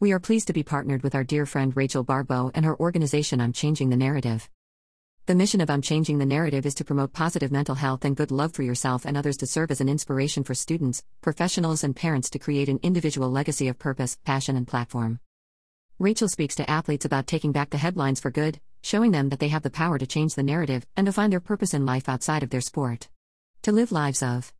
We 0.00 0.12
are 0.12 0.18
pleased 0.18 0.46
to 0.46 0.54
be 0.54 0.62
partnered 0.62 1.02
with 1.02 1.14
our 1.14 1.24
dear 1.24 1.44
friend 1.44 1.76
Rachel 1.76 2.02
Baribeau 2.02 2.52
and 2.54 2.64
her 2.64 2.80
organization 2.80 3.38
I'm 3.38 3.52
Changing 3.52 3.90
the 3.90 3.98
Narrative. 3.98 4.48
The 5.26 5.34
mission 5.34 5.60
of 5.60 5.68
I'm 5.68 5.82
Changing 5.82 6.16
the 6.16 6.24
Narrative 6.24 6.64
is 6.64 6.72
to 6.76 6.86
promote 6.86 7.12
positive 7.12 7.52
mental 7.52 7.74
health 7.74 8.06
and 8.06 8.16
good 8.16 8.30
love 8.30 8.54
for 8.54 8.62
yourself 8.62 9.04
and 9.04 9.14
others 9.14 9.36
to 9.36 9.46
serve 9.46 9.70
as 9.70 9.82
an 9.82 9.90
inspiration 9.90 10.42
for 10.42 10.54
students, 10.54 11.04
professionals, 11.20 11.84
and 11.84 11.94
parents 11.94 12.30
to 12.30 12.38
create 12.38 12.70
an 12.70 12.80
individual 12.82 13.30
legacy 13.30 13.68
of 13.68 13.78
purpose, 13.78 14.16
passion, 14.24 14.56
and 14.56 14.66
platform. 14.66 15.20
Rachel 15.98 16.28
speaks 16.28 16.54
to 16.54 16.70
athletes 16.70 17.04
about 17.04 17.26
taking 17.26 17.52
back 17.52 17.68
the 17.68 17.76
headlines 17.76 18.20
for 18.20 18.30
good, 18.30 18.58
showing 18.82 19.10
them 19.10 19.28
that 19.28 19.38
they 19.38 19.48
have 19.48 19.64
the 19.64 19.68
power 19.68 19.98
to 19.98 20.06
change 20.06 20.34
the 20.34 20.42
narrative 20.42 20.86
and 20.96 21.08
to 21.08 21.12
find 21.12 21.30
their 21.30 21.40
purpose 21.40 21.74
in 21.74 21.84
life 21.84 22.08
outside 22.08 22.42
of 22.42 22.48
their 22.48 22.62
sport. 22.62 23.10
To 23.64 23.70
live 23.70 23.92
lives 23.92 24.22
of 24.22 24.54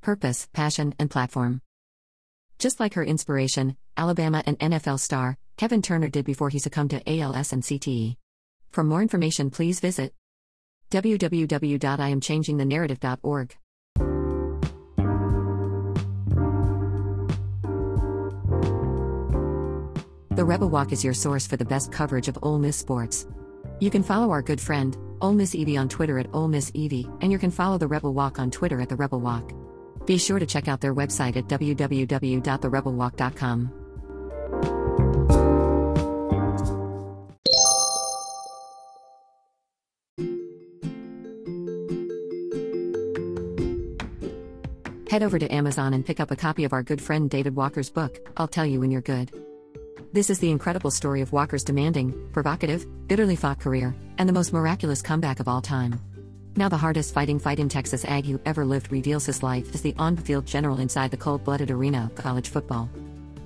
purpose, 0.00 0.48
passion, 0.52 0.94
and 0.96 1.10
platform. 1.10 1.60
Just 2.60 2.78
like 2.78 2.94
her 2.94 3.02
inspiration, 3.02 3.76
Alabama 3.96 4.44
and 4.44 4.58
NFL 4.58 5.00
star, 5.00 5.38
Kevin 5.56 5.80
Turner 5.80 6.10
did 6.10 6.26
before 6.26 6.50
he 6.50 6.58
succumbed 6.58 6.90
to 6.90 7.00
ALS 7.10 7.54
and 7.54 7.62
CTE. 7.62 8.16
For 8.68 8.84
more 8.84 9.00
information, 9.00 9.48
please 9.48 9.80
visit 9.80 10.12
www.iamchangingthenarrative.org. 10.90 13.56
The 20.30 20.44
Rebel 20.44 20.68
Walk 20.68 20.92
is 20.92 21.02
your 21.02 21.14
source 21.14 21.46
for 21.46 21.56
the 21.56 21.64
best 21.64 21.90
coverage 21.90 22.28
of 22.28 22.38
Ole 22.42 22.58
Miss 22.58 22.76
sports. 22.76 23.26
You 23.78 23.90
can 23.90 24.02
follow 24.02 24.32
our 24.32 24.42
good 24.42 24.60
friend, 24.60 24.98
Ole 25.22 25.32
Miss 25.32 25.54
Evie 25.54 25.78
on 25.78 25.88
Twitter 25.88 26.18
at 26.18 26.28
Ole 26.34 26.48
Miss 26.48 26.70
Evie, 26.74 27.08
and 27.22 27.32
you 27.32 27.38
can 27.38 27.50
follow 27.50 27.78
The 27.78 27.88
Rebel 27.88 28.12
Walk 28.12 28.38
on 28.38 28.50
Twitter 28.50 28.82
at 28.82 28.90
The 28.90 28.96
Rebel 28.96 29.20
Walk. 29.20 29.50
Be 30.10 30.18
sure 30.18 30.40
to 30.40 30.44
check 30.44 30.66
out 30.66 30.80
their 30.80 30.92
website 30.92 31.36
at 31.36 31.46
www.therebelwalk.com. 31.46 33.70
Head 45.08 45.22
over 45.22 45.38
to 45.38 45.54
Amazon 45.54 45.94
and 45.94 46.04
pick 46.04 46.18
up 46.18 46.32
a 46.32 46.36
copy 46.36 46.64
of 46.64 46.72
our 46.72 46.82
good 46.82 47.00
friend 47.00 47.30
David 47.30 47.54
Walker's 47.54 47.88
book, 47.88 48.18
I'll 48.36 48.48
Tell 48.48 48.66
You 48.66 48.80
When 48.80 48.90
You're 48.90 49.02
Good. 49.02 49.30
This 50.12 50.28
is 50.28 50.40
the 50.40 50.50
incredible 50.50 50.90
story 50.90 51.20
of 51.20 51.32
Walker's 51.32 51.62
demanding, 51.62 52.30
provocative, 52.32 52.84
bitterly 53.06 53.36
fought 53.36 53.60
career, 53.60 53.94
and 54.18 54.28
the 54.28 54.32
most 54.32 54.52
miraculous 54.52 55.02
comeback 55.02 55.38
of 55.38 55.46
all 55.46 55.62
time. 55.62 56.00
Now, 56.56 56.68
the 56.68 56.76
hardest 56.76 57.14
fighting 57.14 57.38
fight 57.38 57.60
in 57.60 57.68
Texas 57.68 58.04
Ag 58.04 58.26
who 58.26 58.40
ever 58.44 58.64
lived 58.64 58.90
reveals 58.90 59.24
his 59.24 59.42
life 59.42 59.72
as 59.74 59.82
the 59.82 59.94
on 59.98 60.16
field 60.16 60.46
general 60.46 60.80
inside 60.80 61.10
the 61.10 61.16
cold 61.16 61.44
blooded 61.44 61.70
arena 61.70 62.10
of 62.10 62.22
college 62.22 62.48
football. 62.48 62.90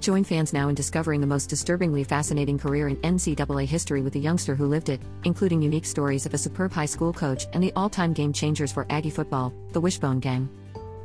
Join 0.00 0.24
fans 0.24 0.52
now 0.52 0.68
in 0.68 0.74
discovering 0.74 1.20
the 1.20 1.26
most 1.26 1.48
disturbingly 1.48 2.04
fascinating 2.04 2.58
career 2.58 2.88
in 2.88 2.96
NCAA 2.96 3.66
history 3.66 4.02
with 4.02 4.12
the 4.12 4.20
youngster 4.20 4.54
who 4.54 4.66
lived 4.66 4.88
it, 4.90 5.00
including 5.24 5.62
unique 5.62 5.86
stories 5.86 6.26
of 6.26 6.34
a 6.34 6.38
superb 6.38 6.72
high 6.72 6.84
school 6.86 7.12
coach 7.12 7.46
and 7.52 7.62
the 7.62 7.72
all 7.74 7.88
time 7.88 8.12
game 8.12 8.32
changers 8.32 8.72
for 8.72 8.86
Aggie 8.90 9.10
football, 9.10 9.52
the 9.72 9.80
Wishbone 9.80 10.20
Gang. 10.20 10.48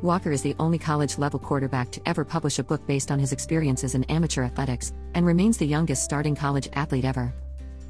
Walker 0.02 0.32
is 0.32 0.42
the 0.42 0.56
only 0.58 0.78
college 0.78 1.18
level 1.18 1.38
quarterback 1.38 1.90
to 1.92 2.00
ever 2.06 2.24
publish 2.24 2.58
a 2.58 2.64
book 2.64 2.86
based 2.86 3.10
on 3.10 3.18
his 3.18 3.32
experiences 3.32 3.94
in 3.94 4.04
amateur 4.04 4.42
athletics, 4.42 4.92
and 5.14 5.26
remains 5.26 5.58
the 5.58 5.66
youngest 5.66 6.04
starting 6.04 6.34
college 6.34 6.68
athlete 6.72 7.04
ever. 7.04 7.34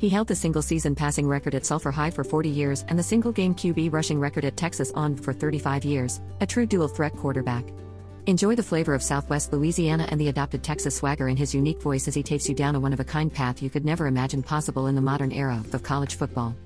He 0.01 0.09
held 0.09 0.29
the 0.29 0.35
single 0.35 0.63
season 0.63 0.95
passing 0.95 1.29
record 1.29 1.55
at 1.55 1.67
Sulphur 1.67 1.91
High 1.91 2.11
for 2.11 2.25
40 2.25 2.49
years 2.49 2.87
and 2.89 2.99
the 2.99 3.03
single 3.03 3.33
game 3.33 3.55
QB 3.55 3.93
rushing 3.93 4.19
record 4.19 4.47
at 4.47 4.57
Texas 4.57 4.91
A&M 4.97 5.15
for 5.15 5.35
35 5.35 5.85
years, 5.85 6.23
a 6.41 6.47
true 6.47 6.65
dual 6.65 6.89
threat 6.89 7.15
quarterback. 7.19 7.67
Enjoy 8.25 8.55
the 8.55 8.63
flavor 8.63 8.95
of 8.95 9.03
Southwest 9.03 9.53
Louisiana 9.53 10.07
and 10.09 10.19
the 10.19 10.29
adopted 10.29 10.63
Texas 10.63 10.97
swagger 10.97 11.29
in 11.29 11.37
his 11.37 11.55
unique 11.55 11.83
voice 11.83 12.09
as 12.09 12.15
he 12.15 12.23
takes 12.23 12.49
you 12.49 12.55
down 12.55 12.77
a 12.77 12.81
one 12.81 12.95
of 12.95 13.01
a 13.01 13.05
kind 13.05 13.31
path 13.31 13.61
you 13.61 13.69
could 13.69 13.85
never 13.85 14.07
imagine 14.07 14.43
possible 14.43 14.87
in 14.87 14.95
the 14.95 15.03
modern 15.03 15.33
era 15.33 15.63
of 15.75 15.83
college 15.83 16.15
football. 16.15 16.57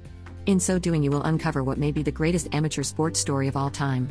In 0.47 0.61
so 0.61 0.79
doing, 0.79 1.03
you 1.03 1.11
will 1.11 1.25
uncover 1.25 1.65
what 1.65 1.77
may 1.77 1.91
be 1.91 2.05
the 2.05 2.13
greatest 2.13 2.55
amateur 2.55 2.85
sports 2.85 3.19
story 3.19 3.49
of 3.49 3.57
all 3.57 3.71
time. 3.71 4.09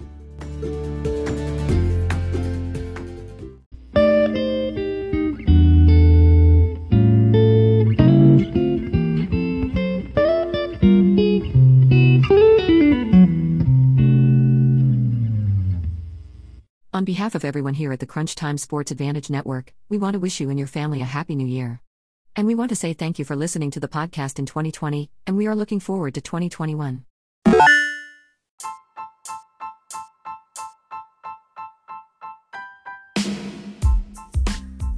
On 16.93 17.05
behalf 17.05 17.33
of 17.33 17.43
everyone 17.43 17.73
here 17.73 17.91
at 17.91 17.99
the 17.99 18.05
Crunch 18.05 18.35
Time 18.35 18.55
Sports 18.55 18.91
Advantage 18.91 19.27
Network, 19.27 19.73
we 19.89 19.97
want 19.97 20.13
to 20.13 20.19
wish 20.19 20.39
you 20.39 20.51
and 20.51 20.59
your 20.59 20.67
family 20.67 21.01
a 21.01 21.05
happy 21.05 21.33
new 21.33 21.47
year. 21.47 21.81
And 22.35 22.45
we 22.45 22.53
want 22.53 22.69
to 22.69 22.75
say 22.75 22.93
thank 22.93 23.17
you 23.17 23.25
for 23.25 23.35
listening 23.35 23.71
to 23.71 23.79
the 23.79 23.87
podcast 23.87 24.37
in 24.37 24.45
2020, 24.45 25.09
and 25.25 25.35
we 25.35 25.47
are 25.47 25.55
looking 25.55 25.79
forward 25.79 26.13
to 26.13 26.21
2021. 26.21 27.03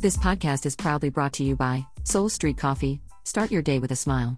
This 0.01 0.17
podcast 0.17 0.65
is 0.65 0.75
proudly 0.75 1.09
brought 1.09 1.31
to 1.33 1.45
you 1.45 1.55
by 1.55 1.85
Soul 2.03 2.27
Street 2.27 2.57
Coffee. 2.57 2.99
Start 3.23 3.51
your 3.51 3.61
day 3.61 3.79
with 3.79 3.91
a 3.91 3.95
smile. 3.95 4.37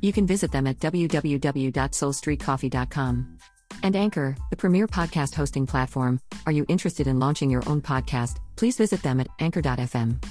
You 0.00 0.14
can 0.14 0.26
visit 0.26 0.52
them 0.52 0.66
at 0.66 0.78
www.soulstreetcoffee.com. 0.78 3.38
And 3.84 3.94
Anchor, 3.94 4.34
the 4.48 4.56
premier 4.56 4.88
podcast 4.88 5.34
hosting 5.34 5.66
platform. 5.66 6.18
Are 6.46 6.52
you 6.52 6.64
interested 6.68 7.06
in 7.06 7.18
launching 7.18 7.50
your 7.50 7.62
own 7.68 7.82
podcast? 7.82 8.38
Please 8.56 8.78
visit 8.78 9.02
them 9.02 9.20
at 9.20 9.28
anchor.fm. 9.40 10.24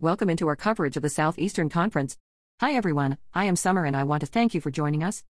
Welcome 0.00 0.28
into 0.28 0.48
our 0.48 0.56
coverage 0.56 0.96
of 0.96 1.04
the 1.04 1.08
Southeastern 1.08 1.68
Conference. 1.68 2.16
Hi 2.58 2.72
everyone, 2.74 3.16
I 3.32 3.44
am 3.44 3.54
Summer 3.54 3.84
and 3.84 3.96
I 3.96 4.02
want 4.02 4.22
to 4.22 4.26
thank 4.26 4.54
you 4.54 4.60
for 4.60 4.72
joining 4.72 5.04
us. 5.04 5.22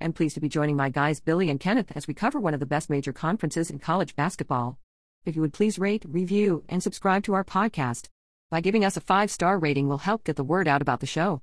I'm 0.00 0.12
pleased 0.12 0.34
to 0.34 0.40
be 0.40 0.48
joining 0.48 0.74
my 0.74 0.88
guys 0.88 1.20
Billy 1.20 1.50
and 1.50 1.60
Kenneth 1.60 1.92
as 1.94 2.08
we 2.08 2.14
cover 2.14 2.40
one 2.40 2.54
of 2.54 2.58
the 2.58 2.66
best 2.66 2.90
major 2.90 3.12
conferences 3.12 3.70
in 3.70 3.78
college 3.78 4.16
basketball. 4.16 4.76
If 5.24 5.36
you 5.36 5.42
would 5.42 5.52
please 5.52 5.78
rate, 5.78 6.04
review, 6.08 6.64
and 6.68 6.82
subscribe 6.82 7.22
to 7.24 7.34
our 7.34 7.44
podcast. 7.44 8.08
By 8.50 8.60
giving 8.60 8.84
us 8.84 8.96
a 8.96 9.00
five 9.00 9.30
star 9.30 9.56
rating 9.56 9.86
will 9.86 9.98
help 9.98 10.24
get 10.24 10.34
the 10.34 10.42
word 10.42 10.66
out 10.66 10.82
about 10.82 10.98
the 10.98 11.06
show. 11.06 11.42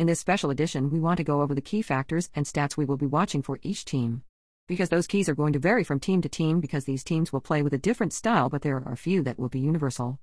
In 0.00 0.06
this 0.06 0.18
special 0.18 0.48
edition, 0.48 0.88
we 0.88 0.98
want 0.98 1.18
to 1.18 1.24
go 1.24 1.42
over 1.42 1.54
the 1.54 1.60
key 1.60 1.82
factors 1.82 2.30
and 2.34 2.46
stats 2.46 2.74
we 2.74 2.86
will 2.86 2.96
be 2.96 3.04
watching 3.04 3.42
for 3.42 3.58
each 3.60 3.84
team. 3.84 4.22
Because 4.66 4.88
those 4.88 5.06
keys 5.06 5.28
are 5.28 5.34
going 5.34 5.52
to 5.52 5.58
vary 5.58 5.84
from 5.84 6.00
team 6.00 6.22
to 6.22 6.28
team 6.30 6.58
because 6.58 6.86
these 6.86 7.04
teams 7.04 7.34
will 7.34 7.42
play 7.42 7.60
with 7.60 7.74
a 7.74 7.78
different 7.78 8.14
style, 8.14 8.48
but 8.48 8.62
there 8.62 8.76
are 8.76 8.94
a 8.94 8.96
few 8.96 9.22
that 9.24 9.38
will 9.38 9.50
be 9.50 9.60
universal. 9.60 10.18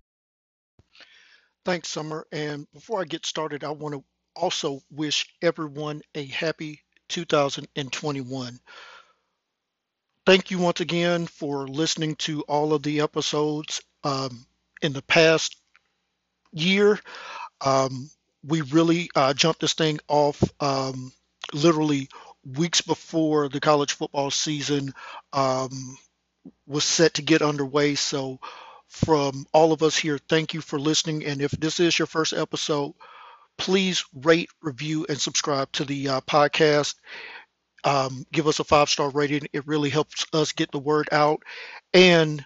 Thanks, 1.64 1.90
Summer. 1.90 2.26
And 2.32 2.66
before 2.74 3.02
I 3.02 3.04
get 3.04 3.28
started, 3.28 3.64
I 3.64 3.70
want 3.70 3.94
to 3.94 4.04
also 4.36 4.82
wish 4.90 5.32
everyone 5.44 6.02
a 6.16 6.26
happy 6.26 6.82
2021. 7.10 8.60
Thank 10.26 10.50
you 10.50 10.58
once 10.58 10.80
again 10.80 11.28
for 11.28 11.68
listening 11.68 12.16
to 12.16 12.42
all 12.48 12.74
of 12.74 12.82
the 12.82 13.02
episodes 13.02 13.84
um, 14.04 14.48
in 14.82 14.94
the 14.94 15.04
past 15.04 15.56
year. 16.52 17.00
Um, 17.64 18.10
we 18.48 18.62
really 18.62 19.10
uh, 19.16 19.34
jumped 19.34 19.62
this 19.62 19.74
thing 19.74 20.00
off 20.08 20.42
um, 20.60 21.12
literally 21.54 22.10
weeks 22.46 22.82
before 22.82 23.50
the 23.50 23.60
college 23.60 23.94
football 23.94 24.32
season 24.32 24.94
um, 25.34 25.98
was 26.66 26.86
set 26.86 27.16
to 27.16 27.22
get 27.22 27.42
underway. 27.42 27.96
So, 27.96 28.40
from 28.88 29.46
all 29.52 29.74
of 29.74 29.84
us 29.84 29.98
here, 29.98 30.18
thank 30.18 30.54
you 30.54 30.62
for 30.62 30.80
listening. 30.80 31.26
And 31.26 31.42
if 31.42 31.52
this 31.52 31.82
is 31.82 32.00
your 32.00 32.06
first 32.06 32.32
episode, 32.32 32.94
please 33.58 34.06
rate, 34.14 34.50
review, 34.62 35.06
and 35.10 35.20
subscribe 35.20 35.70
to 35.74 35.84
the 35.84 36.08
uh, 36.08 36.22
podcast. 36.22 36.96
Um, 37.84 38.26
give 38.32 38.48
us 38.48 38.60
a 38.60 38.64
five 38.64 38.90
star 38.90 39.10
rating. 39.10 39.48
It 39.52 39.68
really 39.68 39.90
helps 39.90 40.26
us 40.32 40.54
get 40.54 40.72
the 40.72 40.80
word 40.80 41.10
out. 41.12 41.44
And 41.94 42.46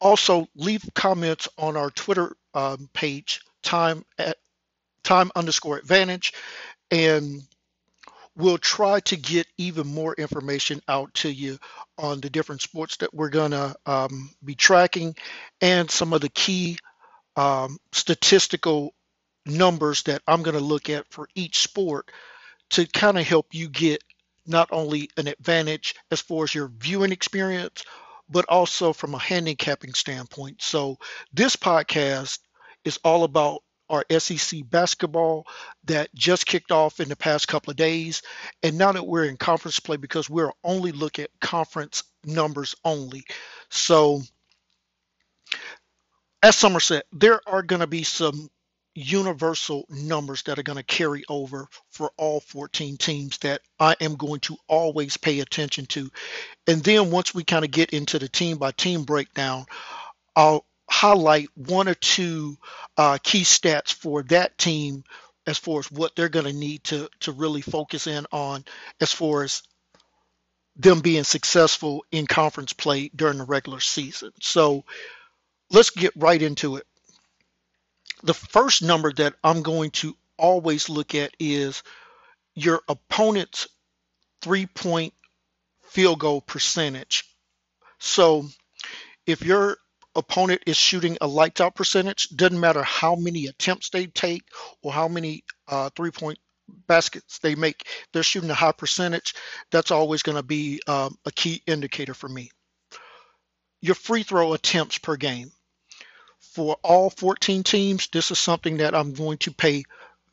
also 0.00 0.48
leave 0.56 0.82
comments 0.94 1.48
on 1.56 1.76
our 1.76 1.90
Twitter 1.90 2.34
um, 2.54 2.88
page, 2.92 3.40
time 3.62 4.04
at 4.18 4.36
time 5.02 5.30
underscore 5.34 5.78
advantage, 5.78 6.32
and 6.90 7.42
we'll 8.36 8.58
try 8.58 9.00
to 9.00 9.16
get 9.16 9.46
even 9.58 9.86
more 9.86 10.14
information 10.14 10.80
out 10.88 11.12
to 11.14 11.30
you 11.30 11.58
on 11.98 12.20
the 12.20 12.30
different 12.30 12.62
sports 12.62 12.96
that 12.98 13.12
we're 13.12 13.28
going 13.28 13.50
to 13.50 13.74
um, 13.86 14.30
be 14.44 14.54
tracking 14.54 15.14
and 15.60 15.90
some 15.90 16.12
of 16.12 16.20
the 16.20 16.28
key 16.28 16.78
um, 17.36 17.78
statistical 17.92 18.94
numbers 19.46 20.02
that 20.04 20.22
I'm 20.26 20.42
going 20.42 20.56
to 20.56 20.64
look 20.64 20.90
at 20.90 21.06
for 21.10 21.28
each 21.34 21.58
sport 21.58 22.10
to 22.70 22.86
kind 22.86 23.18
of 23.18 23.26
help 23.26 23.46
you 23.52 23.68
get 23.68 24.02
not 24.46 24.68
only 24.72 25.10
an 25.16 25.26
advantage 25.28 25.94
as 26.10 26.20
far 26.20 26.44
as 26.44 26.54
your 26.54 26.68
viewing 26.78 27.12
experience, 27.12 27.84
but 28.28 28.44
also 28.48 28.92
from 28.92 29.14
a 29.14 29.18
handicapping 29.18 29.94
standpoint. 29.94 30.62
So, 30.62 30.98
this 31.32 31.56
podcast 31.56 32.38
is 32.84 32.98
all 33.04 33.24
about 33.24 33.62
our 33.90 34.04
SEC 34.18 34.60
basketball 34.70 35.46
that 35.84 36.14
just 36.14 36.46
kicked 36.46 36.70
off 36.70 37.00
in 37.00 37.08
the 37.08 37.16
past 37.16 37.48
couple 37.48 37.70
of 37.70 37.76
days. 37.76 38.22
And 38.62 38.78
now 38.78 38.92
that 38.92 39.06
we're 39.06 39.24
in 39.24 39.36
conference 39.36 39.80
play, 39.80 39.96
because 39.96 40.30
we're 40.30 40.52
only 40.64 40.92
looking 40.92 41.24
at 41.24 41.40
conference 41.40 42.04
numbers 42.24 42.74
only. 42.84 43.24
So, 43.68 44.22
as 46.42 46.56
Summer 46.56 46.80
said, 46.80 47.02
there 47.12 47.40
are 47.46 47.62
going 47.62 47.80
to 47.80 47.86
be 47.86 48.02
some 48.02 48.48
universal 48.94 49.86
numbers 49.88 50.42
that 50.42 50.58
are 50.58 50.64
going 50.64 50.76
to 50.76 50.82
carry 50.82 51.24
over 51.28 51.68
for 51.90 52.10
all 52.16 52.40
14 52.40 52.96
teams 52.96 53.38
that 53.38 53.60
I 53.78 53.94
am 54.00 54.16
going 54.16 54.40
to 54.40 54.56
always 54.68 55.16
pay 55.16 55.40
attention 55.40 55.86
to. 55.86 56.10
And 56.66 56.82
then 56.82 57.10
once 57.10 57.34
we 57.34 57.44
kind 57.44 57.64
of 57.64 57.70
get 57.70 57.90
into 57.90 58.18
the 58.18 58.28
team 58.28 58.58
by 58.58 58.72
team 58.72 59.04
breakdown, 59.04 59.66
I'll 60.34 60.64
highlight 60.90 61.48
one 61.54 61.88
or 61.88 61.94
two 61.94 62.56
uh, 62.96 63.16
key 63.22 63.42
stats 63.42 63.92
for 63.92 64.22
that 64.24 64.58
team 64.58 65.04
as 65.46 65.56
far 65.56 65.78
as 65.78 65.90
what 65.90 66.14
they're 66.14 66.28
going 66.28 66.44
to 66.44 66.52
need 66.52 66.82
to 66.84 67.08
to 67.20 67.32
really 67.32 67.60
focus 67.62 68.06
in 68.06 68.26
on 68.32 68.64
as 69.00 69.12
far 69.12 69.44
as 69.44 69.62
them 70.76 71.00
being 71.00 71.24
successful 71.24 72.04
in 72.10 72.26
conference 72.26 72.72
play 72.72 73.10
during 73.14 73.38
the 73.38 73.44
regular 73.44 73.80
season. 73.80 74.30
So 74.40 74.84
let's 75.70 75.90
get 75.90 76.12
right 76.16 76.40
into 76.40 76.76
it. 76.76 76.86
The 78.22 78.34
first 78.34 78.82
number 78.82 79.12
that 79.12 79.34
I'm 79.42 79.62
going 79.62 79.92
to 79.92 80.16
always 80.36 80.88
look 80.88 81.14
at 81.14 81.34
is 81.38 81.82
your 82.54 82.80
opponent's 82.88 83.68
three 84.42 84.66
point 84.66 85.14
field 85.84 86.18
goal 86.18 86.40
percentage. 86.40 87.24
So 87.98 88.46
if 89.26 89.42
your 89.42 89.76
opponent 90.14 90.62
is 90.66 90.76
shooting 90.76 91.16
a 91.20 91.26
lights 91.26 91.60
out 91.60 91.74
percentage, 91.74 92.28
doesn't 92.30 92.58
matter 92.58 92.82
how 92.82 93.14
many 93.14 93.46
attempts 93.46 93.90
they 93.90 94.06
take 94.06 94.42
or 94.82 94.92
how 94.92 95.08
many 95.08 95.44
uh, 95.68 95.90
three 95.94 96.10
point 96.10 96.38
baskets 96.86 97.38
they 97.38 97.54
make, 97.54 97.86
they're 98.12 98.22
shooting 98.22 98.50
a 98.50 98.54
high 98.54 98.72
percentage. 98.72 99.34
That's 99.70 99.90
always 99.90 100.22
going 100.22 100.36
to 100.36 100.42
be 100.42 100.80
um, 100.86 101.16
a 101.24 101.32
key 101.32 101.62
indicator 101.66 102.14
for 102.14 102.28
me. 102.28 102.50
Your 103.80 103.94
free 103.94 104.22
throw 104.22 104.52
attempts 104.52 104.98
per 104.98 105.16
game. 105.16 105.50
For 106.40 106.76
all 106.82 107.10
14 107.10 107.62
teams, 107.62 108.08
this 108.08 108.30
is 108.30 108.38
something 108.38 108.78
that 108.78 108.94
I'm 108.94 109.12
going 109.12 109.38
to 109.38 109.52
pay 109.52 109.84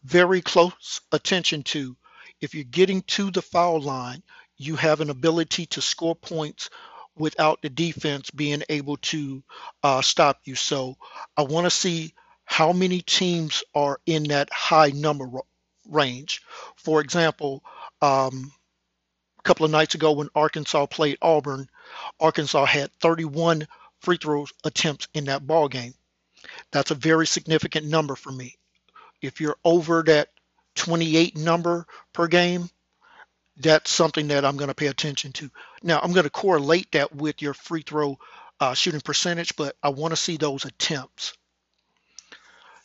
very 0.03 0.41
close 0.41 1.01
attention 1.11 1.63
to. 1.63 1.95
If 2.41 2.55
you're 2.55 2.63
getting 2.63 3.01
to 3.03 3.31
the 3.31 3.41
foul 3.41 3.81
line, 3.81 4.23
you 4.57 4.75
have 4.75 5.01
an 5.01 5.09
ability 5.09 5.67
to 5.67 5.81
score 5.81 6.15
points 6.15 6.69
without 7.17 7.61
the 7.61 7.69
defense 7.69 8.29
being 8.31 8.63
able 8.69 8.97
to 8.97 9.43
uh, 9.83 10.01
stop 10.01 10.39
you. 10.45 10.55
So 10.55 10.97
I 11.35 11.43
want 11.43 11.65
to 11.65 11.71
see 11.71 12.13
how 12.45 12.71
many 12.71 13.01
teams 13.01 13.63
are 13.75 13.99
in 14.05 14.23
that 14.25 14.49
high 14.51 14.91
number 14.91 15.29
range. 15.89 16.41
For 16.75 17.01
example, 17.01 17.63
um, 18.01 18.51
a 19.39 19.41
couple 19.43 19.65
of 19.65 19.71
nights 19.71 19.95
ago 19.95 20.13
when 20.13 20.29
Arkansas 20.35 20.85
played 20.87 21.17
Auburn, 21.21 21.67
Arkansas 22.19 22.65
had 22.65 22.91
31 23.01 23.67
free 24.01 24.17
throw 24.17 24.45
attempts 24.63 25.07
in 25.13 25.25
that 25.25 25.45
ball 25.45 25.67
game. 25.67 25.93
That's 26.71 26.91
a 26.91 26.95
very 26.95 27.27
significant 27.27 27.85
number 27.87 28.15
for 28.15 28.31
me. 28.31 28.55
If 29.21 29.41
you're 29.41 29.57
over 29.65 30.03
that 30.03 30.29
28 30.75 31.37
number 31.37 31.85
per 32.13 32.27
game, 32.27 32.69
that's 33.59 33.91
something 33.91 34.27
that 34.27 34.45
I'm 34.45 34.57
going 34.57 34.69
to 34.69 34.75
pay 34.75 34.87
attention 34.87 35.31
to. 35.33 35.49
Now, 35.83 35.99
I'm 36.01 36.13
going 36.13 36.25
to 36.25 36.29
correlate 36.29 36.91
that 36.91 37.15
with 37.15 37.41
your 37.41 37.53
free 37.53 37.81
throw 37.81 38.17
uh, 38.59 38.73
shooting 38.73 39.01
percentage, 39.01 39.55
but 39.55 39.75
I 39.81 39.89
want 39.89 40.11
to 40.11 40.15
see 40.17 40.37
those 40.37 40.65
attempts. 40.65 41.33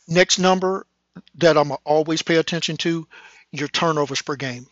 Next 0.07 0.39
number 0.39 0.85
that 1.35 1.57
I'm 1.57 1.71
always 1.83 2.21
pay 2.21 2.37
attention 2.37 2.77
to, 2.77 3.07
your 3.51 3.67
turnovers 3.67 4.21
per 4.21 4.35
game. 4.35 4.67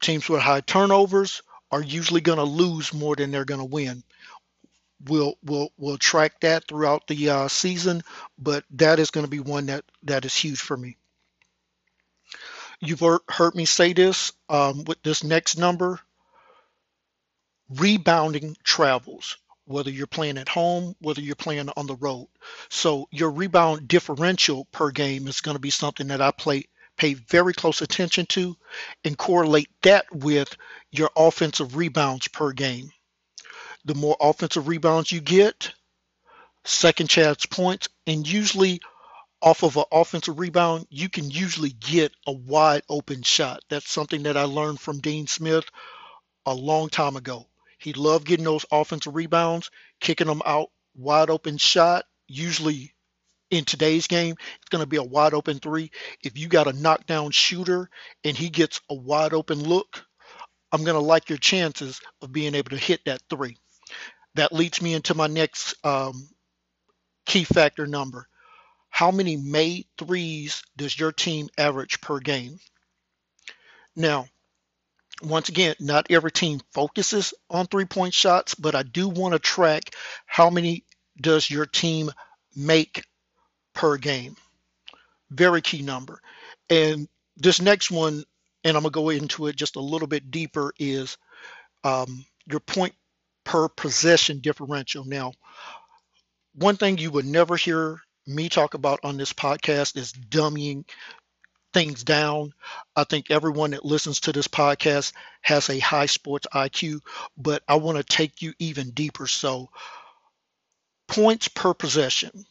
Teams 0.00 0.28
with 0.28 0.40
high 0.40 0.60
turnovers 0.60 1.42
are 1.70 1.82
usually 1.82 2.20
going 2.20 2.38
to 2.38 2.44
lose 2.44 2.94
more 2.94 3.14
than 3.14 3.30
they're 3.30 3.44
going 3.44 3.60
to 3.60 3.64
win. 3.66 4.02
We'll 5.04 5.34
we'll 5.44 5.70
we'll 5.76 5.98
track 5.98 6.40
that 6.40 6.66
throughout 6.66 7.06
the 7.06 7.30
uh, 7.30 7.48
season, 7.48 8.02
but 8.36 8.64
that 8.72 8.98
is 8.98 9.10
going 9.10 9.26
to 9.26 9.30
be 9.30 9.38
one 9.38 9.66
that 9.66 9.84
that 10.04 10.24
is 10.24 10.34
huge 10.36 10.58
for 10.58 10.76
me. 10.76 10.96
You've 12.80 13.02
heard 13.28 13.54
me 13.54 13.64
say 13.64 13.92
this 13.92 14.32
um, 14.48 14.84
with 14.84 15.02
this 15.02 15.24
next 15.24 15.56
number. 15.56 16.00
Rebounding 17.70 18.56
travels, 18.62 19.36
whether 19.66 19.90
you're 19.90 20.06
playing 20.06 20.38
at 20.38 20.48
home, 20.48 20.94
whether 21.00 21.20
you're 21.20 21.34
playing 21.34 21.68
on 21.76 21.86
the 21.86 21.96
road. 21.96 22.28
So 22.68 23.08
your 23.10 23.30
rebound 23.30 23.88
differential 23.88 24.64
per 24.66 24.90
game 24.90 25.26
is 25.26 25.40
going 25.40 25.56
to 25.56 25.60
be 25.60 25.70
something 25.70 26.08
that 26.08 26.22
I 26.22 26.30
play 26.30 26.64
pay 26.96 27.14
very 27.14 27.54
close 27.54 27.80
attention 27.80 28.26
to 28.26 28.56
and 29.04 29.16
correlate 29.16 29.70
that 29.82 30.04
with 30.12 30.54
your 30.90 31.10
offensive 31.16 31.76
rebounds 31.76 32.28
per 32.28 32.52
game. 32.52 32.90
The 33.84 33.94
more 33.94 34.16
offensive 34.20 34.68
rebounds 34.68 35.12
you 35.12 35.20
get, 35.20 35.72
second 36.64 37.08
chance 37.08 37.46
points, 37.46 37.88
and 38.06 38.26
usually 38.26 38.80
off 39.40 39.62
of 39.62 39.76
an 39.76 39.84
offensive 39.92 40.38
rebound, 40.38 40.86
you 40.90 41.08
can 41.08 41.30
usually 41.30 41.70
get 41.70 42.12
a 42.26 42.32
wide 42.32 42.82
open 42.88 43.22
shot. 43.22 43.60
That's 43.68 43.90
something 43.90 44.24
that 44.24 44.36
I 44.36 44.44
learned 44.44 44.80
from 44.80 45.00
Dean 45.00 45.26
Smith 45.26 45.64
a 46.46 46.54
long 46.54 46.88
time 46.88 47.16
ago. 47.16 47.46
He 47.78 47.92
loved 47.92 48.26
getting 48.26 48.44
those 48.44 48.66
offensive 48.72 49.14
rebounds, 49.14 49.70
kicking 50.00 50.26
them 50.26 50.42
out 50.44 50.70
wide 50.96 51.30
open 51.30 51.58
shot. 51.58 52.04
Usually 52.26 52.94
in 53.50 53.64
today's 53.64 54.06
game, 54.06 54.34
it's 54.56 54.68
going 54.70 54.82
to 54.82 54.88
be 54.88 54.96
a 54.96 55.02
wide 55.02 55.34
open 55.34 55.60
three. 55.60 55.90
If 56.22 56.36
you 56.36 56.48
got 56.48 56.66
a 56.66 56.72
knockdown 56.72 57.30
shooter 57.30 57.88
and 58.24 58.36
he 58.36 58.50
gets 58.50 58.80
a 58.90 58.94
wide 58.94 59.32
open 59.32 59.62
look, 59.62 60.04
I'm 60.72 60.84
going 60.84 60.94
to 60.96 61.00
like 61.00 61.28
your 61.28 61.38
chances 61.38 62.00
of 62.20 62.32
being 62.32 62.54
able 62.54 62.70
to 62.70 62.76
hit 62.76 63.00
that 63.06 63.22
three. 63.30 63.56
That 64.34 64.52
leads 64.52 64.82
me 64.82 64.94
into 64.94 65.14
my 65.14 65.26
next 65.28 65.74
um, 65.84 66.28
key 67.26 67.44
factor 67.44 67.86
number 67.86 68.26
how 68.90 69.10
many 69.10 69.36
made 69.36 69.86
threes 69.96 70.62
does 70.76 70.98
your 70.98 71.12
team 71.12 71.48
average 71.56 72.00
per 72.00 72.18
game? 72.18 72.58
Now, 73.94 74.26
once 75.22 75.48
again, 75.48 75.74
not 75.80 76.10
every 76.10 76.30
team 76.30 76.60
focuses 76.72 77.34
on 77.50 77.66
three 77.66 77.84
point 77.84 78.14
shots, 78.14 78.54
but 78.54 78.74
I 78.74 78.82
do 78.82 79.08
want 79.08 79.34
to 79.34 79.38
track 79.38 79.94
how 80.26 80.50
many 80.50 80.84
does 81.20 81.50
your 81.50 81.66
team 81.66 82.10
make 82.54 83.02
per 83.74 83.96
game. 83.96 84.36
Very 85.30 85.60
key 85.60 85.82
number. 85.82 86.20
And 86.70 87.08
this 87.36 87.60
next 87.60 87.90
one, 87.90 88.24
and 88.64 88.76
I'm 88.76 88.82
going 88.82 88.84
to 88.84 88.90
go 88.90 89.08
into 89.10 89.46
it 89.46 89.56
just 89.56 89.76
a 89.76 89.80
little 89.80 90.08
bit 90.08 90.30
deeper, 90.30 90.72
is 90.78 91.16
um, 91.84 92.24
your 92.46 92.60
point 92.60 92.94
per 93.44 93.68
possession 93.68 94.40
differential. 94.40 95.04
Now, 95.04 95.32
one 96.54 96.76
thing 96.76 96.98
you 96.98 97.10
would 97.10 97.26
never 97.26 97.56
hear 97.56 98.00
me 98.28 98.48
talk 98.48 98.74
about 98.74 99.00
on 99.04 99.16
this 99.16 99.32
podcast 99.32 99.96
is 99.96 100.12
dummying 100.12 100.84
things 101.72 102.04
down. 102.04 102.52
I 102.96 103.04
think 103.04 103.30
everyone 103.30 103.72
that 103.72 103.84
listens 103.84 104.20
to 104.20 104.32
this 104.32 104.48
podcast 104.48 105.12
has 105.42 105.68
a 105.68 105.78
high 105.78 106.06
sports 106.06 106.46
IQ, 106.52 107.00
but 107.36 107.62
I 107.68 107.76
want 107.76 107.98
to 107.98 108.04
take 108.04 108.42
you 108.42 108.54
even 108.58 108.90
deeper. 108.90 109.26
So, 109.26 109.70
points 111.06 111.48
per 111.48 111.74
possession 111.74 112.44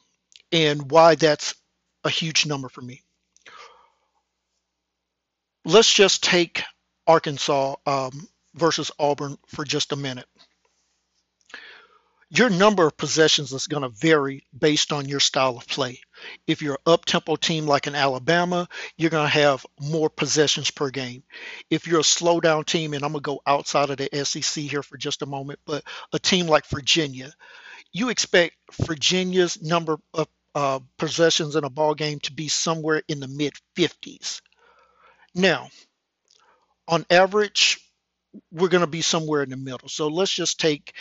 and 0.51 0.89
why 0.91 1.15
that's 1.15 1.55
a 2.03 2.09
huge 2.09 2.45
number 2.45 2.69
for 2.69 2.81
me. 2.81 3.03
Let's 5.65 5.93
just 5.93 6.23
take 6.23 6.63
Arkansas 7.05 7.75
um, 7.85 8.27
versus 8.55 8.91
Auburn 8.97 9.37
for 9.47 9.65
just 9.65 9.91
a 9.91 9.97
minute 9.97 10.27
your 12.29 12.49
number 12.49 12.85
of 12.85 12.97
possessions 12.97 13.53
is 13.53 13.67
going 13.67 13.83
to 13.83 13.89
vary 13.89 14.45
based 14.57 14.91
on 14.91 15.07
your 15.07 15.19
style 15.19 15.57
of 15.57 15.67
play. 15.67 15.99
If 16.45 16.61
you're 16.61 16.75
an 16.75 16.93
up-tempo 16.93 17.37
team 17.37 17.65
like 17.65 17.87
in 17.87 17.95
Alabama, 17.95 18.67
you're 18.97 19.09
going 19.11 19.25
to 19.25 19.39
have 19.39 19.65
more 19.79 20.09
possessions 20.09 20.69
per 20.69 20.89
game. 20.89 21.23
If 21.69 21.87
you're 21.87 22.01
a 22.01 22.03
slow 22.03 22.41
down 22.41 22.65
team, 22.65 22.93
and 22.93 23.03
I'm 23.03 23.13
going 23.13 23.23
to 23.23 23.27
go 23.27 23.41
outside 23.47 23.89
of 23.89 23.97
the 23.97 24.09
SEC 24.25 24.63
here 24.63 24.83
for 24.83 24.97
just 24.97 25.21
a 25.21 25.27
moment, 25.27 25.59
but 25.65 25.83
a 26.11 26.19
team 26.19 26.47
like 26.47 26.65
Virginia, 26.67 27.31
you 27.93 28.09
expect 28.09 28.55
Virginia's 28.85 29.61
number 29.61 29.97
of 30.13 30.27
uh, 30.53 30.79
possessions 30.97 31.55
in 31.55 31.63
a 31.63 31.69
ball 31.69 31.95
game 31.95 32.19
to 32.21 32.33
be 32.33 32.49
somewhere 32.49 33.01
in 33.07 33.19
the 33.19 33.27
mid 33.27 33.53
50s. 33.77 34.41
Now, 35.33 35.69
on 36.87 37.05
average, 37.09 37.79
we're 38.51 38.67
going 38.67 38.81
to 38.81 38.87
be 38.87 39.01
somewhere 39.01 39.43
in 39.43 39.49
the 39.49 39.57
middle. 39.57 39.87
So 39.87 40.07
let's 40.07 40.31
just 40.31 40.59
take 40.59 40.93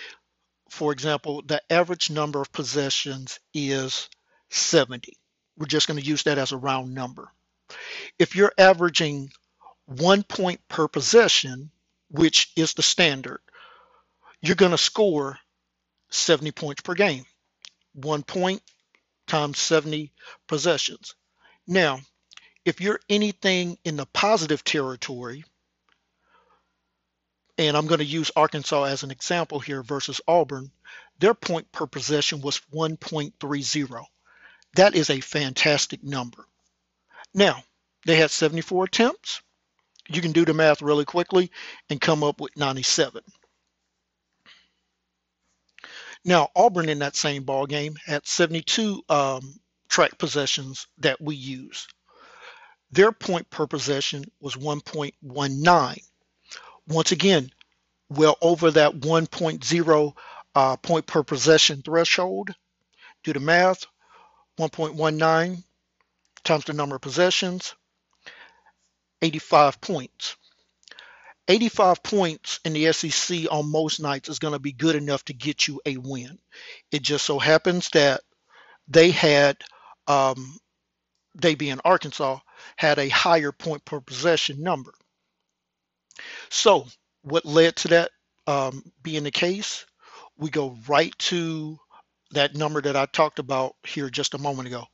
for 0.69 0.93
example, 0.93 1.43
the 1.43 1.63
average 1.71 2.11
number 2.11 2.41
of 2.41 2.53
possessions 2.53 3.39
is 3.55 4.09
70. 4.51 5.17
We're 5.57 5.67
just 5.67 5.87
going 5.89 6.01
to 6.01 6.07
use 6.07 6.25
that 6.25 6.39
as 6.39 6.53
a 6.53 6.57
round 6.57 6.95
number. 6.95 7.31
If 8.19 8.37
you're 8.37 8.53
averaging 8.59 9.31
one 9.87 10.23
point 10.23 10.61
per 10.69 10.89
possession, 10.89 11.71
which 12.11 12.53
is 12.57 12.75
the 12.75 12.83
standard, 12.83 13.41
you're 14.43 14.57
going 14.57 14.73
to 14.73 14.79
score 14.79 15.39
70 16.11 16.53
points 16.53 16.83
per 16.83 16.95
game. 16.95 17.25
One 17.95 18.23
point 18.23 18.63
times 19.27 19.59
70 19.59 20.13
possessions. 20.47 21.15
Now, 21.67 22.01
if 22.65 22.81
you're 22.81 23.01
anything 23.09 23.79
in 23.85 23.97
the 23.97 24.07
positive 24.07 24.63
territory, 24.63 25.45
and 27.59 27.77
I'm 27.77 27.87
going 27.87 27.99
to 27.99 28.05
use 28.05 28.31
Arkansas 28.37 28.85
as 28.85 29.03
an 29.03 29.11
example 29.11 29.61
here 29.61 29.83
versus 29.83 30.21
Auburn, 30.29 30.71
their 31.19 31.35
point 31.35 31.71
per 31.73 31.87
possession 31.87 32.41
was 32.41 32.61
1.30. 32.73 34.05
That 34.75 34.95
is 34.95 35.09
a 35.09 35.21
fantastic 35.21 36.03
number. 36.03 36.45
Now, 37.33 37.63
they 38.05 38.17
had 38.17 38.31
74 38.31 38.85
attempts. 38.85 39.43
You 40.09 40.21
can 40.21 40.33
do 40.33 40.45
the 40.45 40.55
math 40.55 40.83
really 40.83 41.05
quickly 41.05 41.51
and 41.91 42.01
come 42.01 42.23
up 42.23 42.41
with 42.41 42.57
97. 42.57 43.23
Now, 46.25 46.51
Auburn 46.55 46.89
in 46.89 46.99
that 47.01 47.17
same 47.17 47.45
ball 47.45 47.67
game 47.67 47.97
had 48.05 48.27
72 48.27 49.03
um, 49.09 49.61
track 49.89 50.19
possessions 50.19 50.87
that 50.99 51.21
we 51.21 51.37
use. 51.37 51.87
Their 52.91 53.13
point 53.13 53.49
per 53.51 53.67
possession 53.67 54.25
was 54.41 54.57
1.19. 54.57 56.03
Once 56.89 57.13
again, 57.13 57.51
well 58.09 58.37
over 58.41 58.71
that 58.71 58.93
1.0 58.93 60.13
uh, 60.55 60.77
point 60.77 61.07
per 61.07 61.23
possession 61.23 61.83
threshold. 61.83 62.51
Do 63.25 63.33
the 63.33 63.41
math, 63.41 63.87
1.19 64.59 65.63
times 66.45 66.65
the 66.65 66.73
number 66.73 66.97
of 66.97 67.03
possessions, 67.03 67.75
85 69.21 69.81
points. 69.81 70.37
85 71.49 72.03
points 72.03 72.61
in 72.65 72.73
the 72.73 72.93
SEC 72.93 73.47
on 73.51 73.71
most 73.71 74.01
nights 74.01 74.29
is 74.29 74.41
going 74.41 74.55
to 74.55 74.59
be 74.59 74.73
good 74.73 74.97
enough 74.97 75.25
to 75.27 75.33
get 75.33 75.69
you 75.69 75.81
a 75.87 75.97
win. 75.97 76.39
It 76.91 77.03
just 77.03 77.25
so 77.25 77.39
happens 77.39 77.89
that 77.91 78.21
they 78.89 79.11
had, 79.11 79.57
um, 80.09 80.59
they 81.37 81.55
being 81.55 81.81
Arkansas, 81.85 82.39
had 82.77 82.99
a 82.99 83.09
higher 83.09 83.53
point 83.53 83.85
per 83.85 84.01
possession 84.01 84.63
number. 84.63 84.93
So, 86.49 86.87
what 87.23 87.45
led 87.45 87.77
to 87.77 87.89
that 87.89 88.11
um, 88.47 88.83
being 89.03 89.25
the 89.25 89.31
case? 89.31 89.85
We 90.39 90.51
go 90.51 90.77
right 90.89 91.17
to 91.19 91.79
that 92.33 92.55
number 92.55 92.81
that 92.83 92.97
I 92.97 93.07
talked 93.07 93.39
about 93.39 93.75
here 93.87 94.11
just 94.11 94.35
a 94.35 94.39
moment 94.39 94.69
ago 94.69 94.85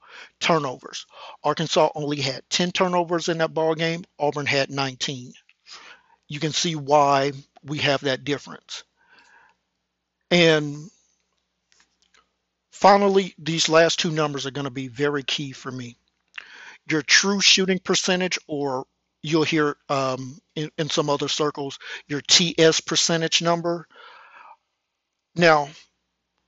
turnovers. 0.40 1.06
Arkansas 1.42 1.90
only 1.94 2.20
had 2.20 2.42
10 2.50 2.72
turnovers 2.72 3.28
in 3.28 3.38
that 3.38 3.54
ball 3.54 3.74
game, 3.74 4.04
Auburn 4.18 4.46
had 4.46 4.70
19. 4.70 5.32
You 6.28 6.40
can 6.40 6.52
see 6.52 6.74
why 6.74 7.32
we 7.62 7.78
have 7.78 8.02
that 8.02 8.24
difference. 8.24 8.84
And 10.30 10.90
finally, 12.70 13.34
these 13.38 13.68
last 13.68 13.98
two 13.98 14.10
numbers 14.10 14.46
are 14.46 14.50
going 14.50 14.64
to 14.64 14.70
be 14.70 14.88
very 14.88 15.22
key 15.22 15.52
for 15.52 15.70
me. 15.70 15.96
Your 16.90 17.02
true 17.02 17.40
shooting 17.40 17.78
percentage, 17.78 18.38
or 18.48 18.86
you'll 19.22 19.44
hear 19.44 19.76
um, 19.88 20.38
in, 20.56 20.70
in 20.78 20.90
some 20.90 21.10
other 21.10 21.28
circles, 21.28 21.78
your 22.08 22.20
TS 22.20 22.80
percentage 22.80 23.42
number. 23.42 23.86
Now, 25.34 25.68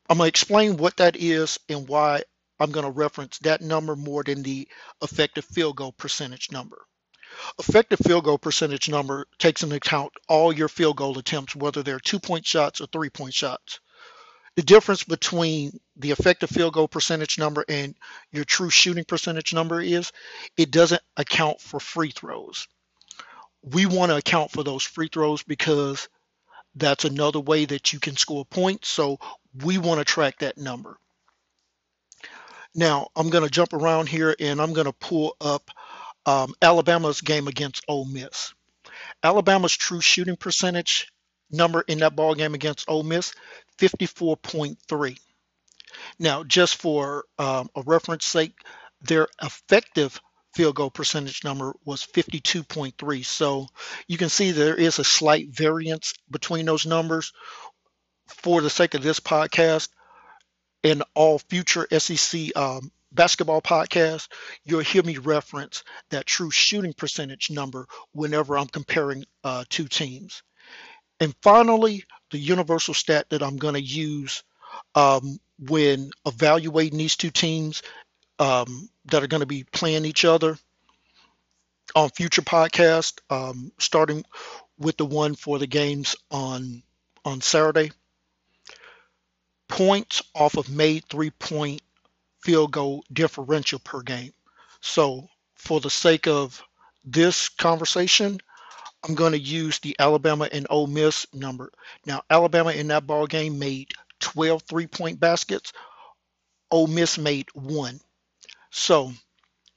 I'm 0.08 0.18
going 0.18 0.26
to 0.26 0.28
explain 0.28 0.76
what 0.76 0.98
that 0.98 1.16
is 1.16 1.58
and 1.68 1.88
why 1.88 2.22
I'm 2.60 2.72
going 2.72 2.84
to 2.84 2.90
reference 2.90 3.38
that 3.40 3.62
number 3.62 3.96
more 3.96 4.22
than 4.22 4.42
the 4.42 4.68
effective 5.02 5.44
field 5.44 5.76
goal 5.76 5.92
percentage 5.92 6.52
number. 6.52 6.78
Effective 7.58 7.98
field 7.98 8.24
goal 8.24 8.38
percentage 8.38 8.88
number 8.88 9.26
takes 9.38 9.62
into 9.62 9.76
account 9.76 10.12
all 10.28 10.52
your 10.52 10.68
field 10.68 10.96
goal 10.96 11.18
attempts, 11.18 11.56
whether 11.56 11.82
they're 11.82 11.98
two 11.98 12.20
point 12.20 12.46
shots 12.46 12.80
or 12.80 12.86
three 12.86 13.10
point 13.10 13.34
shots. 13.34 13.80
The 14.56 14.62
difference 14.62 15.02
between 15.02 15.80
the 15.96 16.12
effective 16.12 16.50
field 16.50 16.74
goal 16.74 16.86
percentage 16.86 17.38
number 17.38 17.64
and 17.68 17.94
your 18.30 18.44
true 18.44 18.70
shooting 18.70 19.04
percentage 19.04 19.52
number 19.52 19.80
is 19.80 20.12
it 20.56 20.70
doesn't 20.70 21.02
account 21.16 21.60
for 21.60 21.80
free 21.80 22.10
throws. 22.10 22.68
We 23.62 23.86
want 23.86 24.10
to 24.10 24.16
account 24.16 24.52
for 24.52 24.62
those 24.62 24.82
free 24.82 25.08
throws 25.08 25.42
because 25.42 26.08
that's 26.76 27.04
another 27.04 27.40
way 27.40 27.64
that 27.64 27.92
you 27.92 27.98
can 27.98 28.16
score 28.16 28.44
points. 28.44 28.88
So 28.88 29.18
we 29.64 29.78
want 29.78 29.98
to 29.98 30.04
track 30.04 30.38
that 30.38 30.58
number. 30.58 30.98
Now 32.74 33.08
I'm 33.16 33.30
going 33.30 33.44
to 33.44 33.50
jump 33.50 33.72
around 33.72 34.08
here 34.08 34.34
and 34.38 34.60
I'm 34.60 34.72
going 34.72 34.86
to 34.86 34.92
pull 34.92 35.36
up 35.40 35.70
um, 36.26 36.54
Alabama's 36.62 37.20
game 37.20 37.48
against 37.48 37.84
Ole 37.88 38.04
Miss. 38.04 38.54
Alabama's 39.22 39.76
true 39.76 40.00
shooting 40.00 40.36
percentage 40.36 41.08
number 41.50 41.82
in 41.82 41.98
that 41.98 42.16
ball 42.16 42.34
game 42.34 42.54
against 42.54 42.88
Ole 42.88 43.02
Miss, 43.02 43.32
54.3. 43.78 45.18
Now, 46.18 46.44
just 46.44 46.76
for 46.76 47.24
um, 47.38 47.68
a 47.76 47.82
reference 47.82 48.26
sake, 48.26 48.54
their 49.02 49.28
effective 49.42 50.20
field 50.54 50.76
goal 50.76 50.90
percentage 50.90 51.44
number 51.44 51.74
was 51.84 52.04
52.3. 52.04 53.24
So 53.24 53.66
you 54.06 54.16
can 54.16 54.28
see 54.28 54.50
there 54.50 54.76
is 54.76 54.98
a 54.98 55.04
slight 55.04 55.48
variance 55.50 56.14
between 56.30 56.66
those 56.66 56.86
numbers. 56.86 57.32
For 58.28 58.60
the 58.62 58.70
sake 58.70 58.94
of 58.94 59.02
this 59.02 59.20
podcast 59.20 59.88
and 60.82 61.02
all 61.14 61.38
future 61.38 61.86
SEC 61.98 62.56
um, 62.56 62.90
basketball 63.12 63.60
podcasts, 63.60 64.28
you'll 64.64 64.80
hear 64.80 65.02
me 65.02 65.18
reference 65.18 65.84
that 66.10 66.26
true 66.26 66.50
shooting 66.50 66.94
percentage 66.94 67.50
number 67.50 67.86
whenever 68.12 68.56
I'm 68.56 68.66
comparing 68.66 69.24
uh, 69.42 69.64
two 69.68 69.88
teams. 69.88 70.42
And 71.20 71.34
finally, 71.42 72.04
the 72.30 72.38
universal 72.38 72.94
stat 72.94 73.26
that 73.30 73.42
I'm 73.42 73.56
going 73.56 73.74
to 73.74 73.80
use 73.80 74.42
um, 74.94 75.38
when 75.58 76.10
evaluating 76.26 76.98
these 76.98 77.16
two 77.16 77.30
teams 77.30 77.82
um, 78.38 78.88
that 79.06 79.22
are 79.22 79.28
going 79.28 79.40
to 79.40 79.46
be 79.46 79.64
playing 79.64 80.04
each 80.04 80.24
other 80.24 80.58
on 81.94 82.10
future 82.10 82.42
podcasts, 82.42 83.20
um, 83.30 83.70
starting 83.78 84.24
with 84.78 84.96
the 84.96 85.06
one 85.06 85.34
for 85.34 85.58
the 85.58 85.66
games 85.66 86.16
on 86.30 86.82
on 87.24 87.40
Saturday. 87.40 87.90
Points 89.68 90.22
off 90.34 90.56
of 90.56 90.68
made 90.68 91.04
three 91.08 91.30
point 91.30 91.80
field 92.42 92.72
goal 92.72 93.04
differential 93.12 93.78
per 93.78 94.02
game. 94.02 94.32
So 94.80 95.28
for 95.54 95.80
the 95.80 95.90
sake 95.90 96.26
of 96.26 96.62
this 97.04 97.48
conversation, 97.48 98.40
I'm 99.04 99.14
going 99.14 99.32
to 99.32 99.38
use 99.38 99.78
the 99.80 99.94
Alabama 99.98 100.48
and 100.50 100.66
Ole 100.70 100.86
Miss 100.86 101.26
number. 101.34 101.70
Now, 102.06 102.22
Alabama 102.30 102.70
in 102.70 102.88
that 102.88 103.06
ball 103.06 103.26
game 103.26 103.58
made 103.58 103.92
12 104.20 104.62
three-point 104.62 105.20
baskets. 105.20 105.72
Ole 106.70 106.86
Miss 106.86 107.18
made 107.18 107.48
one. 107.52 108.00
So 108.70 109.12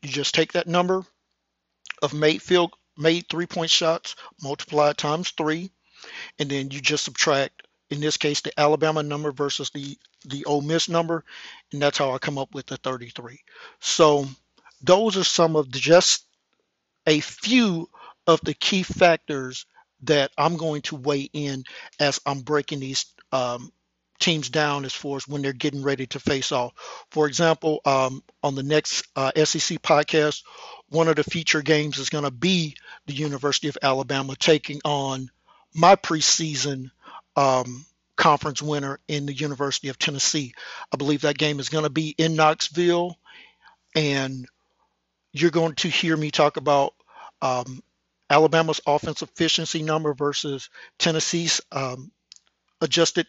you 0.02 0.10
just 0.10 0.34
take 0.34 0.54
that 0.54 0.68
number 0.68 1.04
of 2.02 2.14
made 2.14 2.42
field 2.42 2.74
made 2.98 3.28
three-point 3.30 3.70
shots, 3.70 4.16
multiply 4.42 4.94
times 4.94 5.32
three, 5.32 5.70
and 6.40 6.50
then 6.50 6.72
you 6.72 6.82
just 6.82 7.04
subtract, 7.06 7.68
in 7.90 8.00
this 8.00 8.18
case, 8.18 8.42
the 8.42 8.58
Alabama 8.60 9.04
number 9.04 9.32
versus 9.32 9.70
the 9.72 9.98
the 10.26 10.46
Ole 10.46 10.62
Miss 10.62 10.90
number, 10.90 11.24
and 11.72 11.82
that's 11.82 11.98
how 11.98 12.12
I 12.12 12.18
come 12.18 12.38
up 12.38 12.54
with 12.54 12.66
the 12.66 12.78
33. 12.78 13.40
So 13.80 14.26
those 14.82 15.16
are 15.16 15.24
some 15.24 15.56
of 15.56 15.72
the, 15.72 15.80
just 15.80 16.26
a 17.06 17.20
few 17.22 17.90
of 18.28 18.42
the 18.42 18.54
key 18.54 18.84
factors 18.84 19.66
that 20.04 20.32
I'm 20.38 20.58
going 20.58 20.82
to 20.84 20.96
weigh 20.96 21.30
in 21.34 21.64
as 22.00 22.20
I'm 22.26 22.42
breaking 22.42 22.82
these 22.82 23.06
um, 23.32 23.72
teams 24.20 24.50
down 24.50 24.86
as 24.86 24.94
far 24.94 25.18
as 25.18 25.28
when 25.28 25.42
they're 25.42 25.54
getting 25.54 25.84
ready 25.84 26.06
to 26.08 26.20
face 26.20 26.52
off. 26.52 26.74
For 27.12 27.28
example, 27.28 27.82
um, 27.86 28.24
on 28.44 28.56
the 28.56 28.64
next 28.64 29.08
uh, 29.16 29.32
SEC 29.36 29.82
podcast, 29.82 30.44
one 30.90 31.08
of 31.08 31.16
the 31.16 31.24
feature 31.24 31.62
games 31.62 31.98
is 31.98 32.10
going 32.10 32.24
to 32.24 32.32
be 32.32 32.76
the 33.06 33.14
University 33.14 33.68
of 33.68 33.78
Alabama 33.82 34.36
taking 34.36 34.80
on 34.86 35.30
my 35.74 35.96
preseason 35.96 36.92
um, 37.36 37.86
conference 38.16 38.62
winner 38.62 39.00
in 39.08 39.26
the 39.26 39.34
University 39.34 39.90
of 39.90 40.00
Tennessee. 40.00 40.54
I 40.92 40.98
believe 40.98 41.22
that 41.22 41.38
game 41.38 41.60
is 41.60 41.70
going 41.70 41.84
to 41.84 41.90
be 41.90 42.16
in 42.18 42.36
Knoxville, 42.36 43.18
and 43.96 44.48
you're 45.34 45.52
going 45.52 45.76
to 45.76 45.88
hear 45.90 46.18
me 46.18 46.32
talk 46.32 46.58
about 46.58 46.94
um, 47.42 47.84
Alabama's 48.30 48.82
offensive 48.86 49.30
efficiency 49.30 49.84
number 49.84 50.14
versus 50.14 50.70
Tennessee's 51.00 51.62
um, 51.72 52.12
adjusted 52.82 53.28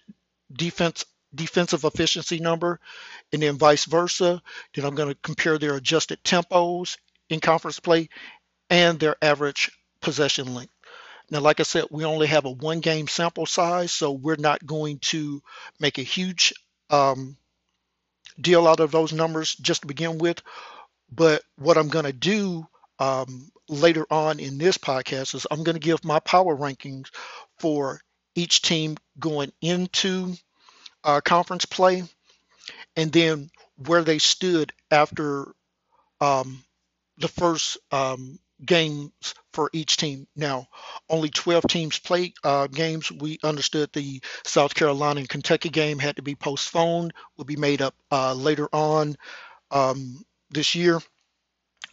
defense 0.52 1.04
defensive 1.34 1.84
efficiency 1.84 2.38
number, 2.38 2.80
and 3.32 3.42
then 3.42 3.58
vice 3.58 3.84
versa. 3.84 4.42
Then 4.74 4.84
I'm 4.84 4.94
going 4.94 5.10
to 5.10 5.18
compare 5.22 5.58
their 5.58 5.74
adjusted 5.74 6.22
tempos 6.24 6.96
in 7.28 7.40
conference 7.40 7.80
play 7.80 8.08
and 8.70 8.98
their 8.98 9.16
average 9.22 9.70
possession 10.00 10.54
length. 10.54 10.72
Now, 11.30 11.40
like 11.40 11.60
I 11.60 11.64
said, 11.64 11.84
we 11.90 12.04
only 12.04 12.26
have 12.28 12.46
a 12.46 12.50
one 12.50 12.80
game 12.80 13.06
sample 13.06 13.46
size, 13.46 13.92
so 13.92 14.12
we're 14.12 14.36
not 14.36 14.64
going 14.64 14.98
to 15.00 15.42
make 15.78 15.98
a 15.98 16.02
huge 16.02 16.54
um, 16.88 17.36
deal 18.40 18.66
out 18.66 18.80
of 18.80 18.90
those 18.90 19.12
numbers 19.12 19.54
just 19.56 19.82
to 19.82 19.86
begin 19.86 20.18
with. 20.18 20.40
But 21.12 21.42
what 21.56 21.76
I'm 21.76 21.88
going 21.88 22.06
to 22.06 22.12
do 22.12 22.66
um, 22.98 23.50
later 23.68 24.06
on 24.10 24.40
in 24.40 24.58
this 24.58 24.78
podcast 24.78 25.34
is 25.34 25.46
I'm 25.50 25.62
going 25.64 25.74
to 25.74 25.80
give 25.80 26.04
my 26.04 26.20
power 26.20 26.56
rankings 26.56 27.08
for 27.58 28.00
each 28.34 28.62
team 28.62 28.96
going 29.18 29.52
into 29.60 30.34
uh, 31.04 31.20
conference 31.24 31.64
play 31.64 32.04
and 32.96 33.12
then 33.12 33.50
where 33.76 34.02
they 34.02 34.18
stood 34.18 34.72
after 34.90 35.52
um, 36.20 36.62
the 37.18 37.28
first 37.28 37.78
um, 37.92 38.38
games 38.64 39.12
for 39.52 39.70
each 39.72 39.96
team. 39.96 40.26
Now, 40.34 40.66
only 41.08 41.30
12 41.30 41.64
teams 41.68 41.98
play 41.98 42.34
uh, 42.44 42.66
games. 42.66 43.10
We 43.10 43.38
understood 43.44 43.90
the 43.92 44.20
South 44.44 44.74
Carolina 44.74 45.20
and 45.20 45.28
Kentucky 45.28 45.68
game 45.68 45.98
had 45.98 46.16
to 46.16 46.22
be 46.22 46.34
postponed, 46.34 47.12
will 47.36 47.44
be 47.44 47.56
made 47.56 47.82
up 47.82 47.94
uh, 48.10 48.34
later 48.34 48.68
on 48.72 49.16
um, 49.70 50.24
this 50.50 50.74
year 50.74 51.00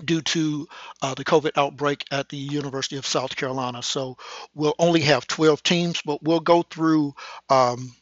due 0.03 0.21
to 0.21 0.67
uh, 1.01 1.13
the 1.13 1.23
COVID 1.23 1.51
outbreak 1.55 2.05
at 2.11 2.29
the 2.29 2.37
University 2.37 2.97
of 2.97 3.05
South 3.05 3.35
Carolina. 3.35 3.81
So 3.81 4.17
we'll 4.53 4.75
only 4.77 5.01
have 5.01 5.27
12 5.27 5.63
teams, 5.63 6.01
but 6.05 6.21
we'll 6.21 6.41
go 6.41 6.63
through 6.63 7.13
um, 7.49 7.95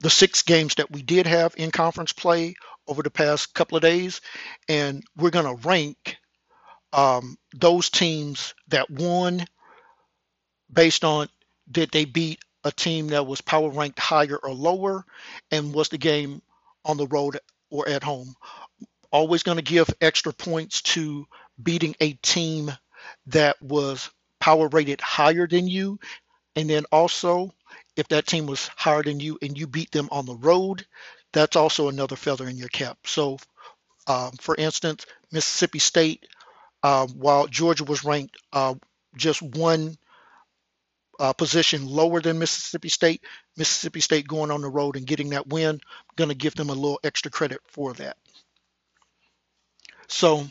the 0.00 0.10
six 0.10 0.42
games 0.42 0.76
that 0.76 0.90
we 0.90 1.02
did 1.02 1.26
have 1.26 1.54
in 1.56 1.70
conference 1.70 2.12
play 2.12 2.54
over 2.88 3.02
the 3.02 3.10
past 3.10 3.52
couple 3.54 3.76
of 3.76 3.82
days, 3.82 4.20
and 4.68 5.02
we're 5.16 5.30
going 5.30 5.56
to 5.56 5.68
rank 5.68 6.16
um, 6.92 7.36
those 7.54 7.90
teams 7.90 8.54
that 8.68 8.90
won 8.90 9.44
based 10.72 11.04
on 11.04 11.28
did 11.70 11.90
they 11.90 12.04
beat 12.04 12.40
a 12.64 12.72
team 12.72 13.08
that 13.08 13.26
was 13.26 13.40
power 13.40 13.70
ranked 13.70 13.98
higher 13.98 14.36
or 14.36 14.52
lower, 14.52 15.04
and 15.50 15.72
was 15.72 15.88
the 15.88 15.98
game 15.98 16.42
on 16.84 16.96
the 16.96 17.06
road 17.06 17.38
or 17.70 17.88
at 17.88 18.02
home. 18.02 18.34
Always 19.16 19.42
going 19.42 19.56
to 19.56 19.62
give 19.64 19.88
extra 20.02 20.32
points 20.32 20.82
to 20.94 21.26
beating 21.62 21.96
a 22.00 22.12
team 22.14 22.70
that 23.28 23.60
was 23.62 24.10
power 24.40 24.68
rated 24.68 25.00
higher 25.00 25.46
than 25.46 25.68
you. 25.68 25.98
And 26.56 26.68
then 26.68 26.84
also, 26.92 27.54
if 27.96 28.08
that 28.08 28.26
team 28.26 28.46
was 28.46 28.68
higher 28.76 29.02
than 29.02 29.20
you 29.20 29.38
and 29.42 29.56
you 29.58 29.66
beat 29.66 29.90
them 29.92 30.08
on 30.12 30.26
the 30.26 30.36
road, 30.36 30.86
that's 31.32 31.56
also 31.56 31.88
another 31.88 32.16
feather 32.16 32.48
in 32.48 32.58
your 32.58 32.68
cap. 32.68 32.98
So, 33.06 33.38
um, 34.06 34.32
for 34.40 34.54
instance, 34.56 35.06
Mississippi 35.32 35.78
State 35.80 36.26
uh, 36.82 37.06
while 37.08 37.46
Georgia 37.46 37.84
was 37.84 38.04
ranked 38.04 38.36
uh, 38.52 38.74
just 39.16 39.42
one 39.42 39.96
uh, 41.20 41.32
position 41.32 41.86
lower 41.86 42.20
than 42.20 42.38
Mississippi 42.38 42.88
State. 42.90 43.22
Mississippi 43.56 44.00
State 44.00 44.28
going 44.28 44.50
on 44.50 44.60
the 44.62 44.68
road 44.68 44.96
and 44.96 45.06
getting 45.06 45.30
that 45.30 45.48
win, 45.48 45.80
going 46.16 46.28
to 46.30 46.36
give 46.36 46.54
them 46.54 46.70
a 46.70 46.74
little 46.74 47.00
extra 47.04 47.30
credit 47.30 47.60
for 47.66 47.94
that. 47.94 48.16
So 50.08 50.46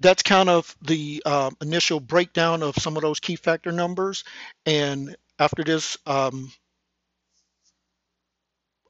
that's 0.00 0.22
kind 0.22 0.48
of 0.48 0.74
the 0.82 1.22
uh, 1.24 1.50
initial 1.60 2.00
breakdown 2.00 2.62
of 2.62 2.76
some 2.76 2.96
of 2.96 3.02
those 3.02 3.20
key 3.20 3.36
factor 3.36 3.72
numbers. 3.72 4.24
And 4.66 5.16
after 5.38 5.62
this, 5.62 5.96
um, 6.06 6.52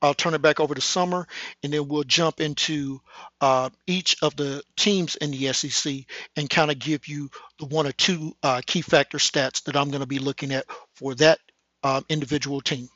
I'll 0.04 0.12
turn 0.12 0.34
it 0.34 0.42
back 0.42 0.60
over 0.60 0.74
to 0.74 0.80
Summer, 0.82 1.26
and 1.62 1.72
then 1.72 1.88
we'll 1.88 2.04
jump 2.04 2.38
into 2.38 3.00
uh, 3.40 3.70
each 3.86 4.16
of 4.22 4.36
the 4.36 4.62
teams 4.76 5.16
in 5.16 5.30
the 5.30 5.50
SEC 5.54 6.04
and 6.36 6.50
kind 6.50 6.70
of 6.70 6.78
give 6.78 7.08
you 7.08 7.30
the 7.58 7.64
one 7.64 7.86
or 7.86 7.92
two 7.92 8.36
uh, 8.42 8.60
key 8.66 8.82
factor 8.82 9.16
stats 9.16 9.62
that 9.64 9.76
I'm 9.76 9.88
going 9.88 10.02
to 10.02 10.06
be 10.06 10.18
looking 10.18 10.52
at 10.52 10.66
for 10.94 11.14
that 11.16 11.38
uh, 11.82 12.02
individual 12.10 12.60
team. 12.60 12.90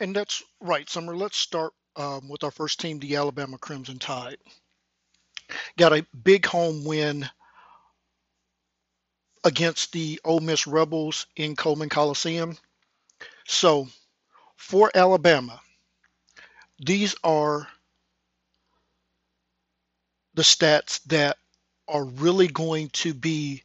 And 0.00 0.14
that's 0.14 0.42
right, 0.60 0.88
Summer. 0.88 1.16
Let's 1.16 1.38
start 1.38 1.72
um, 1.96 2.28
with 2.28 2.44
our 2.44 2.50
first 2.50 2.80
team, 2.80 2.98
the 2.98 3.16
Alabama 3.16 3.58
Crimson 3.58 3.98
Tide. 3.98 4.38
Got 5.78 5.92
a 5.92 6.06
big 6.24 6.44
home 6.46 6.84
win 6.84 7.28
against 9.44 9.92
the 9.92 10.20
Ole 10.24 10.40
Miss 10.40 10.66
Rebels 10.66 11.26
in 11.36 11.54
Coleman 11.54 11.88
Coliseum. 11.88 12.56
So 13.46 13.86
for 14.56 14.90
Alabama, 14.94 15.60
these 16.84 17.14
are 17.22 17.68
the 20.34 20.42
stats 20.42 21.02
that 21.04 21.38
are 21.88 22.04
really 22.04 22.48
going 22.48 22.88
to 22.90 23.14
be 23.14 23.62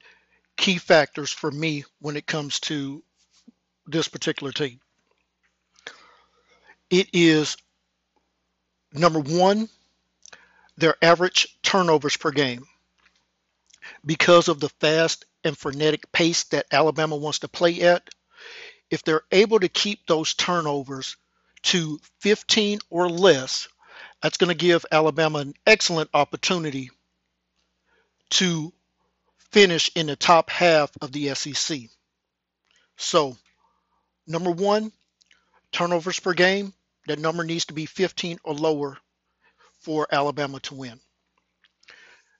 key 0.56 0.78
factors 0.78 1.32
for 1.32 1.50
me 1.50 1.84
when 2.00 2.16
it 2.16 2.28
comes 2.28 2.60
to 2.62 3.04
this 3.88 4.08
particular 4.08 4.52
team. 4.52 4.80
It 6.92 7.10
is 7.14 7.58
number 8.94 9.20
one, 9.20 9.70
their 10.78 10.96
average 11.02 11.58
turnovers 11.62 12.18
per 12.18 12.32
game. 12.32 12.66
Because 14.06 14.48
of 14.48 14.60
the 14.60 14.70
fast 14.70 15.26
and 15.44 15.58
frenetic 15.58 16.12
pace 16.12 16.44
that 16.46 16.68
Alabama 16.72 17.16
wants 17.16 17.40
to 17.40 17.48
play 17.48 17.82
at, 17.82 18.08
if 18.90 19.04
they're 19.04 19.24
able 19.32 19.60
to 19.60 19.70
keep 19.70 20.06
those 20.06 20.34
turnovers 20.34 21.16
to 21.64 22.00
15 22.20 22.80
or 22.90 23.10
less, 23.10 23.68
that's 24.22 24.38
going 24.38 24.50
to 24.50 24.56
give 24.56 24.86
Alabama 24.92 25.40
an 25.40 25.54
excellent 25.66 26.10
opportunity 26.14 26.90
to 28.32 28.72
finish 29.52 29.92
in 29.96 30.08
the 30.08 30.16
top 30.16 30.50
half 30.50 30.92
of 31.02 31.12
the 31.12 31.34
SEC. 31.36 31.82
So, 32.98 33.38
number 34.28 34.52
one, 34.52 34.92
turnovers 35.72 36.20
per 36.20 36.34
game, 36.34 36.74
that 37.08 37.20
number 37.20 37.44
needs 37.44 37.66
to 37.66 37.74
be 37.74 37.86
15 37.86 38.40
or 38.44 38.54
lower 38.54 38.98
for 39.82 40.08
Alabama 40.12 40.60
to 40.62 40.76
win. 40.76 41.00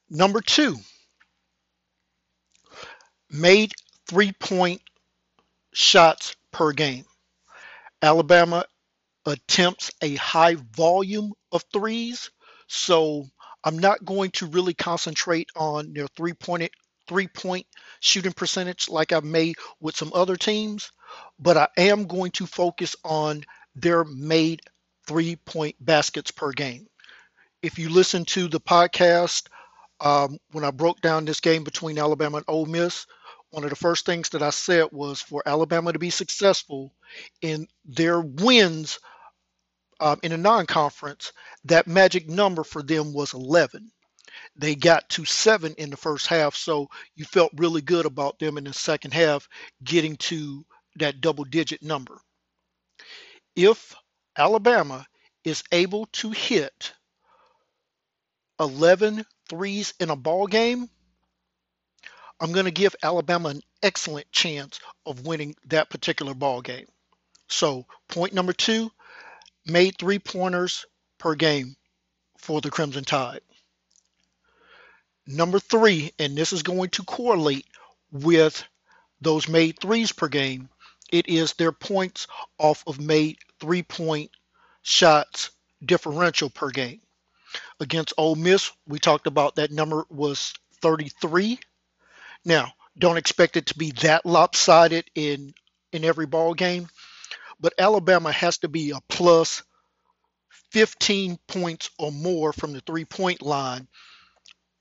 Number 0.10 0.42
two, 0.42 0.78
made 3.30 3.72
three 4.08 4.34
point 4.34 4.82
shots 5.74 6.36
per 6.52 6.74
game. 6.74 7.06
Alabama 8.02 8.66
attempts 9.26 9.92
a 10.02 10.16
high 10.16 10.56
volume 10.56 11.34
of 11.52 11.64
threes, 11.72 12.30
so 12.68 13.26
I'm 13.64 13.80
not 13.80 14.04
going 14.04 14.32
to 14.32 14.48
really 14.48 14.74
concentrate 14.74 15.50
on 15.56 15.94
their 15.94 16.08
three 16.08 16.34
point 16.34 16.72
three 17.08 17.28
point 17.28 17.68
shooting 18.00 18.34
percentage 18.34 18.90
like 18.90 19.14
I 19.14 19.20
may 19.20 19.54
with 19.80 19.96
some 19.96 20.12
other 20.14 20.36
teams, 20.36 20.92
but 21.40 21.58
I 21.58 21.68
am 21.78 22.06
going 22.06 22.32
to 22.32 22.46
focus 22.48 22.96
on 23.04 23.44
their 23.76 24.04
made 24.04 24.62
three 25.08 25.36
point 25.36 25.76
baskets 25.80 26.32
per 26.32 26.52
game. 26.52 26.88
If 27.62 27.78
you 27.80 27.90
listen 27.90 28.26
to 28.26 28.48
the 28.48 28.60
podcast 28.60 29.48
um, 30.00 30.38
when 30.52 30.64
I 30.64 30.72
broke 30.72 31.02
down 31.02 31.26
this 31.26 31.40
game 31.40 31.64
between 31.64 32.00
Alabama 32.00 32.38
and 32.38 32.46
Ole 32.48 32.66
Miss, 32.66 33.06
one 33.52 33.64
of 33.64 33.70
the 33.70 33.76
first 33.76 34.06
things 34.06 34.30
that 34.30 34.42
I 34.42 34.50
said 34.50 34.88
was 34.92 35.22
for 35.22 35.44
Alabama 35.46 35.94
to 35.94 36.00
be 36.00 36.10
successful 36.10 36.94
in 37.42 37.68
their 37.86 38.22
wins 38.22 39.00
um, 40.00 40.20
in 40.24 40.32
a 40.32 40.38
non 40.38 40.66
conference, 40.66 41.32
that 41.66 41.86
magic 41.86 42.28
number 42.28 42.64
for 42.64 42.82
them 42.82 43.14
was 43.14 43.34
11. 43.34 43.92
They 44.56 44.76
got 44.76 45.08
to 45.10 45.26
seven 45.26 45.76
in 45.78 45.90
the 45.92 45.98
first 45.98 46.28
half, 46.28 46.56
so 46.56 46.90
you 47.16 47.26
felt 47.26 47.52
really 47.56 47.82
good 47.82 48.06
about 48.06 48.40
them 48.40 48.58
in 48.58 48.64
the 48.64 48.74
second 48.74 49.14
half 49.14 49.48
getting 49.84 50.16
to 50.18 50.66
that 50.96 51.22
double 51.22 51.44
digit 51.44 51.84
number. 51.84 52.20
If 53.56 53.96
Alabama 54.38 55.06
is 55.44 55.64
able 55.72 56.06
to 56.08 56.32
hit 56.32 56.94
11 58.60 59.26
threes 59.50 59.94
in 60.00 60.10
a 60.10 60.16
ball 60.16 60.48
game, 60.48 60.90
I'm 62.40 62.54
going 62.54 62.66
to 62.66 62.72
give 62.72 62.96
Alabama 63.04 63.50
an 63.50 63.62
excellent 63.84 64.32
chance 64.32 64.80
of 65.06 65.26
winning 65.26 65.56
that 65.66 65.90
particular 65.90 66.34
ball 66.34 66.62
game. 66.62 66.88
So, 67.50 67.86
point 68.08 68.34
number 68.34 68.54
two, 68.54 68.92
made 69.66 69.98
three 69.98 70.20
pointers 70.20 70.86
per 71.18 71.36
game 71.36 71.76
for 72.38 72.62
the 72.62 72.72
Crimson 72.72 73.04
Tide. 73.04 73.42
Number 75.28 75.60
three, 75.60 76.14
and 76.18 76.36
this 76.36 76.52
is 76.52 76.64
going 76.64 76.90
to 76.92 77.04
correlate 77.04 77.68
with 78.12 78.64
those 79.22 79.48
made 79.48 79.80
threes 79.80 80.12
per 80.12 80.28
game, 80.28 80.70
it 81.12 81.28
is 81.28 81.54
their 81.54 81.72
points 81.72 82.28
off 82.58 82.84
of 82.88 83.00
made 83.00 83.38
three 83.60 83.84
point 83.84 84.32
shots 84.82 85.52
differential 85.84 86.50
per 86.50 86.70
game. 86.70 87.02
Against 87.80 88.14
Ole 88.18 88.36
Miss, 88.36 88.72
we 88.88 89.00
talked 89.00 89.28
about 89.28 89.56
that 89.56 89.72
number 89.72 90.06
was 90.10 90.54
33 90.82 91.60
now, 92.44 92.74
don't 92.98 93.18
expect 93.18 93.58
it 93.58 93.68
to 93.68 93.78
be 93.78 93.92
that 94.02 94.26
lopsided 94.26 95.10
in 95.16 95.54
in 95.92 96.06
every 96.06 96.26
ball 96.26 96.54
game, 96.54 96.88
but 97.60 97.74
Alabama 97.78 98.32
has 98.32 98.60
to 98.60 98.70
be 98.70 98.92
a 98.92 99.00
plus 99.10 99.62
15 100.72 101.38
points 101.48 101.90
or 102.00 102.12
more 102.12 102.54
from 102.54 102.72
the 102.72 102.80
three-point 102.82 103.42
line 103.42 103.90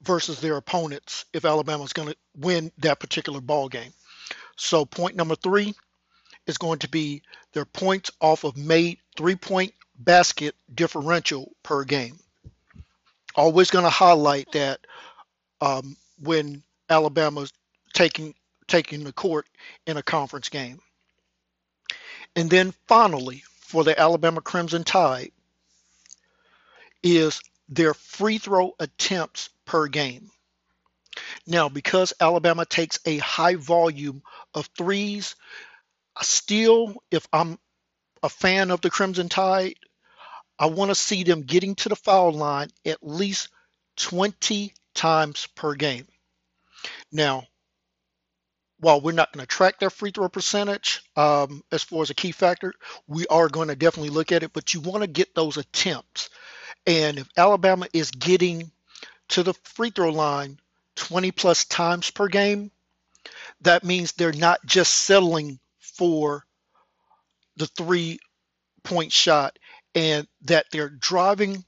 versus 0.03 0.40
their 0.40 0.57
opponents 0.57 1.25
if 1.33 1.45
Alabama's 1.45 1.93
going 1.93 2.09
to 2.09 2.16
win 2.37 2.71
that 2.79 3.01
particular 3.01 3.40
ball 3.40 3.69
game. 3.69 3.93
So 4.57 4.85
point 4.85 5.16
number 5.16 5.35
3 5.35 5.75
is 6.46 6.59
going 6.59 6.79
to 6.81 6.88
be 6.88 7.22
their 7.53 7.64
points 7.64 8.11
off 8.20 8.44
of 8.44 8.57
made 8.57 8.98
three-point 9.16 9.72
basket 9.98 10.55
differential 10.74 11.53
per 11.62 11.85
game. 11.85 12.18
Always 13.35 13.70
going 13.70 13.85
to 13.85 13.90
highlight 13.90 14.50
that 14.53 14.81
um, 15.61 15.96
when 16.22 16.62
Alabama's 16.88 17.53
taking 17.92 18.35
taking 18.66 19.05
the 19.05 19.12
court 19.12 19.46
in 19.87 19.96
a 19.96 20.03
conference 20.03 20.48
game. 20.48 20.81
And 22.37 22.48
then 22.48 22.72
finally, 22.87 23.42
for 23.59 23.83
the 23.83 23.98
Alabama 23.98 24.40
Crimson 24.40 24.85
Tide, 24.85 25.33
is 27.03 27.40
their 27.68 27.94
free 27.94 28.38
throw 28.38 28.74
attempts 28.79 29.50
per 29.64 29.88
game. 29.88 30.31
Now, 31.46 31.68
because 31.68 32.12
Alabama 32.20 32.64
takes 32.64 32.98
a 33.05 33.18
high 33.18 33.57
volume 33.57 34.22
of 34.55 34.66
threes, 34.79 35.35
still, 36.23 37.03
if 37.11 37.27
I'm 37.33 37.59
a 38.23 38.29
fan 38.29 38.70
of 38.70 38.81
the 38.81 38.90
Crimson 38.90 39.29
Tide, 39.29 39.77
I 40.59 40.66
want 40.66 40.90
to 40.90 40.94
see 40.94 41.25
them 41.25 41.42
getting 41.42 41.75
to 41.77 41.88
the 41.88 41.96
foul 41.96 42.33
line 42.33 42.68
at 42.85 42.99
least 43.03 43.49
20 43.96 44.75
times 44.94 45.46
per 45.55 45.75
game. 45.75 46.07
Now, 47.11 47.46
while 48.79 49.01
we're 49.01 49.12
not 49.12 49.33
going 49.33 49.42
to 49.42 49.46
track 49.46 49.79
their 49.79 49.90
free 49.90 50.11
throw 50.11 50.29
percentage 50.29 51.03
um, 51.16 51.62
as 51.70 51.83
far 51.83 52.03
as 52.03 52.11
a 52.11 52.14
key 52.14 52.33
factor, 52.33 52.73
we 53.07 53.27
are 53.29 53.49
going 53.49 53.68
to 53.68 53.77
definitely 53.77 54.11
look 54.11 54.33
at 54.33 54.42
it. 54.42 54.53
But 54.53 54.75
you 54.75 54.81
want 54.81 55.03
to 55.03 55.07
get 55.07 55.35
those 55.35 55.57
attempts. 55.57 56.31
And 56.87 57.18
if 57.18 57.29
Alabama 57.37 57.87
is 57.92 58.11
getting 58.11 58.70
to 59.29 59.42
the 59.42 59.55
free 59.64 59.90
throw 59.90 60.11
line 60.11 60.59
20 60.96 61.31
plus 61.33 61.64
times 61.66 62.11
per 62.11 62.29
game, 62.29 62.70
that 63.62 63.85
means 63.85 64.12
they're 64.12 64.33
not 64.33 64.64
just 64.64 64.94
settling 64.94 65.59
for 66.01 66.47
the 67.57 67.67
three 67.67 68.19
point 68.85 69.13
shot 69.13 69.59
and 69.95 70.27
that 70.41 70.65
they're 70.73 70.89
driving 70.89 71.63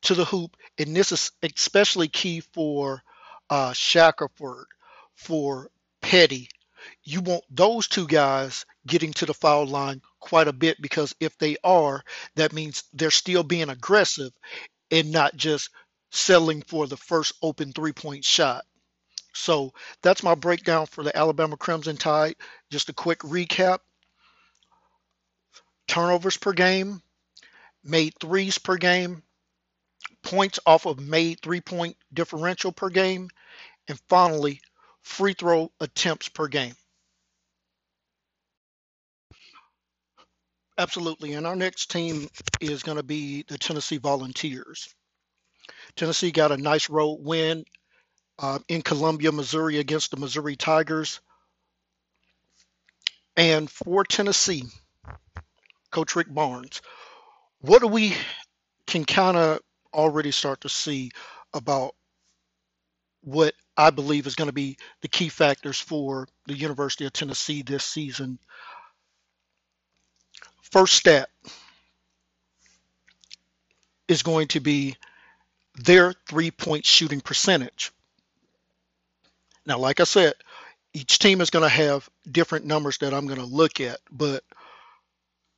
to 0.00 0.14
the 0.14 0.24
hoop. 0.24 0.56
And 0.78 0.96
this 0.96 1.12
is 1.12 1.32
especially 1.42 2.08
key 2.08 2.40
for 2.40 3.02
uh, 3.50 3.74
Shackelford, 3.74 4.64
for 5.16 5.68
Petty. 6.00 6.48
You 7.02 7.20
want 7.20 7.44
those 7.50 7.86
two 7.86 8.06
guys 8.06 8.64
getting 8.86 9.12
to 9.14 9.26
the 9.26 9.34
foul 9.34 9.66
line 9.66 10.00
quite 10.18 10.48
a 10.48 10.52
bit 10.54 10.80
because 10.80 11.14
if 11.20 11.36
they 11.36 11.58
are, 11.62 12.02
that 12.36 12.54
means 12.54 12.84
they're 12.94 13.10
still 13.10 13.42
being 13.42 13.68
aggressive 13.68 14.32
and 14.90 15.12
not 15.12 15.36
just 15.36 15.68
settling 16.10 16.62
for 16.62 16.86
the 16.86 16.96
first 16.96 17.34
open 17.42 17.74
three 17.74 17.92
point 17.92 18.24
shot. 18.24 18.64
So 19.34 19.72
that's 20.02 20.22
my 20.22 20.34
breakdown 20.34 20.86
for 20.86 21.04
the 21.04 21.16
Alabama 21.16 21.56
Crimson 21.56 21.96
Tide. 21.96 22.36
Just 22.70 22.88
a 22.88 22.92
quick 22.92 23.18
recap 23.20 23.80
turnovers 25.86 26.36
per 26.36 26.52
game, 26.52 27.02
made 27.82 28.14
threes 28.20 28.58
per 28.58 28.76
game, 28.76 29.22
points 30.22 30.58
off 30.66 30.86
of 30.86 30.98
made 30.98 31.40
three 31.42 31.60
point 31.60 31.96
differential 32.12 32.72
per 32.72 32.88
game, 32.88 33.28
and 33.88 34.00
finally, 34.08 34.60
free 35.02 35.34
throw 35.34 35.70
attempts 35.80 36.28
per 36.28 36.48
game. 36.48 36.74
Absolutely. 40.76 41.34
And 41.34 41.46
our 41.46 41.54
next 41.54 41.90
team 41.90 42.28
is 42.60 42.82
going 42.82 42.96
to 42.96 43.04
be 43.04 43.44
the 43.46 43.58
Tennessee 43.58 43.98
Volunteers. 43.98 44.92
Tennessee 45.94 46.32
got 46.32 46.50
a 46.52 46.56
nice 46.56 46.90
road 46.90 47.18
win 47.20 47.64
uh, 48.38 48.58
in 48.68 48.82
Columbia, 48.82 49.32
Missouri 49.32 49.78
against 49.78 50.10
the 50.10 50.16
Missouri 50.16 50.56
Tigers. 50.56 51.20
And 53.36 53.70
for 53.70 54.04
Tennessee, 54.04 54.64
Coach 55.90 56.16
Rick 56.16 56.32
Barnes, 56.32 56.82
what 57.60 57.80
do 57.80 57.88
we 57.88 58.16
can 58.86 59.04
kind 59.04 59.36
of 59.36 59.60
already 59.92 60.30
start 60.30 60.60
to 60.62 60.68
see 60.68 61.10
about 61.52 61.94
what 63.22 63.54
I 63.76 63.90
believe 63.90 64.26
is 64.26 64.34
going 64.34 64.48
to 64.48 64.54
be 64.54 64.76
the 65.00 65.08
key 65.08 65.28
factors 65.28 65.80
for 65.80 66.28
the 66.46 66.54
University 66.54 67.06
of 67.06 67.12
Tennessee 67.12 67.62
this 67.62 67.84
season. 67.84 68.38
First 70.62 70.94
step 70.94 71.30
is 74.06 74.22
going 74.22 74.48
to 74.48 74.60
be 74.60 74.96
their 75.76 76.12
three 76.28 76.50
point 76.50 76.84
shooting 76.84 77.20
percentage. 77.20 77.92
Now, 79.66 79.78
like 79.78 80.00
I 80.00 80.04
said, 80.04 80.34
each 80.92 81.18
team 81.18 81.40
is 81.40 81.50
going 81.50 81.62
to 81.64 81.68
have 81.68 82.08
different 82.30 82.66
numbers 82.66 82.98
that 82.98 83.14
I'm 83.14 83.26
going 83.26 83.40
to 83.40 83.46
look 83.46 83.80
at, 83.80 83.98
but 84.10 84.44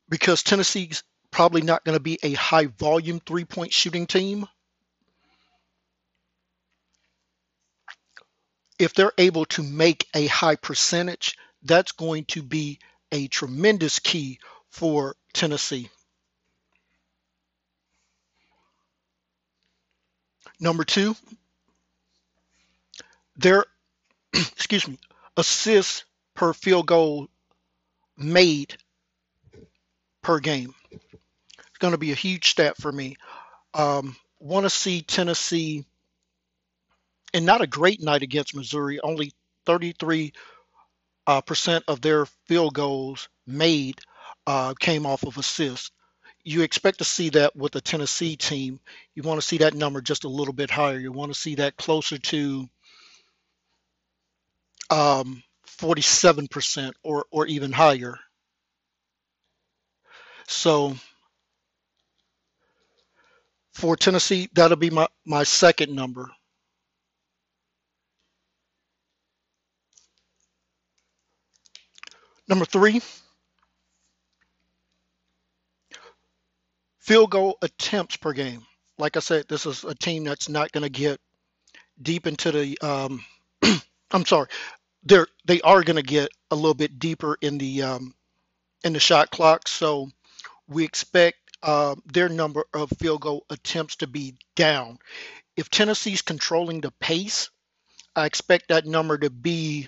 because 0.09 0.43
Tennessee's 0.43 1.03
probably 1.31 1.61
not 1.61 1.83
going 1.83 1.97
to 1.97 2.03
be 2.03 2.17
a 2.23 2.33
high 2.33 2.67
volume 2.67 3.19
three 3.19 3.45
point 3.45 3.73
shooting 3.73 4.07
team, 4.07 4.47
if 8.79 8.93
they're 8.93 9.11
able 9.17 9.45
to 9.45 9.63
make 9.63 10.07
a 10.15 10.27
high 10.27 10.55
percentage, 10.55 11.37
that's 11.63 11.91
going 11.91 12.25
to 12.25 12.41
be 12.41 12.79
a 13.11 13.27
tremendous 13.27 13.99
key 13.99 14.39
for 14.69 15.15
Tennessee. 15.33 15.89
Number 20.59 20.83
two, 20.83 21.15
their 23.35 23.65
excuse 24.53 24.87
me, 24.87 24.97
assists 25.35 26.05
per 26.35 26.53
field 26.53 26.87
goal 26.87 27.27
made 28.17 28.75
per 30.21 30.39
game. 30.39 30.73
It's 30.91 31.79
going 31.79 31.93
to 31.93 31.97
be 31.97 32.11
a 32.11 32.15
huge 32.15 32.49
stat 32.49 32.77
for 32.77 32.91
me. 32.91 33.15
Um, 33.73 34.15
Want 34.39 34.65
to 34.65 34.69
see 34.69 35.01
Tennessee 35.01 35.83
and 37.33 37.45
not 37.45 37.61
a 37.61 37.67
great 37.67 38.01
night 38.01 38.21
against 38.21 38.55
Missouri. 38.55 38.99
Only 38.99 39.31
33 39.65 40.33
uh, 41.25 41.41
percent 41.41 41.83
of 41.87 42.01
their 42.01 42.25
field 42.47 42.73
goals 42.75 43.29
made 43.47 43.99
uh, 44.45 44.73
came 44.79 45.05
off 45.05 45.23
of 45.23 45.37
assists. 45.37 45.91
You 46.43 46.61
expect 46.61 46.99
to 46.99 47.03
see 47.03 47.29
that 47.29 47.55
with 47.55 47.73
the 47.73 47.81
Tennessee 47.81 48.35
team. 48.35 48.79
You 49.15 49.23
want 49.23 49.41
to 49.41 49.47
see 49.47 49.57
that 49.57 49.73
number 49.73 50.01
just 50.01 50.23
a 50.23 50.29
little 50.29 50.53
bit 50.53 50.69
higher. 50.69 50.99
You 50.99 51.11
want 51.11 51.33
to 51.33 51.39
see 51.39 51.55
that 51.55 51.77
closer 51.77 52.17
to 52.17 52.69
um, 54.89 55.43
47% 55.79 56.93
or, 57.03 57.25
or 57.31 57.47
even 57.47 57.71
higher. 57.71 58.17
So 60.47 60.95
for 63.73 63.95
Tennessee, 63.95 64.49
that'll 64.53 64.77
be 64.77 64.89
my, 64.89 65.07
my 65.25 65.43
second 65.43 65.93
number. 65.95 66.29
Number 72.49 72.65
three, 72.65 73.01
field 76.99 77.31
goal 77.31 77.57
attempts 77.61 78.17
per 78.17 78.33
game. 78.33 78.61
Like 78.97 79.17
I 79.17 79.19
said, 79.19 79.45
this 79.49 79.65
is 79.65 79.83
a 79.83 79.95
team 79.95 80.23
that's 80.23 80.49
not 80.49 80.71
going 80.71 80.83
to 80.83 80.89
get 80.89 81.19
deep 82.01 82.27
into 82.27 82.51
the. 82.51 82.77
Um, 82.81 83.25
I'm 84.11 84.25
sorry, 84.25 84.47
they're 85.07 85.27
they 85.45 85.61
are 85.61 85.83
going 85.83 85.95
to 85.95 86.03
get 86.03 86.29
a 86.51 86.55
little 86.55 86.73
bit 86.73 86.99
deeper 86.99 87.37
in 87.41 87.57
the 87.57 87.83
um, 87.83 88.13
in 88.83 88.93
the 88.93 88.99
shot 88.99 89.31
clock. 89.31 89.67
So 89.67 90.09
we 90.67 90.83
expect 90.83 91.37
uh, 91.63 91.95
their 92.05 92.29
number 92.29 92.65
of 92.73 92.89
field 92.99 93.21
goal 93.21 93.45
attempts 93.49 93.97
to 93.97 94.07
be 94.07 94.35
down. 94.55 94.99
If 95.55 95.69
Tennessee's 95.69 96.21
controlling 96.21 96.81
the 96.81 96.91
pace, 96.91 97.49
I 98.15 98.25
expect 98.25 98.69
that 98.69 98.85
number 98.85 99.17
to 99.17 99.29
be 99.29 99.87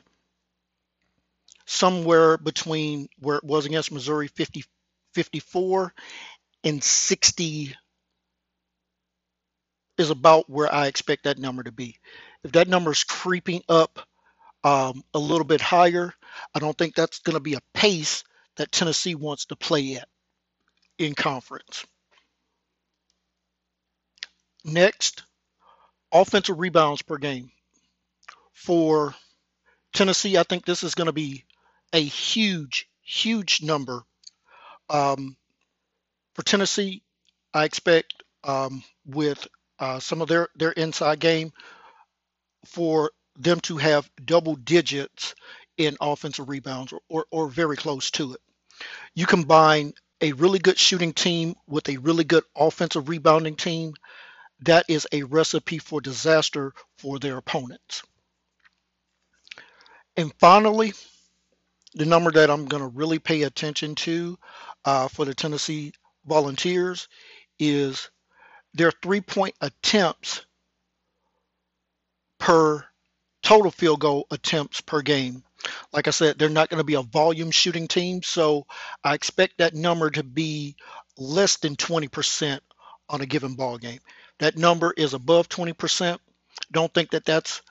somewhere 1.65 2.37
between 2.37 3.09
where 3.19 3.37
it 3.37 3.43
was 3.43 3.65
against 3.65 3.91
Missouri 3.91 4.27
50, 4.27 4.63
54 5.13 5.93
and 6.63 6.83
60 6.83 7.75
is 9.99 10.09
about 10.09 10.49
where 10.49 10.73
I 10.73 10.87
expect 10.87 11.25
that 11.25 11.37
number 11.37 11.61
to 11.61 11.71
be. 11.71 11.97
If 12.43 12.53
that 12.53 12.67
number 12.67 12.91
is 12.91 13.03
creeping 13.03 13.61
up 13.69 13.99
um, 14.63 15.03
a 15.13 15.19
little 15.19 15.45
bit 15.45 15.61
higher, 15.61 16.13
I 16.53 16.59
don't 16.59 16.77
think 16.77 16.95
that's 16.95 17.19
going 17.19 17.35
to 17.35 17.39
be 17.39 17.53
a 17.53 17.61
pace 17.73 18.23
that 18.57 18.71
Tennessee 18.71 19.15
wants 19.15 19.45
to 19.45 19.55
play 19.55 19.95
at 19.95 20.07
in 20.97 21.15
conference. 21.15 21.85
Next, 24.65 25.23
offensive 26.11 26.59
rebounds 26.59 27.01
per 27.01 27.17
game. 27.17 27.51
For 28.53 29.15
Tennessee, 29.93 30.37
I 30.37 30.43
think 30.43 30.65
this 30.65 30.83
is 30.83 30.95
going 30.95 31.05
to 31.05 31.13
be 31.13 31.45
a 31.93 32.03
huge, 32.03 32.89
huge 33.01 33.61
number. 33.63 34.03
Um, 34.89 35.37
for 36.35 36.43
Tennessee, 36.43 37.01
I 37.53 37.63
expect 37.63 38.13
um, 38.43 38.83
with 39.05 39.47
uh, 39.79 39.99
some 39.99 40.21
of 40.21 40.27
their, 40.27 40.49
their 40.55 40.71
inside 40.71 41.19
game 41.19 41.51
for 42.65 43.11
them 43.39 43.59
to 43.61 43.77
have 43.77 44.09
double 44.23 44.55
digits 44.55 45.33
in 45.77 45.97
offensive 46.01 46.49
rebounds 46.49 46.93
or, 46.93 46.99
or, 47.09 47.25
or 47.31 47.47
very 47.47 47.77
close 47.77 48.11
to 48.11 48.33
it. 48.33 48.41
You 49.15 49.25
combine 49.25 49.93
a 50.21 50.33
really 50.33 50.59
good 50.59 50.77
shooting 50.77 51.13
team 51.13 51.55
with 51.67 51.87
a 51.89 51.97
really 51.97 52.25
good 52.25 52.43
offensive 52.55 53.07
rebounding 53.09 53.55
team, 53.55 53.93
that 54.61 54.85
is 54.89 55.07
a 55.11 55.23
recipe 55.23 55.77
for 55.77 56.01
disaster 56.01 56.73
for 56.97 57.17
their 57.19 57.37
opponents. 57.37 58.03
And 60.17 60.33
finally, 60.39 60.93
the 61.93 62.05
number 62.05 62.31
that 62.31 62.49
I'm 62.49 62.65
going 62.65 62.83
to 62.83 62.89
really 62.89 63.19
pay 63.19 63.43
attention 63.43 63.95
to 63.95 64.37
uh, 64.83 65.07
for 65.07 65.23
the 65.23 65.33
Tennessee 65.33 65.93
Volunteers 66.25 67.07
is 67.57 68.09
their 68.73 68.91
three 68.91 69.21
point 69.21 69.55
attempts 69.61 70.45
per 72.37 72.85
total 73.41 73.71
field 73.71 73.99
goal 73.99 74.27
attempts 74.31 74.81
per 74.81 75.01
game. 75.01 75.43
Like 75.91 76.07
I 76.07 76.11
said, 76.11 76.37
they're 76.37 76.49
not 76.49 76.69
going 76.69 76.79
to 76.79 76.85
be 76.85 76.93
a 76.95 77.01
volume 77.01 77.51
shooting 77.51 77.87
team, 77.87 78.23
so 78.23 78.65
I 79.03 79.13
expect 79.13 79.57
that 79.57 79.73
number 79.73 80.09
to 80.09 80.23
be 80.23 80.75
less 81.17 81.57
than 81.57 81.75
20% 81.75 82.59
on 83.09 83.21
a 83.21 83.25
given 83.25 83.55
ball 83.55 83.77
game. 83.77 83.99
That 84.39 84.57
number 84.57 84.93
is 84.95 85.13
above 85.13 85.49
20%. 85.49 86.17
Don't 86.71 86.93
think 86.93 87.11
that 87.11 87.25
that's 87.25 87.61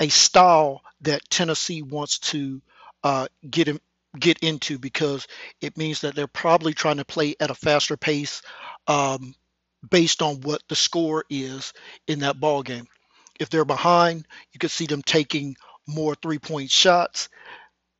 a 0.00 0.08
style 0.08 0.82
that 1.02 1.28
Tennessee 1.30 1.82
wants 1.82 2.18
to 2.18 2.60
uh, 3.04 3.28
get 3.48 3.68
in, 3.68 3.80
get 4.18 4.38
into 4.40 4.78
because 4.78 5.26
it 5.60 5.76
means 5.76 6.00
that 6.00 6.14
they're 6.14 6.26
probably 6.26 6.74
trying 6.74 6.96
to 6.96 7.04
play 7.04 7.36
at 7.38 7.50
a 7.50 7.54
faster 7.54 7.96
pace 7.96 8.42
um, 8.86 9.34
based 9.88 10.22
on 10.22 10.40
what 10.40 10.62
the 10.68 10.74
score 10.74 11.24
is 11.30 11.72
in 12.06 12.20
that 12.20 12.40
ball 12.40 12.62
game. 12.62 12.86
If 13.40 13.50
they're 13.50 13.64
behind, 13.64 14.26
you 14.52 14.58
could 14.58 14.70
see 14.70 14.86
them 14.86 15.02
taking 15.02 15.56
more 15.86 16.14
three-point 16.14 16.70
shots, 16.70 17.28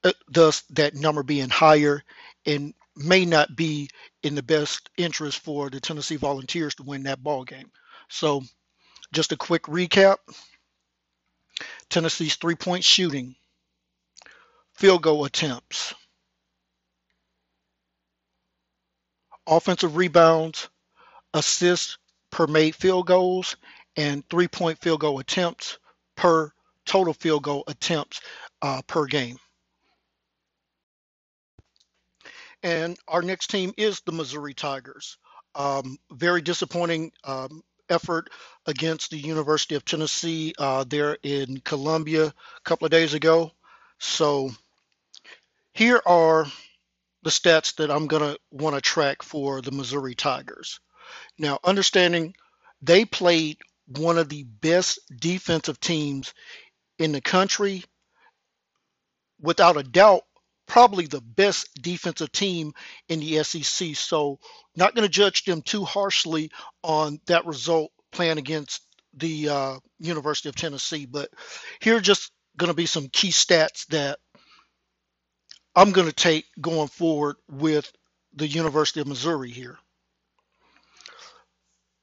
uh, 0.04 0.12
thus 0.28 0.62
that 0.70 0.94
number 0.94 1.22
being 1.22 1.48
higher 1.48 2.02
and 2.46 2.74
may 2.96 3.24
not 3.24 3.54
be 3.56 3.88
in 4.22 4.34
the 4.34 4.42
best 4.42 4.90
interest 4.96 5.38
for 5.38 5.70
the 5.70 5.80
Tennessee 5.80 6.16
Volunteers 6.16 6.74
to 6.76 6.82
win 6.82 7.04
that 7.04 7.22
ball 7.22 7.44
game. 7.44 7.70
So, 8.08 8.42
just 9.12 9.32
a 9.32 9.36
quick 9.36 9.64
recap. 9.64 10.16
Tennessee's 11.88 12.36
three-point 12.36 12.84
shooting, 12.84 13.34
field 14.74 15.02
goal 15.02 15.24
attempts, 15.24 15.94
offensive 19.46 19.96
rebounds, 19.96 20.68
assists 21.34 21.98
per 22.30 22.46
made 22.46 22.74
field 22.74 23.06
goals, 23.06 23.56
and 23.96 24.28
three-point 24.28 24.78
field 24.78 25.00
goal 25.00 25.18
attempts 25.18 25.78
per 26.16 26.52
total 26.86 27.14
field 27.14 27.42
goal 27.42 27.64
attempts 27.66 28.20
uh, 28.62 28.82
per 28.86 29.06
game. 29.06 29.36
And 32.62 32.96
our 33.08 33.22
next 33.22 33.50
team 33.50 33.72
is 33.76 34.00
the 34.00 34.12
Missouri 34.12 34.54
Tigers. 34.54 35.18
Um, 35.54 35.98
very 36.12 36.40
disappointing 36.40 37.12
um, 37.24 37.62
effort 37.88 38.30
against 38.66 39.10
the 39.10 39.18
University 39.18 39.74
of 39.74 39.84
Tennessee 39.84 40.54
uh, 40.58 40.84
there 40.84 41.18
in 41.22 41.60
Columbia 41.60 42.26
a 42.26 42.34
couple 42.64 42.86
of 42.86 42.90
days 42.90 43.14
ago. 43.14 43.50
So 43.98 44.50
here 45.74 46.00
are 46.06 46.46
the 47.22 47.30
stats 47.30 47.76
that 47.76 47.90
I'm 47.90 48.06
going 48.06 48.22
to 48.22 48.38
want 48.50 48.74
to 48.76 48.80
track 48.80 49.22
for 49.22 49.60
the 49.60 49.70
Missouri 49.70 50.14
Tigers. 50.14 50.80
Now, 51.38 51.58
understanding 51.64 52.34
they 52.80 53.04
played 53.04 53.58
one 53.86 54.18
of 54.18 54.28
the 54.28 54.44
best 54.44 55.00
defensive 55.18 55.80
teams 55.80 56.32
in 56.98 57.12
the 57.12 57.20
country, 57.20 57.84
without 59.40 59.76
a 59.76 59.82
doubt, 59.82 60.22
probably 60.66 61.06
the 61.06 61.20
best 61.20 61.68
defensive 61.80 62.30
team 62.32 62.72
in 63.08 63.20
the 63.20 63.42
SEC. 63.42 63.94
So, 63.94 64.38
not 64.76 64.94
going 64.94 65.06
to 65.06 65.12
judge 65.12 65.44
them 65.44 65.62
too 65.62 65.84
harshly 65.84 66.50
on 66.82 67.20
that 67.26 67.46
result 67.46 67.90
playing 68.12 68.38
against 68.38 68.82
the 69.14 69.48
uh, 69.48 69.78
University 69.98 70.48
of 70.48 70.56
Tennessee. 70.56 71.06
But 71.06 71.30
here 71.80 71.96
are 71.96 72.00
just 72.00 72.30
going 72.56 72.68
to 72.68 72.74
be 72.74 72.86
some 72.86 73.08
key 73.08 73.30
stats 73.30 73.86
that 73.88 74.18
I'm 75.74 75.92
going 75.92 76.06
to 76.06 76.12
take 76.12 76.46
going 76.60 76.88
forward 76.88 77.36
with 77.50 77.90
the 78.34 78.46
University 78.46 79.00
of 79.00 79.06
Missouri 79.06 79.50
here. 79.50 79.78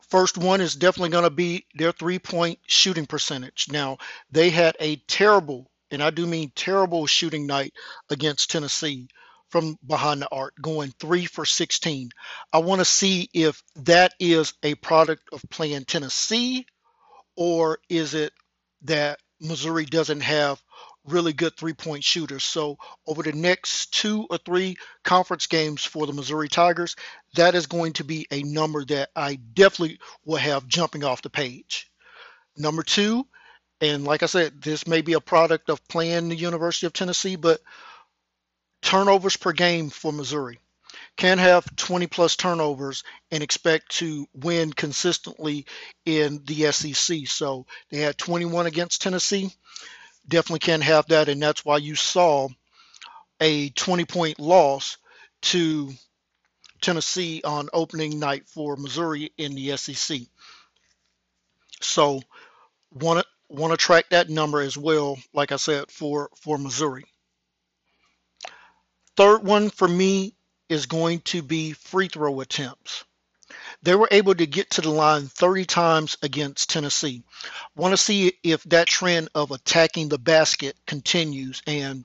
First 0.10 0.38
one 0.38 0.62
is 0.62 0.76
definitely 0.76 1.10
going 1.10 1.24
to 1.24 1.30
be 1.30 1.66
their 1.76 1.92
three 1.92 2.20
point 2.20 2.60
shooting 2.68 3.06
percentage. 3.06 3.68
Now, 3.70 3.98
they 4.32 4.50
had 4.50 4.76
a 4.80 4.98
terrible, 5.08 5.70
and 5.92 6.02
I 6.02 6.10
do 6.10 6.26
mean 6.26 6.52
terrible 6.56 7.06
shooting 7.06 7.46
night 7.46 7.74
against 8.10 8.50
Tennessee 8.50 9.08
from 9.50 9.78
behind 9.86 10.22
the 10.22 10.30
arc, 10.32 10.54
going 10.62 10.94
three 11.00 11.26
for 11.26 11.46
16. 11.46 12.10
I 12.54 12.58
want 12.60 12.80
to 12.80 12.86
see 12.86 13.30
if 13.34 13.62
that 13.78 14.14
is 14.20 14.54
a 14.64 14.76
product 14.76 15.24
of 15.32 15.44
playing 15.50 15.86
Tennessee 15.86 16.66
or 17.36 17.80
is 17.90 18.14
it 18.14 18.34
that 18.84 19.20
Missouri 19.40 19.86
doesn't 19.86 20.22
have 20.22 20.62
really 21.10 21.34
good 21.34 21.56
three 21.56 21.74
point 21.74 22.04
shooters. 22.04 22.44
So 22.44 22.78
over 23.08 23.24
the 23.24 23.34
next 23.34 23.94
two 23.94 24.28
or 24.30 24.38
three 24.38 24.78
conference 25.04 25.48
games 25.48 25.84
for 25.84 26.08
the 26.08 26.14
Missouri 26.14 26.50
Tigers, 26.50 26.96
that 27.36 27.56
is 27.56 27.68
going 27.68 27.94
to 27.94 28.04
be 28.04 28.28
a 28.32 28.44
number 28.44 28.86
that 28.86 29.10
I 29.16 29.36
definitely 29.36 30.00
will 30.26 30.38
have 30.38 30.68
jumping 30.68 31.04
off 31.04 31.22
the 31.22 31.30
page. 31.30 31.92
Number 32.58 32.84
two, 32.84 33.26
and 33.82 34.04
like 34.04 34.24
I 34.24 34.28
said, 34.28 34.62
this 34.62 34.88
may 34.88 35.02
be 35.02 35.14
a 35.14 35.22
product 35.22 35.70
of 35.70 35.88
playing 35.88 36.30
the 36.30 36.36
University 36.36 36.86
of 36.86 36.94
Tennessee, 36.94 37.36
but 37.36 37.62
turnovers 38.82 39.38
per 39.38 39.54
game 39.54 39.90
for 39.90 40.12
Missouri. 40.12 40.60
Can 41.16 41.38
have 41.38 41.76
20 41.76 42.08
plus 42.08 42.36
turnovers 42.36 43.04
and 43.32 43.44
expect 43.44 43.92
to 43.98 44.26
win 44.34 44.74
consistently 44.74 45.66
in 46.06 46.44
the 46.46 46.72
SEC. 46.72 47.28
So 47.28 47.66
they 47.90 48.00
had 48.00 48.18
21 48.18 48.66
against 48.66 49.02
Tennessee 49.02 49.52
definitely 50.30 50.60
can't 50.60 50.84
have 50.84 51.08
that, 51.08 51.30
and 51.30 51.42
that's 51.42 51.66
why 51.66 51.78
you 51.78 51.96
saw 51.96 52.48
a 53.42 53.70
20 53.70 54.06
point 54.06 54.40
loss 54.40 54.98
to 55.42 55.92
Tennessee 56.82 57.42
on 57.44 57.70
opening 57.74 58.20
night 58.20 58.48
for 58.48 58.76
Missouri 58.76 59.32
in 59.38 59.56
the 59.56 59.76
SEC. 59.78 60.22
So 61.82 62.22
want 62.92 63.20
to 63.20 63.26
want 63.50 63.72
to 63.72 63.78
track 63.78 64.10
that 64.10 64.30
number 64.30 64.62
as 64.62 64.78
well, 64.78 65.18
like 65.34 65.52
I 65.52 65.58
said 65.58 65.92
for 65.92 66.30
for 66.36 66.58
Missouri. 66.58 67.06
Third 69.18 69.44
one 69.44 69.70
for 69.70 69.88
me 69.88 70.34
is 70.70 70.86
going 70.86 71.20
to 71.22 71.42
be 71.42 71.74
free 71.74 72.08
throw 72.08 72.40
attempts. 72.42 73.04
They 73.82 73.96
were 73.96 74.10
able 74.12 74.36
to 74.36 74.46
get 74.46 74.72
to 74.72 74.82
the 74.82 74.90
line 74.90 75.28
30 75.28 75.66
times 75.66 76.18
against 76.22 76.70
Tennessee. 76.70 77.24
Want 77.76 77.94
to 77.94 77.98
see 77.98 78.34
if 78.44 78.62
that 78.64 78.88
trend 78.88 79.30
of 79.34 79.52
attacking 79.52 80.10
the 80.10 80.18
basket 80.18 80.76
continues. 80.86 81.62
And 81.66 82.04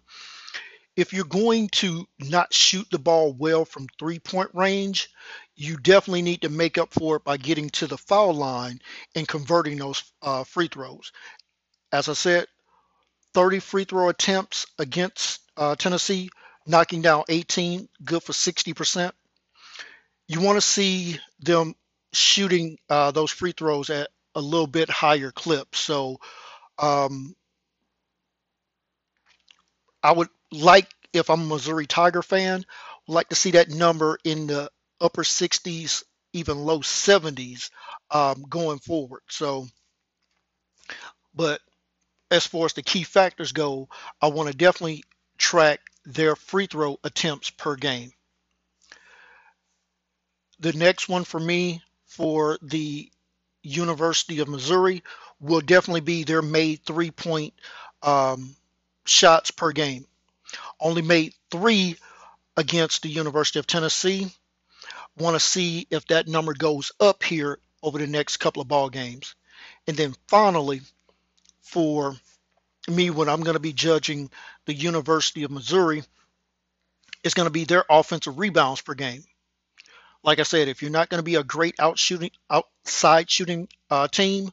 if 0.94 1.12
you're 1.12 1.24
going 1.24 1.68
to 1.68 2.06
not 2.20 2.54
shoot 2.54 2.86
the 2.90 3.00
ball 3.00 3.32
well 3.32 3.64
from 3.64 3.88
three 3.98 4.20
point 4.20 4.50
range, 4.54 5.10
you 5.56 5.76
definitely 5.76 6.22
need 6.22 6.42
to 6.42 6.48
make 6.48 6.78
up 6.78 6.94
for 6.94 7.16
it 7.16 7.24
by 7.24 7.36
getting 7.36 7.70
to 7.70 7.88
the 7.88 7.98
foul 7.98 8.34
line 8.34 8.78
and 9.16 9.26
converting 9.26 9.76
those 9.76 10.04
uh, 10.22 10.44
free 10.44 10.68
throws. 10.68 11.10
As 11.90 12.08
I 12.08 12.12
said, 12.12 12.46
30 13.34 13.58
free 13.58 13.84
throw 13.84 14.08
attempts 14.08 14.66
against 14.78 15.40
uh, 15.56 15.74
Tennessee, 15.74 16.30
knocking 16.66 17.02
down 17.02 17.24
18, 17.28 17.88
good 18.04 18.22
for 18.22 18.32
60% 18.32 19.12
you 20.28 20.40
want 20.40 20.56
to 20.56 20.60
see 20.60 21.18
them 21.40 21.74
shooting 22.12 22.78
uh, 22.88 23.10
those 23.10 23.30
free 23.30 23.52
throws 23.52 23.90
at 23.90 24.08
a 24.34 24.40
little 24.40 24.66
bit 24.66 24.88
higher 24.88 25.30
clip. 25.30 25.74
So 25.76 26.18
um, 26.78 27.34
I 30.02 30.12
would 30.12 30.28
like, 30.50 30.88
if 31.12 31.30
I'm 31.30 31.42
a 31.42 31.46
Missouri 31.46 31.86
Tiger 31.86 32.22
fan, 32.22 32.64
like 33.06 33.28
to 33.28 33.34
see 33.34 33.52
that 33.52 33.70
number 33.70 34.18
in 34.24 34.46
the 34.46 34.70
upper 35.00 35.22
60s, 35.22 36.02
even 36.32 36.58
low 36.58 36.80
70s 36.80 37.70
um, 38.10 38.44
going 38.48 38.78
forward. 38.78 39.22
So, 39.28 39.66
but 41.34 41.60
as 42.30 42.46
far 42.46 42.66
as 42.66 42.72
the 42.72 42.82
key 42.82 43.02
factors 43.02 43.52
go, 43.52 43.88
I 44.20 44.28
want 44.28 44.50
to 44.50 44.56
definitely 44.56 45.04
track 45.38 45.80
their 46.04 46.36
free 46.36 46.66
throw 46.66 46.98
attempts 47.04 47.50
per 47.50 47.76
game. 47.76 48.12
The 50.60 50.72
next 50.72 51.08
one 51.08 51.24
for 51.24 51.40
me 51.40 51.82
for 52.06 52.58
the 52.62 53.10
University 53.62 54.40
of 54.40 54.48
Missouri 54.48 55.02
will 55.40 55.60
definitely 55.60 56.00
be 56.00 56.22
their 56.22 56.42
made 56.42 56.84
three 56.84 57.10
point 57.10 57.54
um, 58.02 58.54
shots 59.04 59.50
per 59.50 59.72
game. 59.72 60.06
Only 60.78 61.02
made 61.02 61.34
three 61.50 61.96
against 62.56 63.02
the 63.02 63.08
University 63.08 63.58
of 63.58 63.66
Tennessee. 63.66 64.32
Want 65.16 65.34
to 65.34 65.40
see 65.40 65.86
if 65.90 66.06
that 66.06 66.28
number 66.28 66.54
goes 66.54 66.92
up 67.00 67.22
here 67.22 67.58
over 67.82 67.98
the 67.98 68.06
next 68.06 68.36
couple 68.36 68.62
of 68.62 68.68
ball 68.68 68.90
games. 68.90 69.34
And 69.86 69.96
then 69.96 70.14
finally, 70.28 70.82
for 71.62 72.16
me, 72.88 73.10
when 73.10 73.28
I'm 73.28 73.42
going 73.42 73.54
to 73.54 73.60
be 73.60 73.72
judging 73.72 74.30
the 74.66 74.74
University 74.74 75.42
of 75.42 75.50
Missouri, 75.50 76.04
is 77.22 77.34
going 77.34 77.46
to 77.46 77.50
be 77.50 77.64
their 77.64 77.84
offensive 77.88 78.38
rebounds 78.38 78.82
per 78.82 78.94
game 78.94 79.24
like 80.24 80.38
I 80.38 80.42
said, 80.42 80.68
if 80.68 80.82
you're 80.82 80.90
not 80.90 81.10
going 81.10 81.18
to 81.18 81.24
be 81.24 81.36
a 81.36 81.44
great 81.44 81.74
out 81.78 81.98
shooting, 81.98 82.30
outside 82.50 83.30
shooting 83.30 83.68
uh, 83.90 84.08
team, 84.08 84.50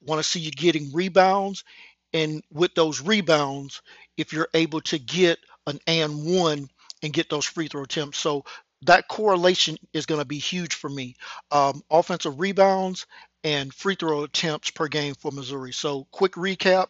want 0.00 0.18
to 0.18 0.28
see 0.28 0.40
you 0.40 0.50
getting 0.50 0.92
rebounds, 0.92 1.64
and 2.12 2.42
with 2.50 2.74
those 2.74 3.00
rebounds, 3.00 3.82
if 4.16 4.32
you're 4.32 4.48
able 4.54 4.80
to 4.80 4.98
get 4.98 5.38
an 5.66 5.78
and 5.86 6.24
one 6.24 6.68
and 7.02 7.12
get 7.12 7.28
those 7.28 7.44
free 7.44 7.68
throw 7.68 7.82
attempts, 7.82 8.18
so 8.18 8.44
that 8.82 9.06
correlation 9.06 9.76
is 9.92 10.06
going 10.06 10.20
to 10.20 10.26
be 10.26 10.38
huge 10.38 10.74
for 10.74 10.90
me. 10.90 11.14
Um, 11.50 11.82
offensive 11.90 12.40
rebounds 12.40 13.06
and 13.44 13.72
free 13.72 13.94
throw 13.94 14.24
attempts 14.24 14.70
per 14.70 14.88
game 14.88 15.14
for 15.14 15.30
Missouri. 15.30 15.72
So 15.72 16.06
quick 16.10 16.32
recap: 16.32 16.88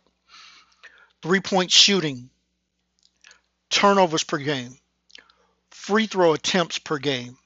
three 1.23 1.41
point 1.41 1.73
shooting, 1.73 2.31
turnovers 3.69 4.25
per 4.25 4.39
game, 4.39 4.77
free 5.71 6.07
throw 6.07 6.33
attempts 6.33 6.79
per 6.79 6.99
game, 6.99 7.37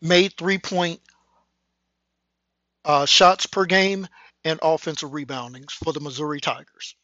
made 0.00 0.34
three 0.36 0.58
point 0.58 1.00
uh, 2.84 3.06
shots 3.06 3.46
per 3.46 3.66
game, 3.66 4.06
and 4.44 4.58
offensive 4.62 5.10
reboundings 5.10 5.72
for 5.72 5.92
the 5.92 6.00
Missouri 6.00 6.40
Tigers. 6.40 6.94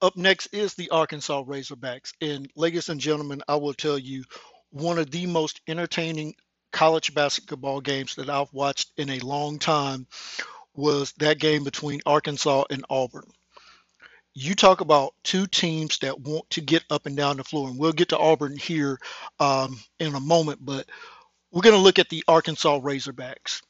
Up 0.00 0.16
next 0.16 0.46
is 0.52 0.74
the 0.74 0.90
Arkansas 0.90 1.42
Razorbacks. 1.42 2.12
And 2.20 2.48
ladies 2.54 2.88
and 2.88 3.00
gentlemen, 3.00 3.42
I 3.48 3.56
will 3.56 3.74
tell 3.74 3.98
you 3.98 4.24
one 4.70 4.98
of 4.98 5.10
the 5.10 5.26
most 5.26 5.60
entertaining 5.66 6.34
college 6.72 7.12
basketball 7.14 7.80
games 7.80 8.14
that 8.14 8.30
I've 8.30 8.52
watched 8.52 8.92
in 8.96 9.10
a 9.10 9.18
long 9.18 9.58
time 9.58 10.06
was 10.74 11.12
that 11.18 11.40
game 11.40 11.64
between 11.64 12.00
Arkansas 12.06 12.64
and 12.70 12.84
Auburn. 12.88 13.28
You 14.40 14.54
talk 14.54 14.80
about 14.80 15.14
two 15.24 15.48
teams 15.48 15.98
that 15.98 16.20
want 16.20 16.48
to 16.50 16.60
get 16.60 16.84
up 16.90 17.06
and 17.06 17.16
down 17.16 17.38
the 17.38 17.42
floor, 17.42 17.68
and 17.68 17.76
we'll 17.76 17.90
get 17.90 18.10
to 18.10 18.18
Auburn 18.18 18.56
here 18.56 19.00
um, 19.40 19.80
in 19.98 20.14
a 20.14 20.20
moment, 20.20 20.64
but 20.64 20.86
we're 21.50 21.62
going 21.62 21.74
to 21.74 21.82
look 21.82 21.98
at 21.98 22.08
the 22.08 22.22
Arkansas 22.28 22.78
Razorbacks. 22.78 23.62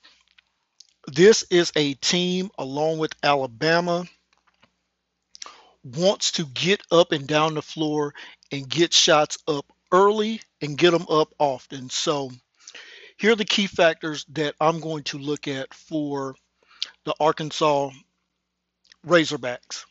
This 1.06 1.42
is 1.44 1.72
a 1.74 1.94
team, 1.94 2.50
along 2.58 2.98
with 2.98 3.14
Alabama, 3.22 4.04
wants 5.82 6.32
to 6.32 6.44
get 6.44 6.82
up 6.92 7.12
and 7.12 7.26
down 7.26 7.54
the 7.54 7.62
floor 7.62 8.12
and 8.52 8.68
get 8.68 8.92
shots 8.92 9.38
up 9.48 9.64
early 9.90 10.42
and 10.60 10.76
get 10.76 10.90
them 10.90 11.06
up 11.08 11.32
often. 11.38 11.88
So 11.88 12.30
here 13.16 13.32
are 13.32 13.36
the 13.36 13.46
key 13.46 13.68
factors 13.68 14.26
that 14.32 14.54
I'm 14.60 14.80
going 14.80 15.04
to 15.04 15.18
look 15.18 15.48
at 15.48 15.72
for 15.72 16.34
the 17.06 17.14
Arkansas 17.18 17.88
Razorbacks. 19.06 19.86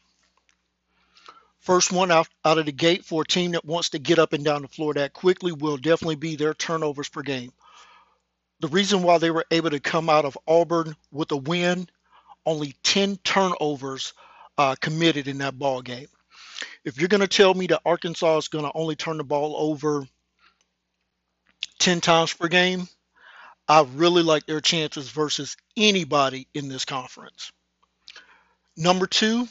First 1.68 1.92
one 1.92 2.12
out, 2.12 2.30
out 2.46 2.60
of 2.60 2.66
the 2.66 2.72
gate 2.72 3.04
for 3.04 3.24
a 3.24 3.26
team 3.26 3.52
that 3.52 3.66
wants 3.66 3.90
to 3.90 4.00
get 4.00 4.20
up 4.20 4.32
and 4.32 4.46
down 4.46 4.62
the 4.62 4.70
floor 4.70 4.94
that 4.94 5.12
quickly 5.12 5.52
will 5.52 5.76
definitely 5.76 6.16
be 6.16 6.38
their 6.38 6.54
turnovers 6.54 7.10
per 7.10 7.22
game. 7.22 7.52
The 8.62 8.70
reason 8.70 9.04
why 9.04 9.18
they 9.18 9.32
were 9.32 9.46
able 9.52 9.72
to 9.72 9.82
come 9.82 10.10
out 10.10 10.24
of 10.24 10.38
Auburn 10.48 10.96
with 11.12 11.30
a 11.34 11.36
win, 11.36 11.90
only 12.46 12.74
10 12.84 13.18
turnovers 13.18 14.14
uh, 14.58 14.78
committed 14.80 15.28
in 15.28 15.40
that 15.40 15.60
ball 15.60 15.82
game. 15.82 16.08
If 16.86 17.00
you're 17.00 17.10
going 17.10 17.20
to 17.20 17.28
tell 17.28 17.54
me 17.54 17.68
that 17.68 17.82
Arkansas 17.84 18.38
is 18.38 18.48
going 18.48 18.64
to 18.64 18.72
only 18.74 18.96
turn 18.96 19.18
the 19.18 19.26
ball 19.26 19.58
over 19.58 20.08
10 21.80 22.00
times 22.00 22.34
per 22.34 22.48
game, 22.48 22.88
I 23.68 23.86
really 23.94 24.24
like 24.24 24.46
their 24.46 24.62
chances 24.62 25.10
versus 25.10 25.58
anybody 25.76 26.48
in 26.54 26.70
this 26.70 26.86
conference. 26.86 27.52
Number 28.78 29.06
two, 29.06 29.50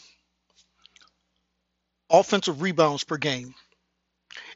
offensive 2.11 2.62
rebounds 2.62 3.05
per 3.05 3.16
game. 3.16 3.55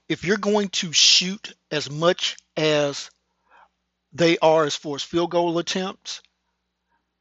If 0.08 0.24
you're 0.24 0.36
going 0.36 0.68
to 0.70 0.92
shoot 0.92 1.54
as 1.70 1.90
much 1.90 2.36
as 2.56 3.10
they 4.12 4.38
are 4.38 4.64
as 4.64 4.76
far 4.76 4.96
as 4.96 5.02
field 5.02 5.30
goal 5.30 5.58
attempts, 5.58 6.20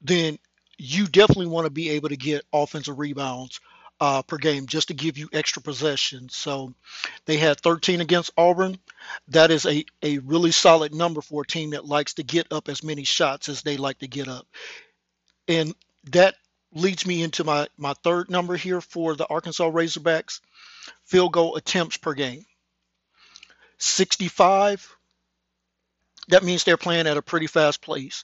then 0.02 0.40
you 0.78 1.08
definitely 1.08 1.48
want 1.48 1.66
to 1.66 1.72
be 1.72 1.90
able 1.92 2.10
to 2.10 2.18
get 2.18 2.46
offensive 2.54 2.98
rebounds 2.98 3.60
uh, 4.00 4.22
per 4.22 4.38
game 4.38 4.66
just 4.66 4.88
to 4.88 4.94
give 4.94 5.18
you 5.18 5.30
extra 5.34 5.62
possession. 5.62 6.30
So 6.30 6.74
they 7.26 7.38
had 7.38 7.60
13 7.60 8.02
against 8.02 8.32
Auburn. 8.38 8.78
That 9.28 9.52
is 9.52 9.66
a, 9.66 9.84
a 10.02 10.20
really 10.20 10.52
solid 10.52 10.96
number 10.96 11.22
for 11.22 11.42
a 11.42 11.48
team 11.48 11.72
that 11.72 11.86
likes 11.86 12.14
to 12.16 12.24
get 12.24 12.52
up 12.52 12.70
as 12.70 12.84
many 12.84 13.04
shots 13.04 13.50
as 13.50 13.62
they 13.62 13.78
like 13.78 14.00
to 14.00 14.08
get 14.08 14.28
up. 14.28 14.48
And 15.48 15.76
that 16.12 16.36
leads 16.74 17.06
me 17.06 17.24
into 17.24 17.44
my, 17.44 17.68
my 17.78 17.94
third 18.04 18.30
number 18.30 18.56
here 18.56 18.82
for 18.82 19.16
the 19.16 19.28
Arkansas 19.28 19.70
Razorbacks 19.70 20.40
field 21.06 21.34
goal 21.34 21.56
attempts 21.56 21.98
per 21.98 22.14
game 22.14 22.46
65. 23.80 24.96
That 26.30 26.44
means 26.44 26.64
they're 26.64 26.78
playing 26.78 27.08
at 27.08 27.18
a 27.18 27.22
pretty 27.22 27.48
fast 27.48 27.82
pace 27.82 28.24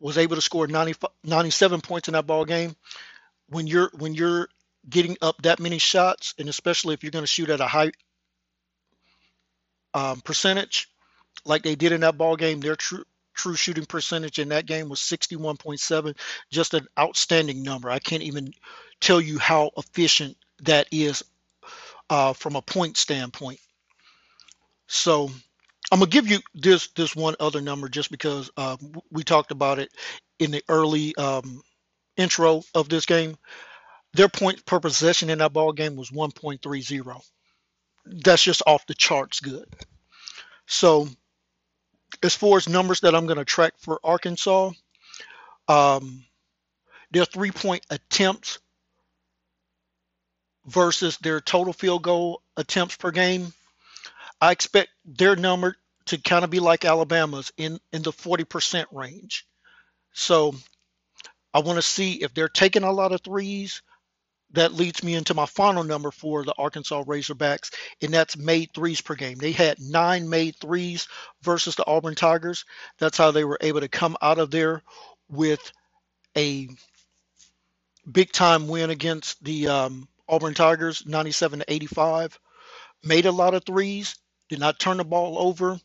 was 0.00 0.16
able 0.16 0.36
to 0.36 0.42
score 0.42 0.66
90, 0.66 0.94
97 1.24 1.80
points 1.82 2.08
in 2.08 2.14
that 2.14 2.26
ball 2.26 2.44
game. 2.44 2.74
When 3.48 3.66
you're 3.66 3.90
when 3.98 4.14
you're 4.14 4.48
getting 4.88 5.16
up 5.20 5.42
that 5.42 5.60
many 5.60 5.78
shots, 5.78 6.34
and 6.38 6.48
especially 6.48 6.94
if 6.94 7.02
you're 7.02 7.10
going 7.10 7.24
to 7.24 7.26
shoot 7.26 7.50
at 7.50 7.60
a 7.60 7.66
high 7.66 7.90
um, 9.92 10.20
percentage, 10.22 10.88
like 11.44 11.62
they 11.62 11.74
did 11.74 11.92
in 11.92 12.00
that 12.00 12.16
ball 12.16 12.36
game, 12.36 12.60
they're 12.60 12.76
true 12.76 13.04
true 13.40 13.56
shooting 13.56 13.86
percentage 13.86 14.38
in 14.38 14.50
that 14.50 14.66
game 14.66 14.90
was 14.90 15.00
61.7, 15.00 16.16
just 16.50 16.74
an 16.74 16.86
outstanding 16.98 17.62
number. 17.62 17.90
I 17.90 17.98
can't 17.98 18.22
even 18.22 18.52
tell 19.00 19.20
you 19.20 19.38
how 19.38 19.70
efficient 19.78 20.36
that 20.62 20.88
is 20.92 21.24
uh, 22.10 22.34
from 22.34 22.56
a 22.56 22.62
point 22.62 22.98
standpoint. 22.98 23.58
So 24.88 25.30
I'm 25.90 26.00
gonna 26.00 26.10
give 26.10 26.28
you 26.28 26.40
this 26.54 26.88
this 26.88 27.16
one 27.16 27.36
other 27.40 27.62
number 27.62 27.88
just 27.88 28.10
because 28.10 28.50
uh, 28.56 28.76
we 29.10 29.22
talked 29.22 29.52
about 29.52 29.78
it 29.78 29.90
in 30.38 30.50
the 30.50 30.62
early 30.68 31.14
um, 31.16 31.62
intro 32.16 32.62
of 32.74 32.90
this 32.90 33.06
game. 33.06 33.36
Their 34.12 34.28
point 34.28 34.66
per 34.66 34.80
possession 34.80 35.30
in 35.30 35.38
that 35.38 35.52
ball 35.52 35.72
game 35.72 35.96
was 35.96 36.10
1.30. 36.10 37.22
That's 38.04 38.42
just 38.42 38.62
off 38.66 38.84
the 38.86 38.94
charts 38.94 39.38
good. 39.38 39.68
So 40.66 41.08
as 42.22 42.34
far 42.34 42.56
as 42.56 42.68
numbers 42.68 43.00
that 43.00 43.14
I'm 43.14 43.26
going 43.26 43.38
to 43.38 43.44
track 43.44 43.74
for 43.78 44.00
Arkansas, 44.04 44.70
um, 45.68 46.24
their 47.10 47.24
three 47.24 47.50
point 47.50 47.84
attempts 47.90 48.58
versus 50.66 51.16
their 51.18 51.40
total 51.40 51.72
field 51.72 52.02
goal 52.02 52.42
attempts 52.56 52.96
per 52.96 53.10
game 53.10 53.52
I 54.40 54.52
expect 54.52 54.88
their 55.04 55.36
number 55.36 55.76
to 56.06 56.18
kind 56.18 56.44
of 56.44 56.50
be 56.50 56.60
like 56.60 56.84
Alabama's 56.84 57.52
in, 57.56 57.78
in 57.92 58.02
the 58.02 58.12
40% 58.12 58.86
range. 58.90 59.46
So 60.12 60.54
I 61.52 61.60
want 61.60 61.76
to 61.76 61.82
see 61.82 62.14
if 62.14 62.32
they're 62.32 62.48
taking 62.48 62.82
a 62.82 62.92
lot 62.92 63.12
of 63.12 63.20
threes. 63.20 63.82
That 64.52 64.72
leads 64.72 65.04
me 65.04 65.14
into 65.14 65.34
my 65.34 65.46
final 65.46 65.84
number 65.84 66.10
for 66.10 66.44
the 66.44 66.54
Arkansas 66.58 67.04
Razorbacks, 67.04 67.72
and 68.02 68.12
that's 68.12 68.36
made 68.36 68.72
threes 68.74 69.00
per 69.00 69.14
game. 69.14 69.38
They 69.38 69.52
had 69.52 69.80
nine 69.80 70.28
made 70.28 70.56
threes 70.56 71.06
versus 71.42 71.76
the 71.76 71.86
Auburn 71.86 72.16
Tigers. 72.16 72.64
That's 72.98 73.16
how 73.16 73.30
they 73.30 73.44
were 73.44 73.58
able 73.60 73.80
to 73.80 73.88
come 73.88 74.16
out 74.20 74.38
of 74.38 74.50
there 74.50 74.82
with 75.28 75.60
a 76.36 76.68
big 78.10 78.32
time 78.32 78.66
win 78.68 78.90
against 78.90 79.42
the 79.44 79.68
um, 79.68 80.08
Auburn 80.28 80.54
Tigers, 80.54 81.04
97 81.06 81.60
to 81.60 81.72
85. 81.72 82.38
Made 83.04 83.26
a 83.26 83.32
lot 83.32 83.54
of 83.54 83.64
threes, 83.64 84.16
did 84.48 84.58
not 84.58 84.78
turn 84.78 84.96
the 84.98 85.04
ball 85.04 85.38
over, 85.38 85.78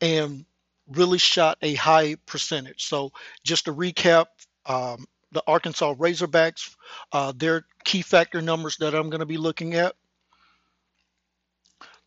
and 0.00 0.44
really 0.88 1.18
shot 1.18 1.58
a 1.62 1.74
high 1.74 2.16
percentage. 2.26 2.84
So 2.84 3.12
just 3.42 3.66
to 3.66 3.74
recap, 3.74 4.26
um, 4.66 5.06
the 5.34 5.42
Arkansas 5.46 5.94
Razorbacks, 5.94 6.74
uh, 7.12 7.32
their 7.36 7.66
key 7.84 8.02
factor 8.02 8.40
numbers 8.40 8.76
that 8.78 8.94
I'm 8.94 9.10
going 9.10 9.20
to 9.20 9.26
be 9.26 9.36
looking 9.36 9.74
at. 9.74 9.94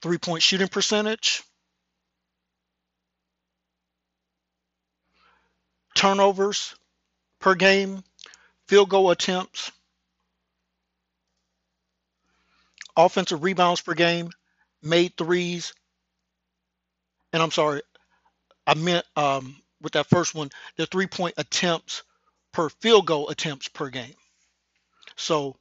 Three 0.02 0.18
point 0.18 0.44
shooting 0.44 0.68
percentage, 0.68 1.44
turnovers 5.96 6.76
per 7.40 7.56
game, 7.56 8.04
field 8.68 8.90
goal 8.90 9.10
attempts, 9.10 9.72
offensive 12.96 13.44
rebounds 13.44 13.82
per 13.82 13.96
game, 13.96 14.30
made 14.84 15.18
threes, 15.18 15.74
and 17.34 17.42
I'm 17.42 17.52
sorry, 17.52 17.82
I 18.68 18.76
meant 18.76 19.06
um, 19.16 19.56
with 19.82 19.94
that 19.94 20.08
first 20.08 20.36
one, 20.36 20.50
the 20.76 20.86
three 20.86 21.08
point 21.08 21.34
attempts 21.38 22.04
per 22.52 22.70
field 22.70 23.06
goal 23.06 23.30
attempts 23.30 23.67
per 23.67 23.90
game. 23.90 24.15
So 25.15 25.56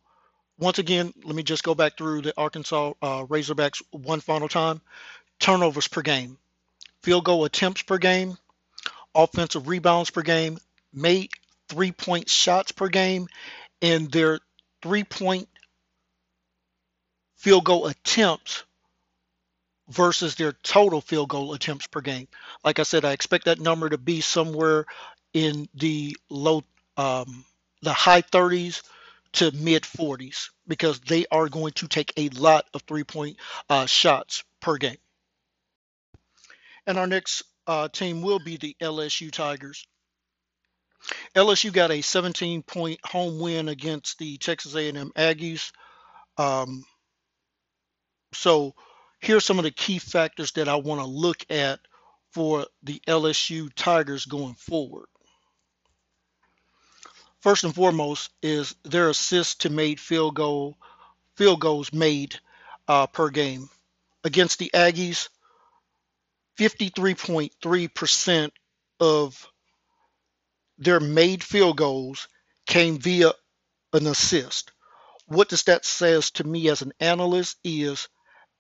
once 0.59 0.79
again, 0.79 1.13
let 1.25 1.35
me 1.35 1.43
just 1.43 1.63
go 1.63 1.75
back 1.75 1.97
through 1.97 2.23
the 2.23 2.35
Arkansas 2.37 2.93
uh, 3.03 3.25
Razorbacks 3.25 3.83
one 3.91 4.21
final 4.21 4.49
time. 4.49 4.81
Turnovers 5.39 5.89
per 5.89 6.01
game, 6.01 6.39
field 7.03 7.25
goal 7.25 7.45
attempts 7.45 7.83
per 7.83 7.99
game, 7.99 8.39
offensive 9.15 9.69
rebounds 9.69 10.09
per 10.11 10.23
game, 10.23 10.59
made 10.95 11.31
three 11.69 11.93
point 11.93 12.31
shots 12.31 12.73
per 12.73 12.89
game, 12.89 13.29
and 13.83 14.11
their 14.11 14.41
three 14.83 15.05
point 15.05 15.49
field 17.37 17.65
goal 17.65 17.87
attempts 17.87 18.65
versus 19.89 20.35
their 20.35 20.53
total 20.53 21.01
field 21.01 21.29
goal 21.29 21.53
attempts 21.53 21.87
per 21.87 22.01
game. 22.01 22.29
Like 22.65 22.79
I 22.79 22.83
said, 22.83 23.05
I 23.05 23.13
expect 23.13 23.45
that 23.45 23.61
number 23.61 23.89
to 23.89 23.99
be 23.99 24.21
somewhere 24.21 24.87
in 25.33 25.69
the 25.75 26.17
low, 26.29 26.65
um, 26.97 27.45
the 27.83 27.93
high 27.93 28.23
30s 28.23 28.83
to 29.33 29.51
mid 29.53 29.83
40s 29.83 30.51
because 30.67 31.01
they 31.01 31.27
are 31.31 31.49
going 31.49 31.73
to 31.73 31.89
take 31.89 32.13
a 32.17 32.29
lot 32.31 32.65
of 32.75 32.83
three 32.83 33.05
point 33.05 33.37
uh, 33.69 33.87
shots 33.87 34.45
per 34.61 34.77
game. 34.77 34.97
And 36.87 36.99
our 36.99 37.07
next 37.07 37.43
uh, 37.67 37.89
team 37.89 38.23
will 38.23 38.39
be 38.39 38.57
the 38.57 38.77
LSU 38.81 39.31
Tigers. 39.31 39.87
LSU 41.35 41.73
got 41.73 41.91
a 41.91 42.01
17 42.01 42.63
point 42.63 42.99
home 43.05 43.39
win 43.39 43.69
against 43.69 44.19
the 44.19 44.39
Texas 44.39 44.75
A&M 44.75 45.13
Aggies. 45.17 45.71
Um, 46.39 46.85
so 48.33 48.75
here's 49.21 49.45
some 49.45 49.59
of 49.59 49.65
the 49.65 49.71
key 49.71 49.99
factors 49.99 50.53
that 50.53 50.69
I 50.69 50.77
want 50.77 51.01
to 51.01 51.07
look 51.07 51.45
at 51.51 51.81
for 52.33 52.67
the 52.83 53.01
LSU 53.07 53.71
Tigers 53.75 54.27
going 54.27 54.55
forward. 54.55 55.07
First 57.47 57.63
and 57.63 57.73
foremost 57.73 58.33
is 58.43 58.75
their 58.83 59.09
assist 59.09 59.61
to 59.61 59.71
made 59.71 60.01
field 60.01 60.35
goal 60.35 60.77
field 61.37 61.61
goals 61.61 61.93
made 61.93 62.41
uh, 62.89 63.07
per 63.07 63.31
game 63.31 63.71
against 64.25 64.59
the 64.59 64.69
Aggies. 64.75 65.29
53.3% 66.59 68.51
of 68.99 69.49
their 70.79 70.99
made 70.99 71.45
field 71.45 71.77
goals 71.77 72.27
came 72.67 72.99
via 72.99 73.31
an 73.93 74.09
assist. 74.09 74.73
What 75.27 75.49
does 75.49 75.63
that 75.63 75.85
says 75.85 76.33
to 76.33 76.43
me 76.43 76.69
as 76.69 76.83
an 76.83 76.95
analyst 76.99 77.59
is 77.63 78.09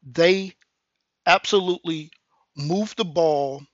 they 0.05 0.55
absolutely 1.27 2.13
move 2.57 2.95
the 2.95 3.05
ball 3.05 3.67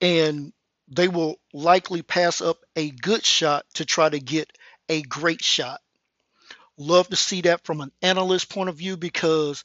and 0.00 0.54
they 0.88 1.08
will 1.08 1.36
likely 1.52 2.02
pass 2.02 2.40
up 2.40 2.58
a 2.76 2.90
good 2.90 3.24
shot 3.24 3.64
to 3.74 3.84
try 3.84 4.08
to 4.08 4.20
get 4.20 4.50
a 4.88 5.02
great 5.02 5.42
shot. 5.42 5.80
Love 6.78 7.08
to 7.08 7.16
see 7.16 7.42
that 7.42 7.64
from 7.64 7.80
an 7.80 7.90
analyst 8.02 8.50
point 8.50 8.68
of 8.68 8.76
view 8.76 8.96
because 8.96 9.64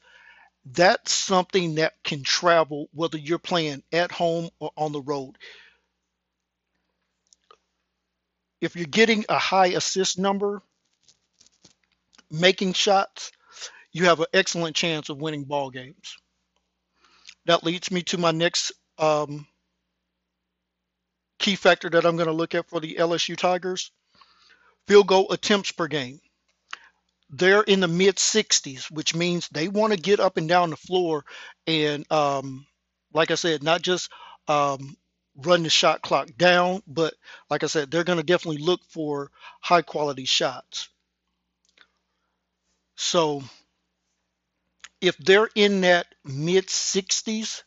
that's 0.65 1.11
something 1.11 1.75
that 1.75 1.93
can 2.03 2.23
travel 2.23 2.87
whether 2.93 3.17
you're 3.17 3.39
playing 3.39 3.83
at 3.91 4.11
home 4.11 4.49
or 4.59 4.71
on 4.77 4.91
the 4.91 5.01
road. 5.01 5.37
If 8.61 8.75
you're 8.75 8.85
getting 8.85 9.25
a 9.27 9.39
high 9.39 9.67
assist 9.67 10.19
number, 10.19 10.61
making 12.29 12.73
shots, 12.73 13.31
you 13.91 14.05
have 14.05 14.19
an 14.19 14.27
excellent 14.33 14.75
chance 14.75 15.09
of 15.09 15.19
winning 15.19 15.43
ball 15.43 15.71
games. 15.71 16.15
That 17.45 17.63
leads 17.63 17.91
me 17.91 18.03
to 18.03 18.17
my 18.17 18.31
next 18.31 18.71
um, 18.99 19.47
key 21.41 21.55
factor 21.55 21.89
that 21.89 22.05
I'm 22.05 22.15
going 22.15 22.27
to 22.27 22.33
look 22.33 22.55
at 22.55 22.69
for 22.69 22.79
the 22.79 22.95
LSU 22.95 23.35
Tigers 23.35 23.91
field 24.87 25.07
goal 25.07 25.31
attempts 25.31 25.71
per 25.71 25.87
game. 25.87 26.19
They're 27.29 27.61
in 27.63 27.79
the 27.79 27.87
mid 27.87 28.17
60s, 28.17 28.91
which 28.91 29.15
means 29.15 29.47
they 29.49 29.67
want 29.67 29.93
to 29.93 29.99
get 29.99 30.19
up 30.19 30.37
and 30.37 30.47
down 30.47 30.69
the 30.69 30.77
floor 30.77 31.25
and, 31.65 32.09
um, 32.11 32.65
like 33.13 33.31
I 33.31 33.35
said, 33.35 33.63
not 33.63 33.81
just 33.81 34.09
um, 34.47 34.95
run 35.35 35.63
the 35.63 35.69
shot 35.69 36.01
clock 36.01 36.29
down, 36.37 36.83
but 36.87 37.13
like 37.49 37.63
I 37.63 37.67
said, 37.67 37.89
they're 37.89 38.03
going 38.03 38.19
to 38.19 38.23
definitely 38.23 38.61
look 38.61 38.81
for 38.89 39.31
high 39.61 39.81
quality 39.81 40.25
shots. 40.25 40.89
So 42.95 43.43
if 44.99 45.17
they're 45.17 45.49
in 45.55 45.81
that 45.81 46.07
mid 46.23 46.67
60s, 46.67 47.63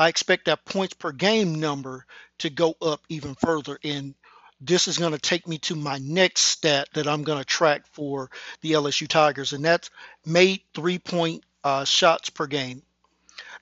I 0.00 0.08
expect 0.08 0.46
that 0.46 0.64
points 0.64 0.94
per 0.94 1.12
game 1.12 1.60
number 1.60 2.06
to 2.38 2.48
go 2.48 2.74
up 2.80 3.02
even 3.10 3.34
further. 3.34 3.78
And 3.84 4.14
this 4.58 4.88
is 4.88 4.96
going 4.96 5.12
to 5.12 5.18
take 5.18 5.46
me 5.46 5.58
to 5.58 5.76
my 5.76 5.98
next 5.98 6.40
stat 6.40 6.88
that 6.94 7.06
I'm 7.06 7.22
going 7.22 7.38
to 7.38 7.44
track 7.44 7.82
for 7.92 8.30
the 8.62 8.72
LSU 8.72 9.06
Tigers, 9.06 9.52
and 9.52 9.62
that's 9.62 9.90
made 10.24 10.62
three 10.74 10.98
point 10.98 11.44
uh, 11.62 11.84
shots 11.84 12.30
per 12.30 12.46
game. 12.46 12.80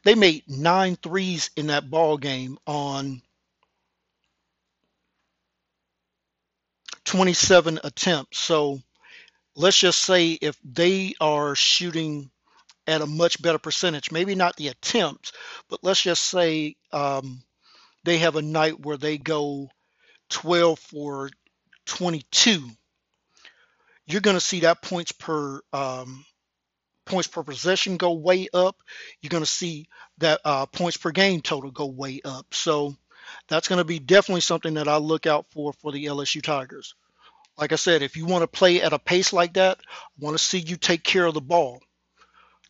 They 0.04 0.14
made 0.14 0.44
nine 0.48 0.94
threes 0.94 1.50
in 1.56 1.66
that 1.66 1.90
ball 1.90 2.16
game 2.16 2.56
on 2.68 3.20
27 7.04 7.80
attempts. 7.82 8.38
So 8.38 8.80
let's 9.56 9.76
just 9.76 9.98
say 9.98 10.34
if 10.34 10.56
they 10.62 11.14
are 11.20 11.56
shooting 11.56 12.30
at 12.88 13.02
a 13.02 13.06
much 13.06 13.40
better 13.40 13.58
percentage. 13.58 14.10
Maybe 14.10 14.34
not 14.34 14.56
the 14.56 14.68
attempts, 14.68 15.32
but 15.68 15.80
let's 15.82 16.02
just 16.02 16.24
say 16.24 16.76
um, 16.92 17.42
they 18.04 18.18
have 18.18 18.36
a 18.36 18.42
night 18.42 18.80
where 18.80 18.96
they 18.96 19.18
go 19.18 19.68
12 20.30 20.78
for 20.78 21.30
22. 21.86 22.68
You're 24.06 24.22
going 24.22 24.36
to 24.36 24.40
see 24.40 24.60
that 24.60 24.80
points 24.80 25.12
per 25.12 25.60
um, 25.72 26.24
points 27.04 27.28
per 27.28 27.42
possession 27.42 27.98
go 27.98 28.12
way 28.12 28.48
up. 28.54 28.76
You're 29.20 29.28
going 29.28 29.44
to 29.44 29.50
see 29.50 29.88
that 30.18 30.40
uh, 30.44 30.66
points 30.66 30.96
per 30.96 31.10
game 31.10 31.42
total 31.42 31.70
go 31.70 31.86
way 31.86 32.22
up. 32.24 32.46
So 32.54 32.96
that's 33.48 33.68
going 33.68 33.78
to 33.78 33.84
be 33.84 33.98
definitely 33.98 34.40
something 34.40 34.74
that 34.74 34.88
I 34.88 34.96
look 34.96 35.26
out 35.26 35.46
for 35.50 35.74
for 35.74 35.92
the 35.92 36.06
LSU 36.06 36.42
Tigers. 36.42 36.94
Like 37.58 37.72
I 37.72 37.76
said, 37.76 38.02
if 38.02 38.16
you 38.16 38.24
want 38.24 38.42
to 38.42 38.58
play 38.58 38.80
at 38.80 38.92
a 38.94 38.98
pace 38.98 39.32
like 39.32 39.54
that, 39.54 39.78
I 39.78 40.24
want 40.24 40.38
to 40.38 40.42
see 40.42 40.58
you 40.58 40.76
take 40.76 41.02
care 41.02 41.26
of 41.26 41.34
the 41.34 41.40
ball. 41.42 41.82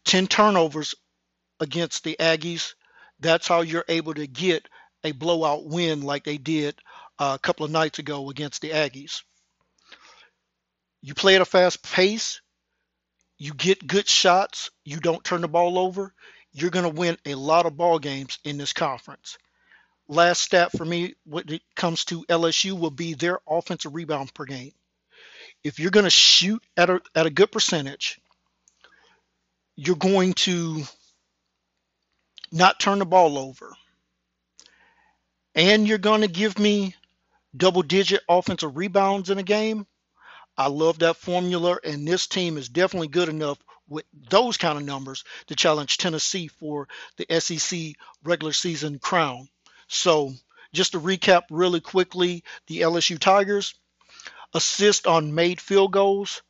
10 0.09 0.27
turnovers 0.27 0.95
against 1.61 2.03
the 2.03 2.17
Aggies. 2.19 2.73
That's 3.21 3.47
how 3.47 3.61
you're 3.61 3.85
able 3.89 4.15
to 4.15 4.27
get 4.27 4.67
a 5.05 5.13
blowout 5.13 5.67
win 5.67 6.01
like 6.01 6.25
they 6.25 6.39
did 6.39 6.75
uh, 7.19 7.33
a 7.35 7.39
couple 7.39 7.67
of 7.67 7.71
nights 7.71 7.99
ago 7.99 8.31
against 8.31 8.63
the 8.63 8.71
Aggies. 8.71 9.21
You 11.03 11.13
play 11.13 11.35
at 11.35 11.43
a 11.43 11.45
fast 11.45 11.83
pace, 11.83 12.41
you 13.37 13.53
get 13.53 13.87
good 13.87 14.09
shots, 14.09 14.71
you 14.83 14.99
don't 14.99 15.23
turn 15.23 15.43
the 15.43 15.49
ball 15.49 15.79
over, 15.79 16.15
you're 16.53 16.71
going 16.71 16.91
to 16.91 17.01
win 17.01 17.19
a 17.27 17.35
lot 17.35 17.67
of 17.67 17.77
ball 17.77 17.99
games 17.99 18.39
in 18.45 18.57
this 18.57 18.73
conference. 18.73 19.37
Last 20.09 20.41
stat 20.41 20.73
for 20.73 20.87
me 20.87 21.17
when 21.27 21.45
it 21.53 21.61
comes 21.77 22.07
to 22.07 22.25
LSU 22.31 22.81
will 22.81 22.91
be 22.91 23.13
their 23.13 23.41
offensive 23.47 23.95
rebound 23.95 24.33
per 24.33 24.47
game. 24.47 24.73
If 25.63 25.79
you're 25.79 25.91
going 25.91 26.05
to 26.05 26.11
shoot 26.11 26.63
at 26.79 26.89
a, 26.89 27.03
at 27.15 27.27
a 27.27 27.31
good 27.31 27.53
percentage, 27.53 28.19
you're 29.81 29.95
going 29.95 30.33
to 30.33 30.83
not 32.51 32.81
turn 32.81 32.99
the 32.99 33.07
ball 33.07 33.39
over. 33.39 33.73
And 35.55 35.87
you're 35.87 35.99
going 35.99 36.23
to 36.23 36.29
give 36.29 36.59
me 36.59 36.97
double 37.57 37.83
digit 37.83 38.23
offensive 38.29 38.77
rebounds 38.77 39.31
in 39.31 39.39
a 39.39 39.45
game. 39.45 39.87
I 40.57 40.67
love 40.67 40.99
that 40.99 41.17
formula, 41.17 41.79
and 41.85 42.07
this 42.07 42.27
team 42.27 42.57
is 42.57 42.69
definitely 42.69 43.07
good 43.07 43.29
enough 43.29 43.57
with 43.89 44.05
those 44.29 44.57
kind 44.57 44.77
of 44.77 44.85
numbers 44.85 45.23
to 45.47 45.55
challenge 45.55 45.97
Tennessee 45.97 46.49
for 46.49 46.89
the 47.17 47.39
SEC 47.39 47.95
regular 48.25 48.53
season 48.53 48.99
crown. 48.99 49.49
So, 49.87 50.33
just 50.73 50.93
to 50.93 51.01
recap 51.01 51.43
really 51.51 51.81
quickly 51.81 52.43
the 52.67 52.81
LSU 52.81 53.17
Tigers 53.17 53.77
assist 54.55 55.07
on 55.07 55.37
made 55.37 55.61
field 55.61 55.93
goals 55.93 56.43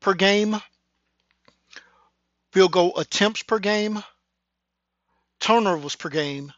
per 0.00 0.12
game 0.12 0.60
field 2.56 2.72
goal 2.72 2.98
attempts 2.98 3.42
per 3.42 3.58
game, 3.58 4.02
turnovers 5.40 5.94
per 5.94 6.08
game, 6.08 6.50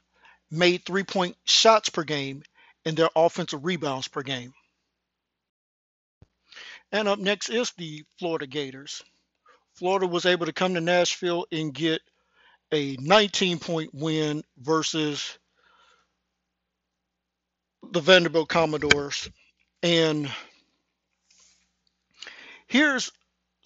made 0.49 0.84
three 0.84 1.03
point 1.03 1.36
shots 1.44 1.88
per 1.88 2.05
game, 2.05 2.40
and 2.84 2.96
their 2.96 3.09
offensive 3.16 3.64
rebounds 3.64 4.07
per 4.07 4.22
game. 4.22 4.53
And 6.92 7.09
up 7.09 7.18
next 7.18 7.49
is 7.49 7.72
the 7.72 8.05
Florida 8.16 8.46
Gators. 8.46 9.03
Florida 9.74 10.07
was 10.07 10.24
able 10.24 10.46
to 10.46 10.53
come 10.53 10.74
to 10.74 10.80
Nashville 10.80 11.46
and 11.51 11.74
get 11.74 12.01
a 12.70 12.96
19 13.01 13.59
point 13.59 13.90
win 13.92 14.44
versus 14.57 15.36
the 17.90 18.01
Vanderbilt 18.01 18.49
Commodores. 18.49 19.28
And 19.82 20.30
here's 22.68 23.11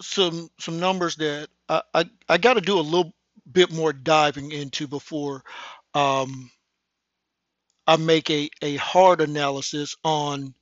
some 0.01 0.49
some 0.59 0.79
numbers 0.79 1.15
that 1.17 1.47
I 1.69 2.05
I, 2.29 2.37
got 2.37 2.55
to 2.55 2.61
do 2.61 2.79
a 2.79 2.81
little 2.81 3.13
bit 3.51 3.71
more 3.71 3.93
diving 3.93 4.51
into 4.51 4.87
before 4.87 5.43
um, 5.93 6.51
I 7.87 7.97
make 7.97 8.29
a, 8.29 8.49
a 8.61 8.75
hard 8.77 9.21
analysis 9.21 9.95
on 10.03 10.53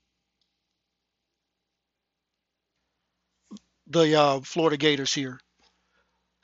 the 3.87 4.15
uh, 4.15 4.39
Florida 4.41 4.77
Gators 4.77 5.13
here. 5.13 5.39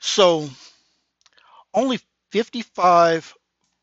So 0.00 0.48
only 1.74 1.98
55 2.32 3.34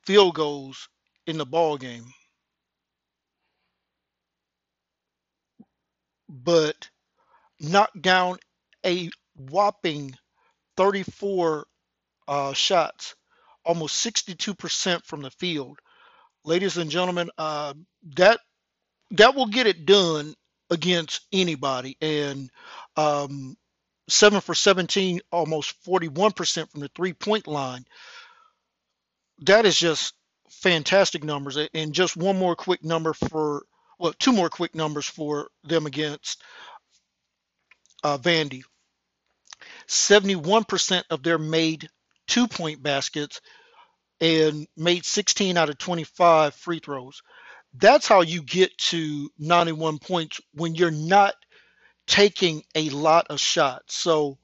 field 0.05 0.35
goals 0.35 0.87
in 1.27 1.37
the 1.37 1.45
ball 1.45 1.77
game, 1.77 2.05
but 6.29 6.89
knocked 7.59 8.01
down 8.01 8.37
a 8.85 9.09
whopping 9.35 10.15
34 10.77 11.65
uh, 12.27 12.53
shots, 12.53 13.15
almost 13.63 14.05
62% 14.05 15.03
from 15.05 15.21
the 15.21 15.31
field. 15.31 15.79
Ladies 16.43 16.77
and 16.77 16.91
gentlemen, 16.91 17.29
uh, 17.37 17.73
that 18.15 18.39
that 19.11 19.35
will 19.35 19.47
get 19.47 19.67
it 19.67 19.85
done 19.85 20.33
against 20.69 21.21
anybody. 21.31 21.97
And 22.01 22.49
um, 22.97 23.55
seven 24.09 24.41
for 24.41 24.55
17, 24.55 25.21
almost 25.31 25.75
41% 25.85 26.69
from 26.71 26.81
the 26.81 26.89
three 26.95 27.13
point 27.13 27.47
line. 27.47 27.85
That 29.39 29.65
is 29.65 29.77
just 29.77 30.13
fantastic 30.49 31.23
numbers. 31.23 31.57
And 31.73 31.93
just 31.93 32.17
one 32.17 32.37
more 32.37 32.55
quick 32.55 32.83
number 32.83 33.13
for 33.13 33.65
well, 33.97 34.13
two 34.19 34.33
more 34.33 34.49
quick 34.49 34.75
numbers 34.75 35.07
for 35.07 35.49
them 35.63 35.85
against 35.85 36.41
uh, 38.03 38.17
Vandy. 38.17 38.63
71% 39.87 41.03
of 41.09 41.23
their 41.23 41.37
made 41.37 41.89
two 42.27 42.47
point 42.47 42.81
baskets 42.81 43.41
and 44.21 44.67
made 44.77 45.05
16 45.05 45.57
out 45.57 45.69
of 45.69 45.77
25 45.77 46.55
free 46.55 46.79
throws. 46.79 47.21
That's 47.73 48.07
how 48.07 48.21
you 48.21 48.41
get 48.41 48.77
to 48.77 49.29
91 49.37 49.99
points 49.99 50.39
when 50.53 50.75
you're 50.75 50.91
not 50.91 51.35
taking 52.07 52.63
a 52.75 52.89
lot 52.89 53.27
of 53.29 53.39
shots. 53.39 53.95
So 53.95 54.37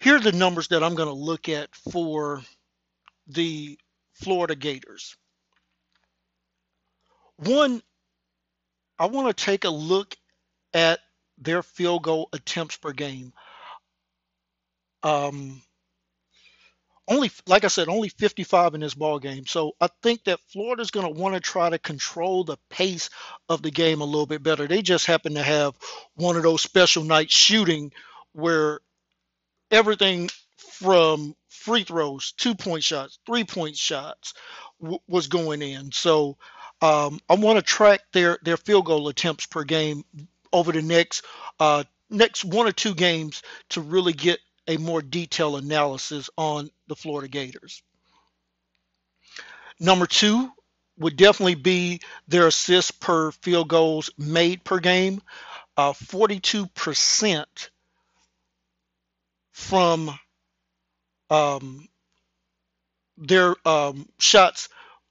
here 0.00 0.16
are 0.16 0.20
the 0.20 0.32
numbers 0.32 0.68
that 0.68 0.82
I'm 0.82 0.94
going 0.94 1.08
to 1.08 1.14
look 1.14 1.48
at 1.48 1.74
for 1.92 2.42
the 3.28 3.78
Florida 4.14 4.54
Gators. 4.54 5.16
One, 7.36 7.82
I 8.98 9.06
want 9.06 9.28
to 9.28 9.44
take 9.44 9.64
a 9.64 9.70
look 9.70 10.16
at 10.74 10.98
their 11.38 11.62
field 11.62 12.02
goal 12.02 12.28
attempts 12.32 12.76
per 12.76 12.92
game. 12.92 13.32
Um, 15.02 15.62
only, 17.08 17.30
like 17.46 17.64
I 17.64 17.68
said, 17.68 17.88
only 17.88 18.10
55 18.10 18.74
in 18.74 18.80
this 18.80 18.94
ball 18.94 19.18
game. 19.18 19.46
So 19.46 19.72
I 19.80 19.88
think 20.02 20.24
that 20.24 20.40
Florida's 20.52 20.90
going 20.90 21.06
to 21.12 21.20
want 21.20 21.34
to 21.34 21.40
try 21.40 21.70
to 21.70 21.78
control 21.78 22.44
the 22.44 22.58
pace 22.68 23.08
of 23.48 23.62
the 23.62 23.70
game 23.70 24.02
a 24.02 24.04
little 24.04 24.26
bit 24.26 24.42
better. 24.42 24.66
They 24.66 24.82
just 24.82 25.06
happen 25.06 25.34
to 25.34 25.42
have 25.42 25.74
one 26.16 26.36
of 26.36 26.42
those 26.42 26.60
special 26.60 27.04
night 27.04 27.30
shooting 27.30 27.92
where 28.32 28.80
everything 29.70 30.28
from 30.58 31.34
free 31.48 31.84
throws, 31.84 32.32
two 32.32 32.54
point 32.54 32.84
shots, 32.84 33.18
three 33.26 33.44
point 33.44 33.76
shots 33.76 34.34
w- 34.80 35.00
was 35.08 35.28
going 35.28 35.62
in. 35.62 35.92
So 35.92 36.36
um, 36.82 37.20
I 37.28 37.34
want 37.34 37.58
to 37.58 37.62
track 37.62 38.00
their 38.12 38.38
their 38.42 38.56
field 38.56 38.86
goal 38.86 39.08
attempts 39.08 39.46
per 39.46 39.64
game 39.64 40.04
over 40.52 40.72
the 40.72 40.82
next 40.82 41.24
uh, 41.58 41.84
next 42.10 42.44
one 42.44 42.66
or 42.66 42.72
two 42.72 42.94
games 42.94 43.42
to 43.70 43.80
really 43.80 44.12
get 44.12 44.38
a 44.68 44.76
more 44.76 45.02
detailed 45.02 45.62
analysis 45.62 46.30
on 46.36 46.70
the 46.86 46.94
Florida 46.94 47.28
Gators. 47.28 47.82
Number 49.80 50.06
two 50.06 50.50
would 50.98 51.16
definitely 51.16 51.54
be 51.54 52.00
their 52.26 52.46
assists 52.46 52.90
per 52.90 53.30
field 53.32 53.68
goals 53.68 54.10
made 54.18 54.64
per 54.64 54.78
game. 54.78 55.22
Uh, 55.76 55.92
42% 55.92 57.44
from 59.52 60.18
um, 61.30 61.88
their 63.16 63.54
um, 63.64 64.08
shots 64.18 64.68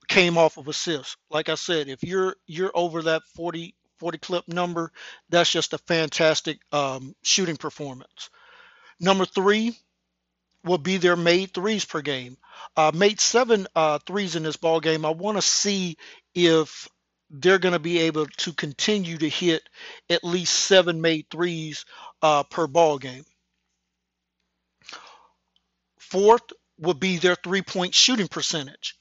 came 0.08 0.38
off 0.38 0.58
of 0.58 0.68
assists. 0.68 1.18
Like 1.30 1.50
I 1.50 1.56
said, 1.56 1.88
if 1.88 2.04
you're 2.04 2.36
you're 2.48 2.72
over 2.74 3.04
that 3.04 3.24
40 3.36 3.76
40 4.00 4.18
clip 4.20 4.48
number, 4.48 4.92
that's 5.30 5.52
just 5.52 5.74
a 5.74 5.78
fantastic 5.80 6.60
um, 6.72 7.16
shooting 7.24 7.58
performance. 7.58 8.30
Number 9.00 9.26
three 9.26 9.78
will 10.64 10.78
be 10.78 10.98
their 10.98 11.16
made 11.16 11.54
threes 11.54 11.86
per 11.86 12.02
game. 12.02 12.38
Uh, 12.76 12.92
made 12.94 13.20
seven 13.20 13.68
uh, 13.76 14.00
threes 14.00 14.36
in 14.36 14.44
this 14.44 14.58
ball 14.58 14.80
game. 14.80 15.06
I 15.06 15.12
want 15.12 15.38
to 15.38 15.42
see 15.42 15.98
if 16.34 16.88
they're 17.30 17.60
going 17.60 17.74
to 17.74 17.80
be 17.80 18.00
able 18.00 18.26
to 18.26 18.54
continue 18.54 19.18
to 19.18 19.30
hit 19.30 19.62
at 20.10 20.24
least 20.24 20.54
seven 20.54 21.02
made 21.02 21.28
threes 21.30 21.86
uh, 22.22 22.44
per 22.44 22.68
ball 22.68 22.98
game. 22.98 23.26
Fourth 26.00 26.44
would 26.80 27.00
be 27.00 27.18
their 27.18 27.36
three-point 27.36 27.94
shooting 27.94 28.28
percentage. 28.28 28.96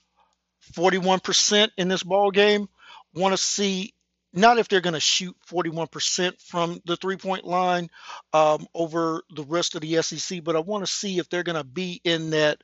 41% 0.72 1.68
in 1.76 1.88
this 1.88 2.02
ball 2.02 2.30
game. 2.30 2.68
Want 3.14 3.32
to 3.32 3.38
see 3.38 3.94
not 4.36 4.58
if 4.58 4.68
they're 4.68 4.80
going 4.80 4.94
to 4.94 5.00
shoot 5.00 5.34
41% 5.50 6.40
from 6.40 6.80
the 6.84 6.96
three-point 6.96 7.44
line 7.44 7.88
um, 8.32 8.66
over 8.74 9.22
the 9.34 9.42
rest 9.44 9.74
of 9.74 9.80
the 9.80 10.02
SEC, 10.02 10.44
but 10.44 10.54
I 10.54 10.60
want 10.60 10.84
to 10.84 10.92
see 10.92 11.18
if 11.18 11.28
they're 11.28 11.42
going 11.42 11.56
to 11.56 11.64
be 11.64 12.00
in 12.04 12.30
that 12.30 12.58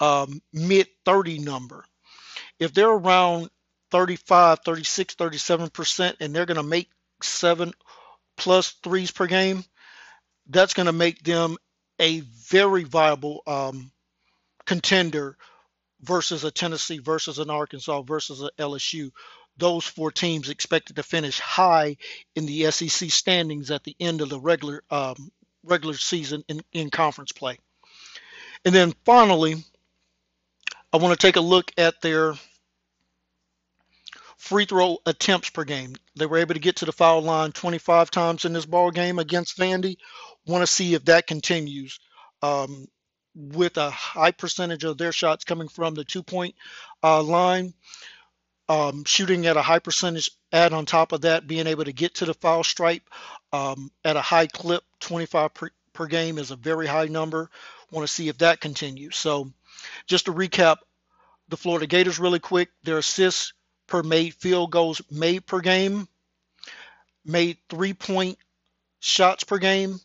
um, 0.00 0.40
mid 0.52 0.88
30 1.04 1.38
number. 1.40 1.84
If 2.58 2.72
they're 2.72 2.90
around 2.90 3.50
35, 3.90 4.60
36, 4.64 5.14
37%, 5.14 6.16
and 6.20 6.34
they're 6.34 6.46
going 6.46 6.56
to 6.56 6.62
make 6.62 6.88
seven 7.22 7.72
plus 8.36 8.70
threes 8.82 9.10
per 9.10 9.26
game, 9.26 9.62
that's 10.48 10.74
going 10.74 10.86
to 10.86 10.92
make 10.92 11.22
them 11.22 11.56
a 12.00 12.20
very 12.20 12.84
viable 12.84 13.42
um, 13.46 13.90
contender 14.64 15.36
versus 16.02 16.44
a 16.44 16.50
Tennessee, 16.50 16.98
versus 16.98 17.38
an 17.38 17.50
Arkansas, 17.50 18.02
versus 18.02 18.40
an 18.40 18.50
LSU. 18.58 19.10
Those 19.56 19.84
four 19.84 20.10
teams 20.10 20.48
expected 20.48 20.96
to 20.96 21.02
finish 21.02 21.38
high 21.38 21.96
in 22.34 22.46
the 22.46 22.70
SEC 22.70 23.10
standings 23.10 23.70
at 23.70 23.84
the 23.84 23.96
end 24.00 24.20
of 24.20 24.28
the 24.28 24.40
regular 24.40 24.82
um, 24.90 25.30
regular 25.62 25.94
season 25.94 26.44
in, 26.48 26.62
in 26.72 26.90
conference 26.90 27.32
play. 27.32 27.58
And 28.64 28.74
then 28.74 28.94
finally, 29.04 29.56
I 30.92 30.96
want 30.96 31.18
to 31.18 31.26
take 31.26 31.36
a 31.36 31.40
look 31.40 31.72
at 31.78 32.00
their 32.00 32.34
free 34.36 34.64
throw 34.64 34.98
attempts 35.04 35.50
per 35.50 35.64
game. 35.64 35.94
They 36.16 36.26
were 36.26 36.38
able 36.38 36.54
to 36.54 36.60
get 36.60 36.76
to 36.76 36.86
the 36.86 36.92
foul 36.92 37.22
line 37.22 37.52
25 37.52 38.10
times 38.10 38.44
in 38.44 38.52
this 38.52 38.66
ball 38.66 38.90
game 38.90 39.18
against 39.18 39.58
Vandy. 39.58 39.96
Want 40.46 40.62
to 40.62 40.66
see 40.66 40.94
if 40.94 41.04
that 41.04 41.26
continues 41.26 42.00
um, 42.42 42.86
with 43.34 43.76
a 43.76 43.90
high 43.90 44.30
percentage 44.32 44.84
of 44.84 44.98
their 44.98 45.12
shots 45.12 45.44
coming 45.44 45.68
from 45.68 45.94
the 45.94 46.04
two 46.04 46.22
point 46.22 46.54
uh, 47.02 47.22
line. 47.22 47.74
Um, 48.70 49.02
shooting 49.04 49.46
at 49.46 49.56
a 49.56 49.62
high 49.62 49.80
percentage, 49.80 50.30
add 50.52 50.72
on 50.72 50.86
top 50.86 51.10
of 51.10 51.22
that, 51.22 51.48
being 51.48 51.66
able 51.66 51.84
to 51.86 51.92
get 51.92 52.14
to 52.16 52.24
the 52.24 52.34
foul 52.34 52.62
stripe 52.62 53.02
um, 53.52 53.90
at 54.04 54.14
a 54.14 54.20
high 54.20 54.46
clip, 54.46 54.84
25 55.00 55.52
per, 55.54 55.70
per 55.92 56.06
game 56.06 56.38
is 56.38 56.52
a 56.52 56.56
very 56.56 56.86
high 56.86 57.06
number. 57.06 57.50
Want 57.90 58.06
to 58.06 58.14
see 58.14 58.28
if 58.28 58.38
that 58.38 58.60
continues. 58.60 59.16
So, 59.16 59.50
just 60.06 60.26
to 60.26 60.32
recap, 60.32 60.76
the 61.48 61.56
Florida 61.56 61.88
Gators 61.88 62.20
really 62.20 62.38
quick. 62.38 62.68
Their 62.84 62.98
assists 62.98 63.54
per 63.88 64.04
made 64.04 64.34
field 64.34 64.70
goals 64.70 65.02
made 65.10 65.46
per 65.46 65.58
game, 65.58 66.06
made 67.24 67.58
three 67.68 67.92
point 67.92 68.38
shots 69.00 69.42
per 69.42 69.58
game, 69.58 69.98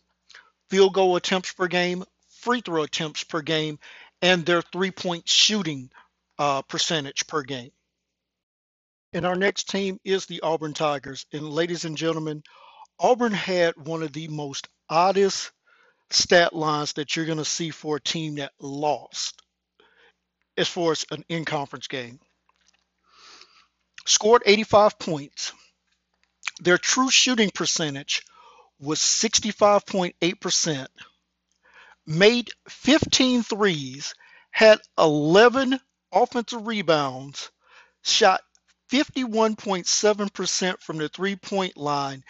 field 0.70 0.96
goal 0.96 1.18
attempts 1.18 1.54
per 1.54 1.68
game, 1.68 2.04
free 2.30 2.62
throw 2.62 2.82
attempts 2.82 3.24
per 3.24 3.44
game, 3.44 3.78
and 4.24 4.44
their 4.44 4.64
three 4.64 4.90
point 4.90 5.30
shooting 5.30 5.92
uh, 6.40 6.64
percentage 6.64 7.28
per 7.28 7.44
game. 7.44 7.70
And 9.16 9.26
our 9.26 9.36
next 9.38 9.70
team 9.70 9.98
is 10.04 10.26
the 10.26 10.42
Auburn 10.42 10.74
Tigers. 10.74 11.26
And 11.32 11.50
ladies 11.50 11.86
and 11.86 11.96
gentlemen, 11.96 12.44
Auburn 13.00 13.32
had 13.32 13.74
one 13.78 14.04
of 14.04 14.12
the 14.12 14.28
most 14.28 14.68
oddest 14.90 15.54
stat 16.10 16.54
lines 16.54 16.92
that 16.94 17.16
you're 17.16 17.26
going 17.26 17.38
to 17.38 17.46
see 17.46 17.70
for 17.70 17.96
a 17.96 18.02
team 18.02 18.36
that 18.36 18.52
lost 18.60 19.42
as 20.58 20.68
far 20.68 20.92
as 20.92 21.06
an 21.12 21.24
in 21.30 21.46
conference 21.46 21.88
game. 21.88 22.20
Scored 24.06 24.44
85 24.46 25.00
points. 25.00 25.54
Their 26.60 26.78
true 26.78 27.10
shooting 27.10 27.52
percentage 27.52 28.22
was 28.80 29.00
65.8%, 29.00 30.88
made 32.06 32.50
15 32.68 33.44
threes, 33.44 34.14
had 34.52 34.82
11 34.98 35.80
offensive 36.12 36.68
rebounds, 36.68 37.50
shot 38.04 38.42
51.7% 38.92 40.82
from 40.82 40.98
the 40.98 41.10
three 41.10 41.36
point 41.36 41.78
line, 41.78 42.24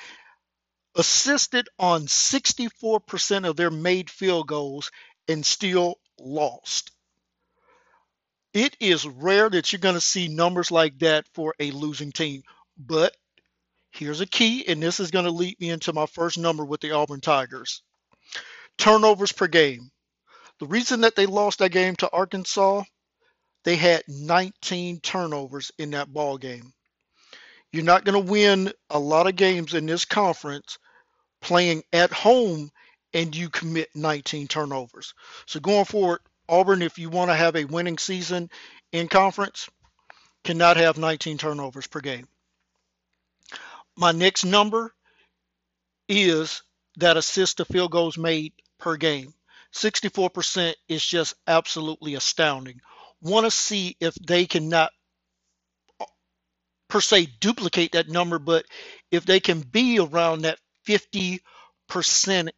assisted 0.96 1.68
on 1.78 2.08
64% 2.08 3.48
of 3.48 3.56
their 3.56 3.72
made 3.72 4.10
field 4.10 4.48
goals, 4.48 4.92
and 5.28 5.46
still 5.46 5.96
lost. 6.20 6.92
It 8.54 8.78
is 8.80 9.06
rare 9.06 9.50
that 9.50 9.74
you're 9.74 9.80
going 9.80 9.96
to 9.96 10.02
see 10.02 10.30
numbers 10.30 10.72
like 10.72 11.00
that 11.00 11.26
for 11.34 11.54
a 11.60 11.72
losing 11.72 12.14
team. 12.14 12.44
But 12.78 13.16
here's 13.92 14.22
a 14.22 14.26
key, 14.26 14.66
and 14.68 14.82
this 14.82 15.00
is 15.00 15.12
going 15.12 15.26
to 15.26 15.32
lead 15.32 15.60
me 15.60 15.72
into 15.72 15.92
my 15.92 16.06
first 16.06 16.38
number 16.38 16.64
with 16.64 16.80
the 16.80 16.92
Auburn 16.92 17.22
Tigers 17.22 17.82
turnovers 18.78 19.32
per 19.32 19.48
game. 19.48 19.92
The 20.60 20.68
reason 20.68 21.02
that 21.02 21.16
they 21.16 21.26
lost 21.26 21.60
that 21.60 21.72
game 21.72 21.96
to 21.98 22.10
Arkansas 22.12 22.84
they 23.66 23.76
had 23.76 24.04
19 24.08 25.00
turnovers 25.02 25.72
in 25.80 25.92
that 25.92 26.14
ball 26.14 26.38
game. 26.38 26.72
You're 27.72 27.84
not 27.84 28.06
going 28.06 28.24
to 28.24 28.32
win 28.32 28.72
a 28.92 29.00
lot 29.00 29.28
of 29.28 29.36
games 29.36 29.74
in 29.74 29.88
this 29.88 30.06
conference 30.06 30.78
playing 31.42 31.84
at 31.92 32.14
home 32.14 32.72
and 33.14 33.36
you 33.36 33.50
commit 33.50 33.90
19 33.96 34.48
turnovers. 34.48 35.16
So 35.48 35.60
going 35.60 35.86
forward, 35.86 36.20
Auburn, 36.48 36.84
if 36.84 37.00
you 37.00 37.10
want 37.10 37.32
to 37.32 37.36
have 37.36 37.56
a 37.56 37.66
winning 37.66 37.98
season 37.98 38.52
in 38.92 39.08
conference, 39.08 39.68
cannot 40.44 40.78
have 40.78 41.00
19 41.00 41.40
turnovers 41.40 41.88
per 41.88 42.02
game. 42.02 42.28
My 43.98 44.12
next 44.12 44.46
number 44.46 44.94
is 46.08 46.62
that 46.98 47.18
assist 47.18 47.58
to 47.58 47.66
field 47.66 47.92
goals 47.92 48.18
made 48.18 48.54
per 48.78 48.96
game. 48.96 49.34
64% 49.74 50.76
is 50.88 51.04
just 51.04 51.34
absolutely 51.48 52.14
astounding 52.14 52.80
want 53.26 53.46
to 53.46 53.52
see 53.52 53.98
if 54.00 54.14
they 54.16 54.46
cannot 54.46 54.92
per 56.88 57.02
se 57.02 57.28
duplicate 57.40 57.94
that 57.94 58.08
number, 58.08 58.40
but 58.40 58.66
if 59.12 59.26
they 59.26 59.40
can 59.40 59.62
be 59.62 60.00
around 60.00 60.44
that 60.44 60.60
50 60.84 61.40
percent 61.88 62.52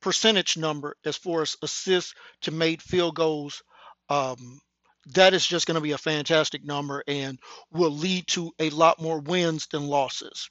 percentage 0.00 0.56
number 0.56 0.96
as 1.04 1.16
far 1.16 1.42
as 1.42 1.56
assists 1.62 2.14
to 2.42 2.50
made 2.50 2.82
field 2.82 3.14
goals, 3.14 3.62
um, 4.08 4.60
that 5.14 5.34
is 5.34 5.46
just 5.46 5.66
going 5.66 5.76
to 5.76 5.80
be 5.80 5.92
a 5.92 5.98
fantastic 5.98 6.64
number 6.64 7.02
and 7.06 7.38
will 7.70 7.90
lead 7.90 8.26
to 8.28 8.52
a 8.58 8.70
lot 8.70 9.00
more 9.00 9.20
wins 9.20 9.66
than 9.68 9.86
losses. 9.86 10.50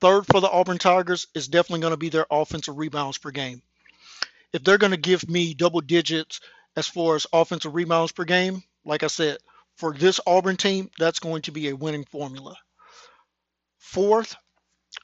Third 0.00 0.26
for 0.26 0.40
the 0.40 0.50
Auburn 0.50 0.78
Tigers 0.78 1.26
is 1.34 1.48
definitely 1.48 1.80
going 1.80 1.92
to 1.92 1.96
be 1.96 2.08
their 2.08 2.26
offensive 2.30 2.76
rebounds 2.76 3.18
per 3.18 3.30
game. 3.30 3.62
If 4.52 4.62
they're 4.62 4.78
going 4.78 4.92
to 4.92 4.96
give 4.96 5.28
me 5.28 5.54
double 5.54 5.80
digits 5.80 6.40
as 6.78 6.86
far 6.86 7.16
as 7.16 7.26
offensive 7.32 7.74
rebounds 7.74 8.12
per 8.12 8.24
game, 8.24 8.62
like 8.84 9.02
I 9.02 9.08
said, 9.08 9.38
for 9.76 9.92
this 9.92 10.20
Auburn 10.24 10.56
team, 10.56 10.90
that's 10.96 11.18
going 11.18 11.42
to 11.42 11.50
be 11.50 11.68
a 11.68 11.76
winning 11.76 12.04
formula. 12.04 12.54
Fourth, 13.78 14.36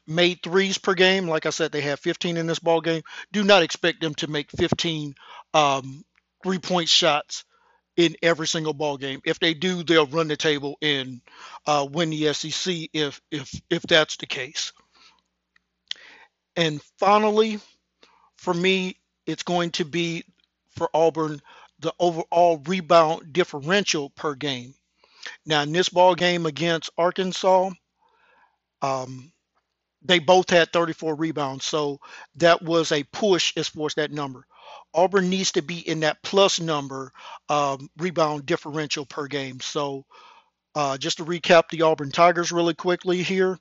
made 0.06 0.40
threes 0.40 0.78
per 0.78 0.94
game. 0.94 1.26
Like 1.26 1.46
I 1.46 1.50
said, 1.50 1.72
they 1.72 1.80
have 1.80 1.98
15 1.98 2.36
in 2.36 2.46
this 2.46 2.60
ball 2.60 2.80
game. 2.80 3.02
Do 3.32 3.42
not 3.42 3.64
expect 3.64 4.00
them 4.00 4.14
to 4.16 4.28
make 4.28 4.52
15 4.52 5.16
um, 5.52 6.04
three-point 6.44 6.88
shots 6.88 7.44
in 7.96 8.14
every 8.22 8.46
single 8.46 8.72
ball 8.72 8.96
game. 8.96 9.20
If 9.24 9.40
they 9.40 9.52
do, 9.52 9.82
they'll 9.82 10.06
run 10.06 10.28
the 10.28 10.36
table 10.36 10.78
and 10.80 11.22
uh, 11.66 11.88
win 11.90 12.10
the 12.10 12.32
SEC 12.34 12.88
if 12.92 13.20
if 13.32 13.52
if 13.68 13.82
that's 13.82 14.16
the 14.16 14.26
case. 14.26 14.72
And 16.54 16.80
finally, 16.98 17.58
for 18.36 18.54
me, 18.54 18.96
it's 19.26 19.42
going 19.42 19.70
to 19.72 19.84
be 19.84 20.24
for 20.76 20.88
Auburn 20.94 21.40
the 21.80 21.92
overall 21.98 22.62
rebound 22.66 23.32
differential 23.32 24.10
per 24.10 24.34
game. 24.34 24.74
Now, 25.46 25.62
in 25.62 25.72
this 25.72 25.88
ball 25.88 26.14
game 26.14 26.46
against 26.46 26.90
Arkansas, 26.98 27.70
um, 28.82 29.32
they 30.02 30.18
both 30.18 30.50
had 30.50 30.72
34 30.72 31.14
rebounds, 31.14 31.64
so 31.64 31.98
that 32.36 32.62
was 32.62 32.92
a 32.92 33.04
push 33.04 33.52
as 33.56 33.68
far 33.68 33.86
as 33.86 33.94
that 33.94 34.12
number. 34.12 34.46
Auburn 34.92 35.30
needs 35.30 35.52
to 35.52 35.62
be 35.62 35.78
in 35.78 36.00
that 36.00 36.22
plus 36.22 36.60
number 36.60 37.12
um, 37.48 37.88
rebound 37.96 38.46
differential 38.46 39.06
per 39.06 39.26
game. 39.26 39.60
So, 39.60 40.04
uh, 40.74 40.98
just 40.98 41.18
to 41.18 41.24
recap 41.24 41.70
the 41.70 41.82
Auburn 41.82 42.10
Tigers 42.10 42.52
really 42.52 42.74
quickly 42.74 43.22
here 43.22 43.58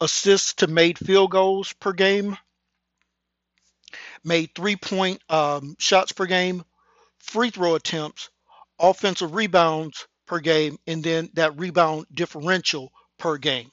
assists 0.00 0.54
to 0.54 0.66
made 0.66 0.98
field 0.98 1.30
goals 1.30 1.72
per 1.74 1.92
game, 1.92 2.36
made 4.24 4.50
three 4.54 4.76
point 4.76 5.20
um, 5.28 5.76
shots 5.78 6.12
per 6.12 6.26
game, 6.26 6.64
free 7.20 7.50
throw 7.50 7.74
attempts, 7.74 8.30
offensive 8.78 9.34
rebounds 9.34 10.06
per 10.26 10.40
game, 10.40 10.78
and 10.86 11.02
then 11.02 11.30
that 11.34 11.58
rebound 11.58 12.06
differential 12.12 12.92
per 13.18 13.36
game. 13.36 13.70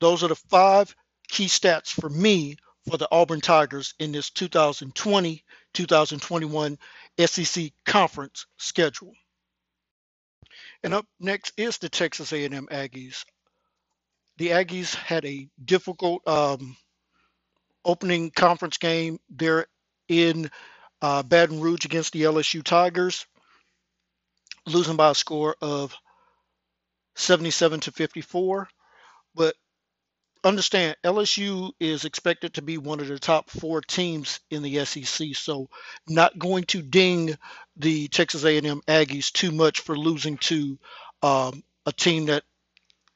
Those 0.00 0.22
are 0.22 0.28
the 0.28 0.36
five 0.36 0.94
key 1.28 1.46
stats 1.46 1.88
for 1.88 2.08
me 2.08 2.56
for 2.88 2.96
the 2.96 3.08
Auburn 3.10 3.40
Tigers 3.40 3.94
in 3.98 4.12
this 4.12 4.30
2020 4.30 5.44
2021 5.74 6.78
SEC 7.18 7.70
conference 7.84 8.46
schedule. 8.56 9.12
And 10.82 10.94
up 10.94 11.06
next 11.20 11.52
is 11.56 11.78
the 11.78 11.88
Texas 11.88 12.32
A&M 12.32 12.68
Aggies. 12.70 13.24
The 14.38 14.48
Aggies 14.48 14.94
had 14.94 15.24
a 15.24 15.48
difficult 15.62 16.26
um, 16.26 16.76
opening 17.84 18.30
conference 18.30 18.78
game 18.78 19.18
there 19.28 19.66
in 20.08 20.50
uh, 21.02 21.22
Baton 21.22 21.60
Rouge 21.60 21.84
against 21.84 22.12
the 22.12 22.22
LSU 22.22 22.62
Tigers, 22.62 23.26
losing 24.66 24.96
by 24.96 25.10
a 25.10 25.14
score 25.14 25.56
of 25.60 25.94
77 27.16 27.80
to 27.80 27.92
54. 27.92 28.68
But 29.34 29.54
understand 30.44 30.96
LSU 31.04 31.72
is 31.80 32.04
expected 32.04 32.54
to 32.54 32.62
be 32.62 32.78
one 32.78 33.00
of 33.00 33.08
the 33.08 33.18
top 33.18 33.50
four 33.50 33.80
teams 33.80 34.40
in 34.50 34.62
the 34.62 34.84
SEC, 34.84 35.28
so 35.34 35.68
not 36.08 36.38
going 36.38 36.64
to 36.64 36.82
ding 36.82 37.36
the 37.76 38.08
Texas 38.08 38.44
A&M 38.44 38.80
Aggies 38.86 39.32
too 39.32 39.50
much 39.50 39.80
for 39.80 39.96
losing 39.96 40.38
to 40.38 40.78
um, 41.22 41.62
a 41.84 41.92
team 41.92 42.26
that 42.26 42.44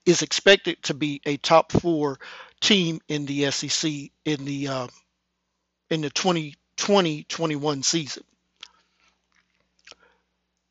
is 0.07 0.23
expected 0.23 0.83
to 0.83 0.95
be 0.95 1.21
a 1.25 1.37
top 1.37 1.73
four 1.73 2.19
team 2.61 3.01
in 3.09 3.27
the 3.27 3.51
SEC 3.51 3.91
in 4.25 4.45
the 4.45 4.69
uh, 4.69 4.89
in 5.91 6.01
the 6.01 6.11
2020-21 6.81 7.85
season. 7.85 8.25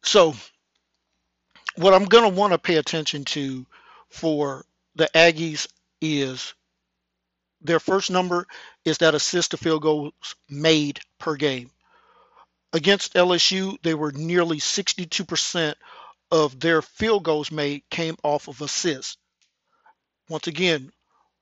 So, 0.03 0.33
what 1.75 1.93
I'm 1.93 2.05
going 2.05 2.29
to 2.29 2.37
want 2.37 2.53
to 2.53 2.59
pay 2.59 2.75
attention 2.75 3.25
to 3.25 3.65
for 4.09 4.65
the 4.95 5.09
Aggies 5.13 5.67
is 6.01 6.53
their 7.61 7.79
first 7.79 8.09
number 8.09 8.47
is 8.85 8.97
that 8.99 9.15
assist 9.15 9.51
to 9.51 9.57
field 9.57 9.81
goals 9.81 10.35
made 10.49 10.99
per 11.19 11.35
game. 11.35 11.69
Against 12.73 13.13
LSU, 13.13 13.81
they 13.81 13.93
were 13.93 14.11
nearly 14.11 14.57
62% 14.57 15.75
of 16.31 16.59
their 16.59 16.81
field 16.81 17.23
goals 17.23 17.51
made 17.51 17.83
came 17.89 18.15
off 18.23 18.47
of 18.47 18.61
assists. 18.61 19.17
Once 20.29 20.47
again, 20.47 20.91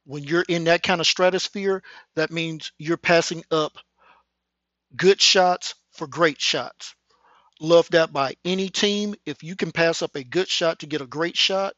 when 0.06 0.24
you're 0.24 0.46
in 0.48 0.64
that 0.66 0.84
kind 0.84 1.02
of 1.02 1.08
stratosphere, 1.08 1.84
that 2.16 2.32
means 2.32 2.72
you're 2.78 2.98
passing 2.98 3.44
up 3.52 3.78
good 4.96 5.22
shots 5.22 5.76
for 5.92 6.08
great 6.08 6.40
shots. 6.40 6.96
Love 7.60 7.90
that 7.90 8.14
by 8.14 8.36
any 8.46 8.70
team. 8.70 9.16
If 9.26 9.44
you 9.44 9.56
can 9.56 9.72
pass 9.72 10.02
up 10.02 10.16
a 10.16 10.24
good 10.24 10.48
shot 10.48 10.80
to 10.80 10.88
get 10.88 11.02
a 11.02 11.08
great 11.08 11.38
shot, 11.38 11.74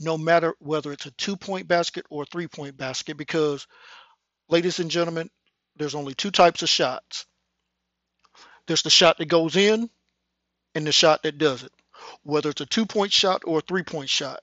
no 0.00 0.18
matter 0.18 0.54
whether 0.58 0.92
it's 0.92 1.06
a 1.06 1.12
two 1.12 1.36
point 1.36 1.68
basket 1.68 2.04
or 2.10 2.24
a 2.24 2.26
three 2.26 2.48
point 2.48 2.76
basket, 2.76 3.16
because, 3.16 3.66
ladies 4.48 4.80
and 4.80 4.90
gentlemen, 4.90 5.30
there's 5.76 5.94
only 5.94 6.14
two 6.14 6.30
types 6.32 6.62
of 6.62 6.68
shots 6.68 7.26
there's 8.66 8.82
the 8.82 8.90
shot 8.90 9.18
that 9.18 9.26
goes 9.26 9.56
in 9.56 9.90
and 10.74 10.86
the 10.86 10.92
shot 10.92 11.22
that 11.22 11.38
doesn't, 11.38 11.72
whether 12.22 12.50
it's 12.50 12.60
a 12.60 12.66
two 12.66 12.86
point 12.86 13.12
shot 13.12 13.42
or 13.46 13.58
a 13.58 13.62
three 13.62 13.82
point 13.82 14.08
shot. 14.08 14.40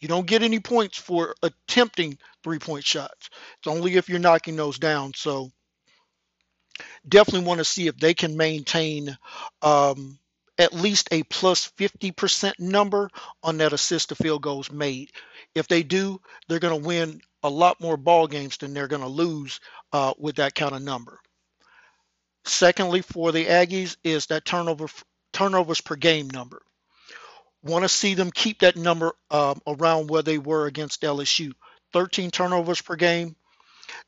You 0.00 0.08
don't 0.08 0.26
get 0.26 0.42
any 0.42 0.58
points 0.58 0.98
for 0.98 1.34
attempting 1.42 2.18
three 2.42 2.58
point 2.58 2.84
shots. 2.84 3.30
It's 3.58 3.68
only 3.68 3.96
if 3.96 4.08
you're 4.08 4.18
knocking 4.18 4.56
those 4.56 4.78
down. 4.78 5.12
So, 5.14 5.52
definitely 7.08 7.46
want 7.46 7.58
to 7.58 7.64
see 7.64 7.86
if 7.86 7.96
they 7.96 8.14
can 8.14 8.36
maintain 8.36 9.16
um, 9.62 10.18
at 10.58 10.72
least 10.72 11.08
a 11.10 11.22
plus 11.24 11.72
50% 11.78 12.58
number 12.58 13.10
on 13.42 13.58
that 13.58 13.72
assist 13.72 14.10
to 14.10 14.14
field 14.14 14.42
goals 14.42 14.70
made. 14.70 15.10
If 15.54 15.68
they 15.68 15.82
do, 15.82 16.20
they're 16.48 16.58
going 16.58 16.80
to 16.80 16.86
win 16.86 17.20
a 17.42 17.50
lot 17.50 17.80
more 17.80 17.96
ball 17.96 18.26
games 18.26 18.56
than 18.58 18.72
they're 18.72 18.88
going 18.88 19.02
to 19.02 19.08
lose 19.08 19.60
uh, 19.92 20.14
with 20.18 20.36
that 20.36 20.54
kind 20.54 20.74
of 20.74 20.82
number. 20.82 21.18
Secondly, 22.44 23.02
for 23.02 23.32
the 23.32 23.46
Aggies 23.46 23.96
is 24.04 24.26
that 24.26 24.44
turnover 24.44 24.88
turnovers 25.32 25.80
per 25.80 25.96
game 25.96 26.28
number. 26.28 26.60
Want 27.62 27.84
to 27.84 27.88
see 27.88 28.14
them 28.14 28.30
keep 28.32 28.60
that 28.60 28.76
number 28.76 29.12
um, 29.30 29.60
around 29.66 30.10
where 30.10 30.22
they 30.22 30.38
were 30.38 30.66
against 30.66 31.02
LSU. 31.02 31.52
13 31.92 32.30
turnovers 32.30 32.80
per 32.80 32.96
game. 32.96 33.36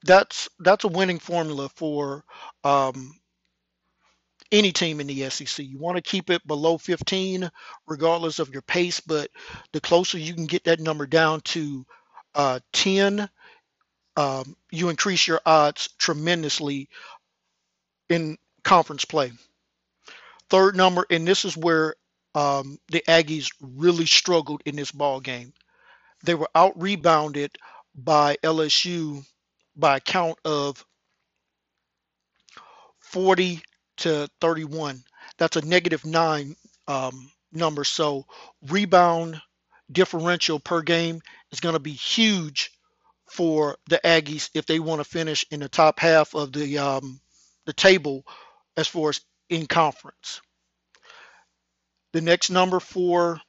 That's 0.04 0.48
that's 0.58 0.84
a 0.84 0.88
winning 0.88 1.18
formula 1.18 1.68
for 1.68 2.24
um, 2.62 3.14
any 4.52 4.72
team 4.72 5.00
in 5.00 5.06
the 5.06 5.28
SEC. 5.30 5.66
You 5.66 5.78
want 5.78 5.96
to 5.96 6.02
keep 6.02 6.30
it 6.30 6.46
below 6.46 6.78
15, 6.78 7.50
regardless 7.86 8.38
of 8.38 8.50
your 8.50 8.62
pace, 8.62 9.00
but 9.00 9.30
the 9.72 9.80
closer 9.80 10.18
you 10.18 10.34
can 10.34 10.46
get 10.46 10.64
that 10.64 10.80
number 10.80 11.06
down 11.06 11.40
to 11.42 11.84
uh, 12.34 12.60
10, 12.72 13.28
um, 14.16 14.56
you 14.70 14.88
increase 14.88 15.26
your 15.26 15.40
odds 15.44 15.88
tremendously 15.98 16.88
in 18.08 18.38
conference 18.62 19.04
play. 19.04 19.32
Third 20.50 20.76
number, 20.76 21.04
and 21.10 21.26
this 21.26 21.44
is 21.44 21.56
where 21.56 21.94
um, 22.34 22.78
the 22.88 23.02
Aggies 23.08 23.50
really 23.60 24.06
struggled 24.06 24.62
in 24.64 24.76
this 24.76 24.92
ball 24.92 25.20
game. 25.20 25.52
They 26.22 26.34
were 26.34 26.48
out 26.54 26.80
rebounded 26.80 27.56
by 27.94 28.36
LSU 28.42 29.24
by 29.76 29.96
a 29.96 30.00
count 30.00 30.38
of 30.44 30.84
40 33.00 33.62
to 33.98 34.28
31. 34.40 35.02
That's 35.38 35.56
a 35.56 35.64
negative 35.64 36.04
nine 36.04 36.56
um, 36.88 37.30
number. 37.52 37.84
So 37.84 38.26
rebound 38.66 39.40
differential 39.90 40.58
per 40.58 40.82
game 40.82 41.20
is 41.52 41.60
going 41.60 41.74
to 41.74 41.80
be 41.80 41.92
huge 41.92 42.70
for 43.26 43.78
the 43.88 44.00
Aggies 44.04 44.50
if 44.54 44.66
they 44.66 44.78
want 44.78 45.00
to 45.00 45.04
finish 45.04 45.44
in 45.50 45.60
the 45.60 45.68
top 45.68 45.98
half 45.98 46.34
of 46.34 46.52
the 46.52 46.78
um, 46.78 47.20
the 47.66 47.72
table 47.72 48.24
as 48.76 48.86
far 48.86 49.10
as 49.10 49.20
in 49.48 49.66
conference. 49.66 50.40
The 52.12 52.20
next 52.20 52.50
number 52.50 52.80
for 52.80 53.40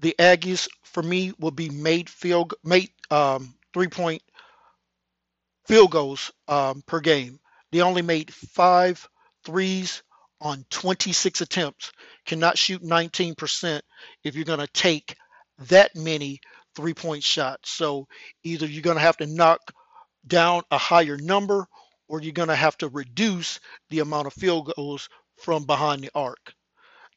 the 0.00 0.14
Aggies 0.18 0.68
for 0.84 1.02
me 1.02 1.32
will 1.38 1.50
be 1.50 1.68
made 1.68 2.10
field 2.10 2.54
made 2.64 2.90
um, 3.10 3.54
three 3.72 3.88
point 3.88 4.22
field 5.66 5.90
goals 5.90 6.32
um, 6.48 6.82
per 6.86 7.00
game. 7.00 7.38
They 7.72 7.80
only 7.80 8.02
made 8.02 8.32
five 8.32 9.06
threes 9.44 10.02
on 10.40 10.64
26 10.70 11.40
attempts. 11.40 11.92
Cannot 12.24 12.58
shoot 12.58 12.82
19% 12.82 13.80
if 14.24 14.34
you're 14.34 14.44
going 14.44 14.60
to 14.60 14.66
take 14.68 15.16
that 15.68 15.94
many 15.96 16.40
three 16.74 16.94
point 16.94 17.22
shots. 17.22 17.70
So 17.70 18.06
either 18.44 18.66
you're 18.66 18.82
going 18.82 18.96
to 18.96 19.02
have 19.02 19.16
to 19.18 19.26
knock 19.26 19.60
down 20.26 20.62
a 20.70 20.78
higher 20.78 21.16
number 21.16 21.66
or 22.08 22.20
you're 22.20 22.32
going 22.32 22.48
to 22.48 22.56
have 22.56 22.76
to 22.78 22.88
reduce 22.88 23.60
the 23.90 24.00
amount 24.00 24.26
of 24.26 24.34
field 24.34 24.72
goals 24.76 25.08
from 25.38 25.64
behind 25.64 26.02
the 26.02 26.10
arc. 26.14 26.52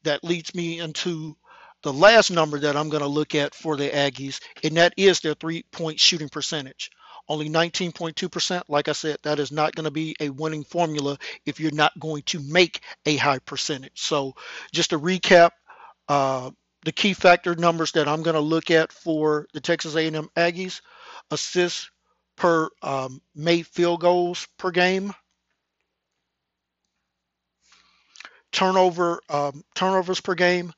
That 0.04 0.24
leads 0.24 0.54
me 0.54 0.80
into 0.80 1.36
the 1.82 1.92
last 1.92 2.30
number 2.30 2.58
that 2.60 2.76
I'm 2.76 2.88
going 2.88 3.02
to 3.02 3.08
look 3.08 3.34
at 3.34 3.54
for 3.54 3.76
the 3.76 3.88
Aggies, 3.88 4.40
and 4.62 4.76
that 4.76 4.94
is 4.96 5.20
their 5.20 5.34
three 5.34 5.64
point 5.72 5.98
shooting 5.98 6.28
percentage. 6.28 6.90
Only 7.30 7.48
19.2%. 7.48 8.62
Like 8.66 8.88
I 8.88 8.92
said, 8.92 9.18
that 9.22 9.38
is 9.38 9.52
not 9.52 9.76
going 9.76 9.84
to 9.84 9.92
be 9.92 10.16
a 10.18 10.30
winning 10.30 10.64
formula 10.64 11.16
if 11.46 11.60
you're 11.60 11.70
not 11.70 11.96
going 11.96 12.22
to 12.24 12.40
make 12.40 12.80
a 13.06 13.16
high 13.16 13.38
percentage. 13.38 14.00
So, 14.00 14.34
just 14.72 14.90
to 14.90 14.98
recap, 14.98 15.52
uh, 16.08 16.50
the 16.84 16.90
key 16.90 17.14
factor 17.14 17.54
numbers 17.54 17.92
that 17.92 18.08
I'm 18.08 18.24
going 18.24 18.34
to 18.34 18.40
look 18.40 18.72
at 18.72 18.90
for 18.90 19.46
the 19.54 19.60
Texas 19.60 19.94
A&M 19.94 20.28
Aggies: 20.36 20.80
assists 21.30 21.88
per 22.34 22.68
um, 22.82 23.22
made 23.32 23.64
field 23.68 24.00
goals 24.00 24.48
per 24.58 24.72
game, 24.72 25.12
turnover 28.50 29.20
um, 29.28 29.62
turnovers 29.76 30.20
per 30.20 30.34
game, 30.34 30.72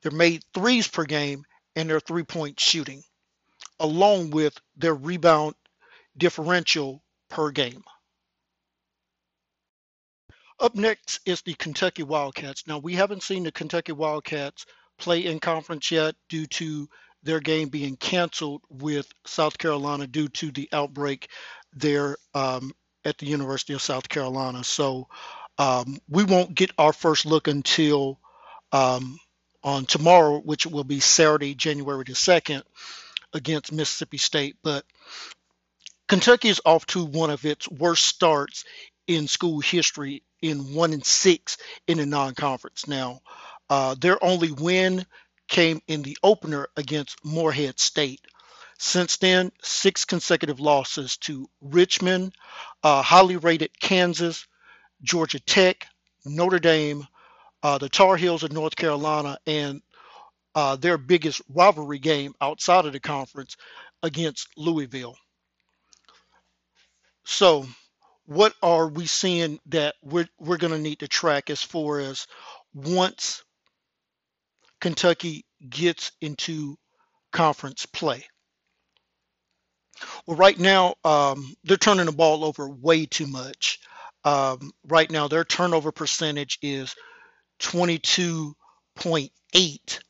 their 0.00 0.12
made 0.12 0.42
threes 0.54 0.88
per 0.88 1.04
game, 1.04 1.44
and 1.76 1.90
their 1.90 2.00
three 2.00 2.24
point 2.24 2.58
shooting, 2.58 3.02
along 3.78 4.30
with 4.30 4.58
their 4.74 4.94
rebound 4.94 5.54
differential 6.18 7.02
per 7.30 7.50
game. 7.50 7.82
Up 10.60 10.74
next 10.74 11.20
is 11.24 11.42
the 11.42 11.54
Kentucky 11.54 12.02
Wildcats. 12.02 12.66
Now, 12.66 12.78
we 12.78 12.94
haven't 12.94 13.22
seen 13.22 13.44
the 13.44 13.52
Kentucky 13.52 13.92
Wildcats 13.92 14.66
play 14.98 15.24
in 15.24 15.38
conference 15.38 15.90
yet 15.90 16.16
due 16.28 16.46
to 16.46 16.88
their 17.22 17.40
game 17.40 17.68
being 17.68 17.96
canceled 17.96 18.62
with 18.68 19.06
South 19.24 19.56
Carolina 19.58 20.06
due 20.06 20.28
to 20.28 20.50
the 20.50 20.68
outbreak 20.72 21.28
there 21.72 22.16
um, 22.34 22.72
at 23.04 23.18
the 23.18 23.26
University 23.26 23.72
of 23.72 23.82
South 23.82 24.08
Carolina. 24.08 24.64
So 24.64 25.08
um, 25.58 25.98
we 26.08 26.24
won't 26.24 26.54
get 26.54 26.72
our 26.78 26.92
first 26.92 27.26
look 27.26 27.46
until 27.46 28.18
um, 28.72 29.18
on 29.62 29.86
tomorrow, 29.86 30.38
which 30.38 30.66
will 30.66 30.84
be 30.84 31.00
Saturday, 31.00 31.54
January 31.54 32.04
the 32.04 32.14
2nd, 32.14 32.62
against 33.32 33.72
Mississippi 33.72 34.18
State. 34.18 34.56
But 34.62 34.84
Kentucky 36.08 36.48
is 36.48 36.60
off 36.64 36.86
to 36.86 37.04
one 37.04 37.30
of 37.30 37.44
its 37.44 37.68
worst 37.68 38.06
starts 38.06 38.64
in 39.06 39.28
school 39.28 39.60
history 39.60 40.22
in 40.40 40.74
one 40.74 40.92
and 40.94 41.04
six 41.04 41.58
in 41.86 41.98
the 41.98 42.06
non-conference. 42.06 42.88
Now, 42.88 43.20
uh, 43.68 43.94
their 44.00 44.22
only 44.24 44.50
win 44.50 45.04
came 45.48 45.80
in 45.86 46.02
the 46.02 46.16
opener 46.22 46.68
against 46.76 47.24
Morehead 47.24 47.78
State. 47.78 48.22
Since 48.78 49.18
then, 49.18 49.52
six 49.62 50.04
consecutive 50.04 50.60
losses 50.60 51.16
to 51.18 51.48
Richmond, 51.60 52.34
uh, 52.82 53.02
highly 53.02 53.36
rated 53.36 53.78
Kansas, 53.80 54.46
Georgia 55.02 55.40
Tech, 55.40 55.86
Notre 56.24 56.58
Dame, 56.58 57.06
uh, 57.62 57.78
the 57.78 57.88
Tar 57.88 58.16
Heels 58.16 58.44
of 58.44 58.52
North 58.52 58.76
Carolina, 58.76 59.38
and 59.46 59.82
uh, 60.54 60.76
their 60.76 60.96
biggest 60.96 61.42
rivalry 61.48 61.98
game 61.98 62.34
outside 62.40 62.86
of 62.86 62.92
the 62.92 63.00
conference 63.00 63.56
against 64.02 64.48
Louisville. 64.56 65.16
So, 67.30 67.66
what 68.24 68.54
are 68.62 68.88
we 68.88 69.04
seeing 69.04 69.60
that 69.66 69.96
we're 70.02 70.30
we're 70.38 70.56
going 70.56 70.72
to 70.72 70.78
need 70.78 71.00
to 71.00 71.08
track 71.08 71.50
as 71.50 71.62
far 71.62 72.00
as 72.00 72.26
once 72.72 73.44
Kentucky 74.80 75.44
gets 75.68 76.10
into 76.22 76.78
conference 77.30 77.84
play? 77.84 78.24
Well, 80.26 80.38
right 80.38 80.58
now 80.58 80.94
um, 81.04 81.54
they're 81.64 81.76
turning 81.76 82.06
the 82.06 82.12
ball 82.12 82.44
over 82.44 82.66
way 82.66 83.04
too 83.04 83.26
much. 83.26 83.78
Um, 84.24 84.72
right 84.84 85.10
now, 85.10 85.28
their 85.28 85.44
turnover 85.44 85.92
percentage 85.92 86.58
is 86.62 86.94
22.8, 87.60 90.00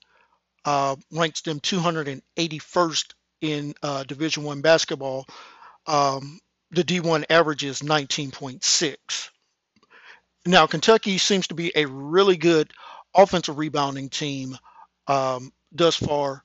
uh, 0.65 0.97
ranks 1.11 1.41
them 1.41 1.59
281st 1.59 3.13
in 3.41 3.75
uh, 3.83 4.05
Division 4.05 4.45
One 4.45 4.61
basketball. 4.61 5.27
Um, 5.85 6.39
the 6.71 6.85
D1 6.85 7.25
average 7.31 7.65
is 7.65 7.81
19.6. 7.81 9.31
Now, 10.47 10.67
Kentucky 10.67 11.19
seems 11.19 11.49
to 11.49 11.55
be 11.55 11.73
a 11.75 11.87
really 11.87 12.37
good 12.37 12.71
offensive 13.15 13.59
rebounding 13.59 14.09
team 14.09 14.57
um, 15.07 15.53
thus 15.73 15.97
far, 15.97 16.43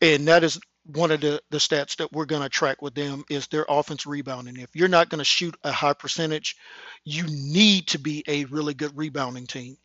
and 0.00 0.26
that 0.28 0.44
is 0.44 0.58
one 0.84 1.10
of 1.10 1.20
the, 1.20 1.40
the 1.50 1.58
stats 1.58 1.96
that 1.96 2.12
we're 2.12 2.24
going 2.24 2.42
to 2.42 2.48
track 2.48 2.82
with 2.82 2.94
them 2.94 3.22
is 3.28 3.46
their 3.48 3.66
offense 3.68 4.06
rebounding. 4.06 4.56
If 4.56 4.74
you're 4.74 4.88
not 4.88 5.08
going 5.08 5.18
to 5.18 5.24
shoot 5.24 5.54
a 5.62 5.70
high 5.70 5.92
percentage, 5.92 6.56
you 7.04 7.24
need 7.28 7.88
to 7.88 7.98
be 7.98 8.24
a 8.26 8.46
really 8.46 8.74
good 8.74 8.96
rebounding 8.96 9.46
team. 9.46 9.76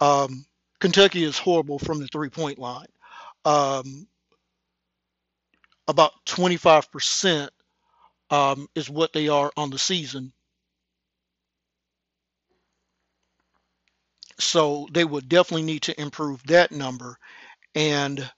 Um, 0.00 0.44
Kentucky 0.80 1.22
is 1.22 1.38
horrible 1.38 1.78
from 1.78 2.00
the 2.00 2.08
three 2.08 2.30
point 2.30 2.58
line. 2.58 2.88
Um, 3.44 4.06
about 5.88 6.12
25% 6.26 7.48
um, 8.32 8.66
is 8.74 8.90
what 8.90 9.12
they 9.12 9.28
are 9.28 9.52
on 9.56 9.70
the 9.70 9.78
season. 9.78 10.32
So 14.40 14.88
they 14.92 15.04
would 15.04 15.28
definitely 15.28 15.64
need 15.64 15.82
to 15.82 16.00
improve 16.00 16.42
that 16.46 16.72
number. 16.72 17.16
And 17.74 18.28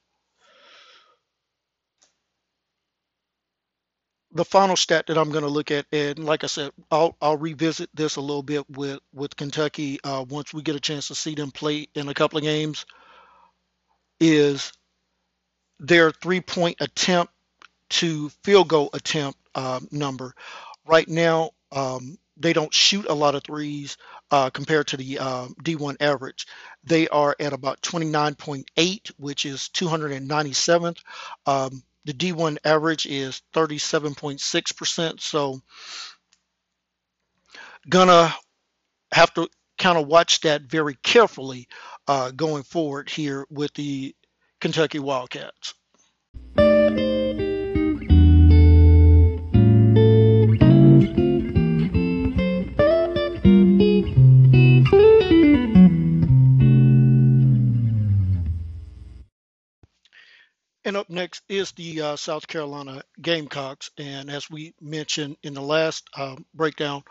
the 4.33 4.45
final 4.45 4.75
stat 4.75 5.07
that 5.07 5.17
I'm 5.17 5.31
going 5.31 5.45
to 5.45 5.51
look 5.51 5.71
at, 5.71 5.87
and 5.93 6.19
like 6.19 6.43
I 6.43 6.49
said, 6.49 6.73
I'll, 6.91 7.17
I'll 7.23 7.37
revisit 7.37 7.89
this 7.95 8.17
a 8.17 8.21
little 8.21 8.43
bit 8.43 8.69
with 8.71 8.99
with 9.15 9.37
Kentucky 9.37 10.01
uh, 10.03 10.25
once 10.29 10.53
we 10.53 10.63
get 10.63 10.75
a 10.75 10.81
chance 10.81 11.07
to 11.09 11.15
see 11.15 11.37
them 11.37 11.53
play 11.53 11.87
in 11.95 12.09
a 12.09 12.15
couple 12.15 12.39
of 12.39 12.43
games. 12.45 12.85
Is 14.21 14.73
their 15.79 16.11
three 16.11 16.41
point 16.41 16.79
attempt 16.81 17.33
to 17.91 18.29
field 18.43 18.69
goal 18.69 18.91
attempt 18.93 19.39
uh, 19.55 19.81
number. 19.91 20.35
Right 20.87 21.09
now, 21.09 21.51
um, 21.73 22.19
they 22.37 22.53
don't 22.53 22.75
shoot 22.75 23.07
a 23.09 23.15
lot 23.15 23.35
of 23.35 23.45
threes 23.45 23.97
uh, 24.31 24.51
compared 24.51 24.89
to 24.89 24.97
the 24.97 25.19
uh, 25.19 25.49
D1 25.63 25.97
average. 26.01 26.47
They 26.83 27.09
are 27.09 27.37
at 27.39 27.53
about 27.53 27.81
29.8, 27.83 29.11
which 29.19 29.47
is 29.47 29.71
297th. 29.75 30.99
Um, 31.47 31.83
the 32.05 32.13
D1 32.13 32.59
average 32.65 33.07
is 33.07 33.43
37.6%. 33.55 35.21
So, 35.21 35.61
gonna 37.89 38.35
have 39.13 39.33
to 39.35 39.49
kind 39.79 39.99
of 39.99 40.07
watch 40.07 40.41
that 40.41 40.63
very 40.63 40.97
carefully 41.03 41.69
uh, 42.09 42.31
going 42.31 42.63
forward 42.63 43.09
here 43.09 43.47
with 43.51 43.73
the 43.75 44.15
Kentucky 44.61 44.99
Wildcats. 44.99 45.75
And 60.85 60.97
up 60.99 61.09
next 61.09 61.43
is 61.49 61.73
the 61.73 62.01
uh, 62.03 62.17
South 62.17 62.47
Carolina 62.47 63.03
Gamecocks. 63.21 63.91
And 63.97 64.31
as 64.31 64.51
we 64.51 64.75
mentioned 64.81 65.37
in 65.43 65.55
the 65.55 65.63
last 65.63 66.09
um, 66.17 66.45
breakdown 66.55 67.03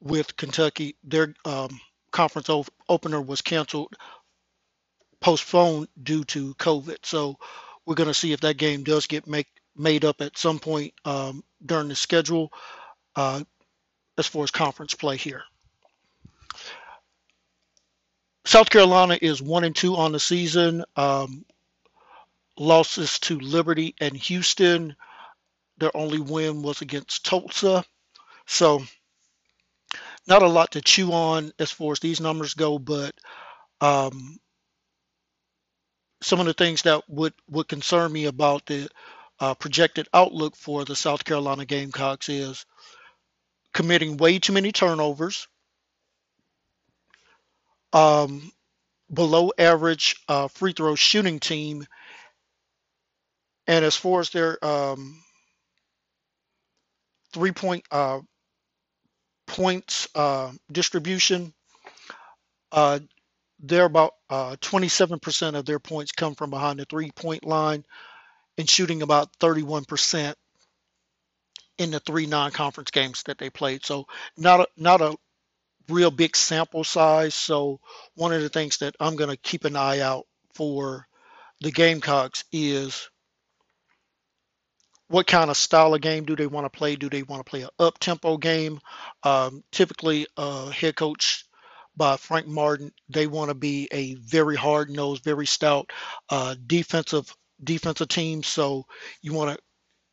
with 0.00 0.36
Kentucky, 0.36 0.96
their 1.02 1.34
um, 1.44 1.80
conference 2.12 2.48
opener 2.88 3.20
was 3.20 3.40
canceled, 3.40 3.94
postponed 5.20 5.88
due 6.00 6.24
to 6.24 6.54
COVID. 6.54 6.98
So 7.04 7.36
we're 7.84 7.96
going 7.96 8.08
to 8.08 8.14
see 8.14 8.32
if 8.32 8.40
that 8.40 8.56
game 8.56 8.84
does 8.84 9.06
get 9.06 9.26
make, 9.26 9.48
made 9.76 10.04
up 10.04 10.20
at 10.20 10.38
some 10.38 10.60
point 10.60 10.94
um, 11.04 11.42
during 11.64 11.88
the 11.88 11.96
schedule 11.96 12.52
uh, 13.16 13.42
as 14.18 14.26
far 14.26 14.44
as 14.44 14.52
conference 14.52 14.94
play 14.94 15.16
here. 15.16 15.42
South 18.44 18.70
Carolina 18.70 19.18
is 19.20 19.42
one 19.42 19.64
and 19.64 19.74
two 19.74 19.96
on 19.96 20.12
the 20.12 20.20
season. 20.20 20.84
Um, 20.96 21.44
losses 22.58 23.18
to 23.20 23.38
Liberty 23.38 23.94
and 24.00 24.16
Houston. 24.16 24.96
Their 25.78 25.96
only 25.96 26.20
win 26.20 26.62
was 26.62 26.82
against 26.82 27.24
Tulsa. 27.24 27.84
So, 28.46 28.84
not 30.26 30.42
a 30.42 30.48
lot 30.48 30.72
to 30.72 30.80
chew 30.82 31.12
on 31.12 31.52
as 31.58 31.70
far 31.70 31.92
as 31.92 32.00
these 32.00 32.20
numbers 32.20 32.54
go, 32.54 32.78
but 32.78 33.14
um, 33.80 34.38
some 36.22 36.40
of 36.40 36.46
the 36.46 36.52
things 36.52 36.82
that 36.82 37.02
would, 37.08 37.32
would 37.48 37.68
concern 37.68 38.12
me 38.12 38.26
about 38.26 38.66
the 38.66 38.88
uh, 39.40 39.54
projected 39.54 40.08
outlook 40.12 40.54
for 40.54 40.84
the 40.84 40.94
South 40.94 41.24
Carolina 41.24 41.64
Gamecocks 41.64 42.28
is 42.28 42.66
committing 43.72 44.16
way 44.18 44.38
too 44.38 44.52
many 44.52 44.72
turnovers, 44.72 45.48
um, 47.92 48.52
below 49.12 49.50
average 49.58 50.16
uh, 50.28 50.48
free 50.48 50.72
throw 50.72 50.94
shooting 50.94 51.40
team, 51.40 51.86
And 53.66 53.84
as 53.84 53.96
far 53.96 54.20
as 54.20 54.30
their 54.30 54.62
um, 54.64 55.22
three 57.32 57.52
point 57.52 57.84
uh, 57.90 58.20
points 59.46 60.08
uh, 60.14 60.52
distribution, 60.72 61.52
uh, 62.72 63.00
they're 63.60 63.84
about 63.84 64.14
uh, 64.30 64.56
27% 64.60 65.54
of 65.54 65.66
their 65.66 65.78
points 65.78 66.12
come 66.12 66.34
from 66.34 66.50
behind 66.50 66.78
the 66.78 66.84
three 66.84 67.10
point 67.10 67.44
line 67.44 67.84
and 68.58 68.68
shooting 68.68 69.02
about 69.02 69.36
31% 69.38 70.34
in 71.78 71.90
the 71.90 72.00
three 72.00 72.26
non-conference 72.26 72.90
games 72.90 73.22
that 73.24 73.38
they 73.38 73.50
played. 73.50 73.84
So 73.84 74.06
not 74.36 74.60
a, 74.60 74.68
not 74.76 75.00
a 75.00 75.16
real 75.88 76.10
big 76.10 76.36
sample 76.36 76.84
size. 76.84 77.34
So 77.34 77.80
one 78.14 78.32
of 78.32 78.42
the 78.42 78.48
things 78.48 78.78
that 78.78 78.94
I'm 79.00 79.16
going 79.16 79.30
to 79.30 79.36
keep 79.36 79.64
an 79.64 79.76
eye 79.76 80.00
out 80.00 80.26
for 80.54 81.06
the 81.60 81.70
Gamecocks 81.70 82.44
is 82.52 83.09
what 85.10 85.26
kind 85.26 85.50
of 85.50 85.56
style 85.56 85.92
of 85.92 86.00
game 86.00 86.24
do 86.24 86.36
they 86.36 86.46
want 86.46 86.72
to 86.72 86.78
play? 86.78 86.94
Do 86.94 87.10
they 87.10 87.24
want 87.24 87.44
to 87.44 87.50
play 87.50 87.62
an 87.62 87.68
up-tempo 87.80 88.36
game? 88.36 88.80
Um, 89.24 89.64
typically, 89.72 90.28
uh, 90.36 90.70
head 90.70 90.94
coach 90.94 91.44
by 91.96 92.16
Frank 92.16 92.46
Martin, 92.46 92.92
they 93.08 93.26
want 93.26 93.48
to 93.48 93.54
be 93.54 93.88
a 93.90 94.14
very 94.14 94.54
hard-nosed, 94.54 95.24
very 95.24 95.46
stout 95.46 95.90
uh, 96.30 96.54
defensive 96.64 97.34
defensive 97.62 98.06
team. 98.06 98.44
So 98.44 98.86
you 99.20 99.34
want 99.34 99.58
to 99.58 99.62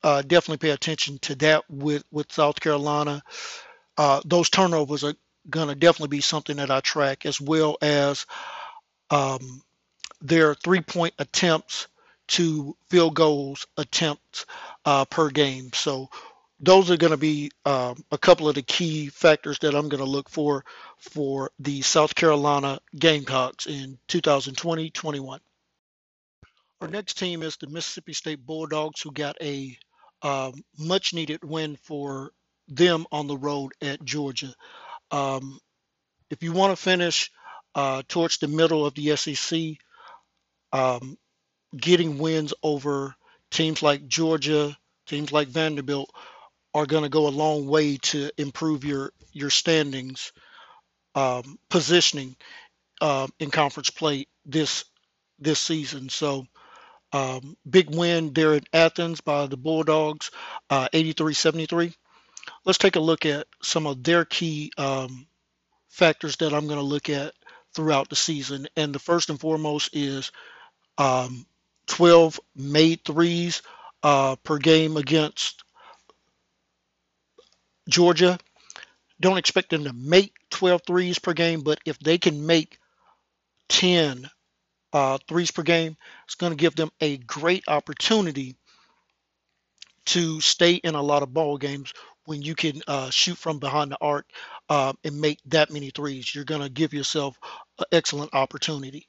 uh, 0.04 0.22
definitely 0.24 0.68
pay 0.68 0.74
attention 0.74 1.20
to 1.20 1.36
that 1.36 1.64
with 1.70 2.04
with 2.12 2.32
South 2.32 2.60
Carolina. 2.60 3.22
Uh, 4.00 4.22
those 4.26 4.50
turnovers 4.50 5.04
are 5.04 5.14
going 5.48 5.68
to 5.68 5.76
definitely 5.76 6.18
be 6.18 6.22
something 6.22 6.58
that 6.58 6.72
I 6.72 6.80
track, 6.80 7.28
as 7.28 7.39
well 7.39 7.78
as 7.84 8.26
um, 9.12 9.62
their 10.22 10.56
three 10.56 10.82
point 10.82 11.14
attempts 11.20 11.88
to 12.28 12.75
field 12.89 13.15
goals 13.15 13.65
attempts 13.78 14.45
uh, 14.86 15.05
per 15.05 15.30
game. 15.30 15.69
So 15.73 16.09
those 16.59 16.89
are 16.89 16.97
going 16.97 17.11
to 17.11 17.17
be 17.17 17.51
um, 17.65 18.03
a 18.11 18.17
couple 18.17 18.49
of 18.49 18.55
the 18.55 18.61
key 18.61 19.09
factors 19.09 19.59
that 19.59 19.75
I'm 19.75 19.89
going 19.89 20.03
to 20.03 20.09
look 20.09 20.30
for 20.30 20.65
for 20.97 21.51
the 21.59 21.82
South 21.82 22.15
Carolina 22.15 22.80
Gamecocks 22.97 23.67
in 23.67 23.97
2020-21. 24.07 25.39
Our 26.82 26.88
next 26.88 27.17
team 27.17 27.43
is 27.43 27.57
the 27.57 27.67
Mississippi 27.67 28.13
State 28.13 28.45
Bulldogs, 28.45 29.01
who 29.01 29.11
got 29.11 29.36
a 29.41 29.78
um, 30.21 30.53
much 30.78 31.13
needed 31.13 31.43
win 31.43 31.78
for 31.84 32.32
them 32.67 33.05
on 33.11 33.28
the 33.28 33.38
road 33.38 33.73
at 33.82 34.03
Georgia. 34.03 34.53
Um, 35.11 35.59
if 36.30 36.43
you 36.43 36.51
want 36.51 36.75
to 36.78 36.82
finish 36.82 37.32
uh, 37.75 38.03
towards 38.07 38.38
the 38.38 38.47
middle 38.47 38.86
of 38.86 38.93
the 38.95 39.15
SEC, 39.15 39.78
um, 40.73 41.17
getting 41.76 42.18
wins 42.18 42.53
over 42.63 43.15
teams 43.51 43.82
like 43.82 44.07
Georgia, 44.07 44.78
teams 45.05 45.32
like 45.32 45.47
Vanderbilt 45.47 46.09
are 46.74 46.86
going 46.86 47.03
to 47.03 47.09
go 47.09 47.28
a 47.28 47.30
long 47.30 47.68
way 47.68 47.97
to 47.97 48.30
improve 48.38 48.84
your 48.84 49.11
your 49.32 49.49
standings, 49.49 50.32
um, 51.15 51.57
positioning 51.70 52.36
uh, 53.01 53.28
in 53.39 53.51
conference 53.51 53.89
play 53.89 54.28
this 54.45 54.86
this 55.39 55.59
season. 55.59 56.09
So 56.09 56.45
um, 57.13 57.55
big 57.70 57.93
win 57.95 58.34
there 58.34 58.53
in 58.53 58.63
Athens 58.74 59.22
by 59.22 59.47
the 59.47 59.57
Bulldogs, 59.57 60.32
uh, 60.70 60.89
83-73. 60.93 61.95
Let's 62.65 62.78
take 62.78 62.95
a 62.95 63.01
look 63.01 63.26
at 63.26 63.47
some 63.61 63.88
of 63.88 64.03
their 64.03 64.26
key 64.26 64.72
um, 64.78 65.28
factors 65.89 66.36
that 66.38 66.53
I'm 66.53 66.68
going 66.68 66.80
to 66.80 66.86
look 66.86 67.09
at 67.09 67.34
throughout 67.76 68.09
the 68.09 68.15
season. 68.15 68.68
And 68.76 68.93
the 68.93 68.99
first 68.99 69.30
and 69.30 69.39
foremost 69.39 69.89
is 69.93 70.32
um, 70.97 71.45
12 71.88 72.40
made 72.56 73.04
threes 73.04 73.62
uh, 74.04 74.36
per 74.44 74.58
game 74.58 74.98
against 74.98 75.64
Georgia. 77.90 78.38
Don't 79.20 79.38
expect 79.38 79.70
them 79.70 79.86
to 79.86 79.94
make 79.94 80.34
12 80.52 80.82
threes 80.86 81.20
per 81.20 81.34
game, 81.34 81.62
but 81.62 81.80
if 81.86 81.98
they 82.00 82.18
can 82.18 82.46
make 82.46 82.78
10 83.70 84.30
uh, 84.94 85.18
threes 85.28 85.52
per 85.52 85.64
game, 85.64 85.98
it's 86.26 86.36
going 86.36 86.52
to 86.52 86.58
give 86.58 86.76
them 86.76 86.92
a 87.02 87.18
great 87.18 87.64
opportunity 87.68 88.56
to 90.06 90.40
stay 90.40 90.76
in 90.76 90.96
a 90.96 91.02
lot 91.02 91.24
of 91.24 91.34
ball 91.34 91.58
games 91.58 91.94
when 92.26 92.42
you 92.42 92.56
can 92.56 92.82
uh, 92.88 93.10
shoot 93.10 93.38
from 93.38 93.60
behind 93.60 93.92
the 93.92 93.98
arc 94.02 94.26
uh, 94.70 94.94
and 95.04 95.20
make 95.20 95.40
that 95.46 95.72
many 95.72 95.90
threes. 95.90 96.34
You're 96.34 96.46
going 96.46 96.62
to 96.62 96.70
give 96.70 96.94
yourself 96.94 97.38
an 97.80 97.86
excellent 97.92 98.34
opportunity. 98.34 99.08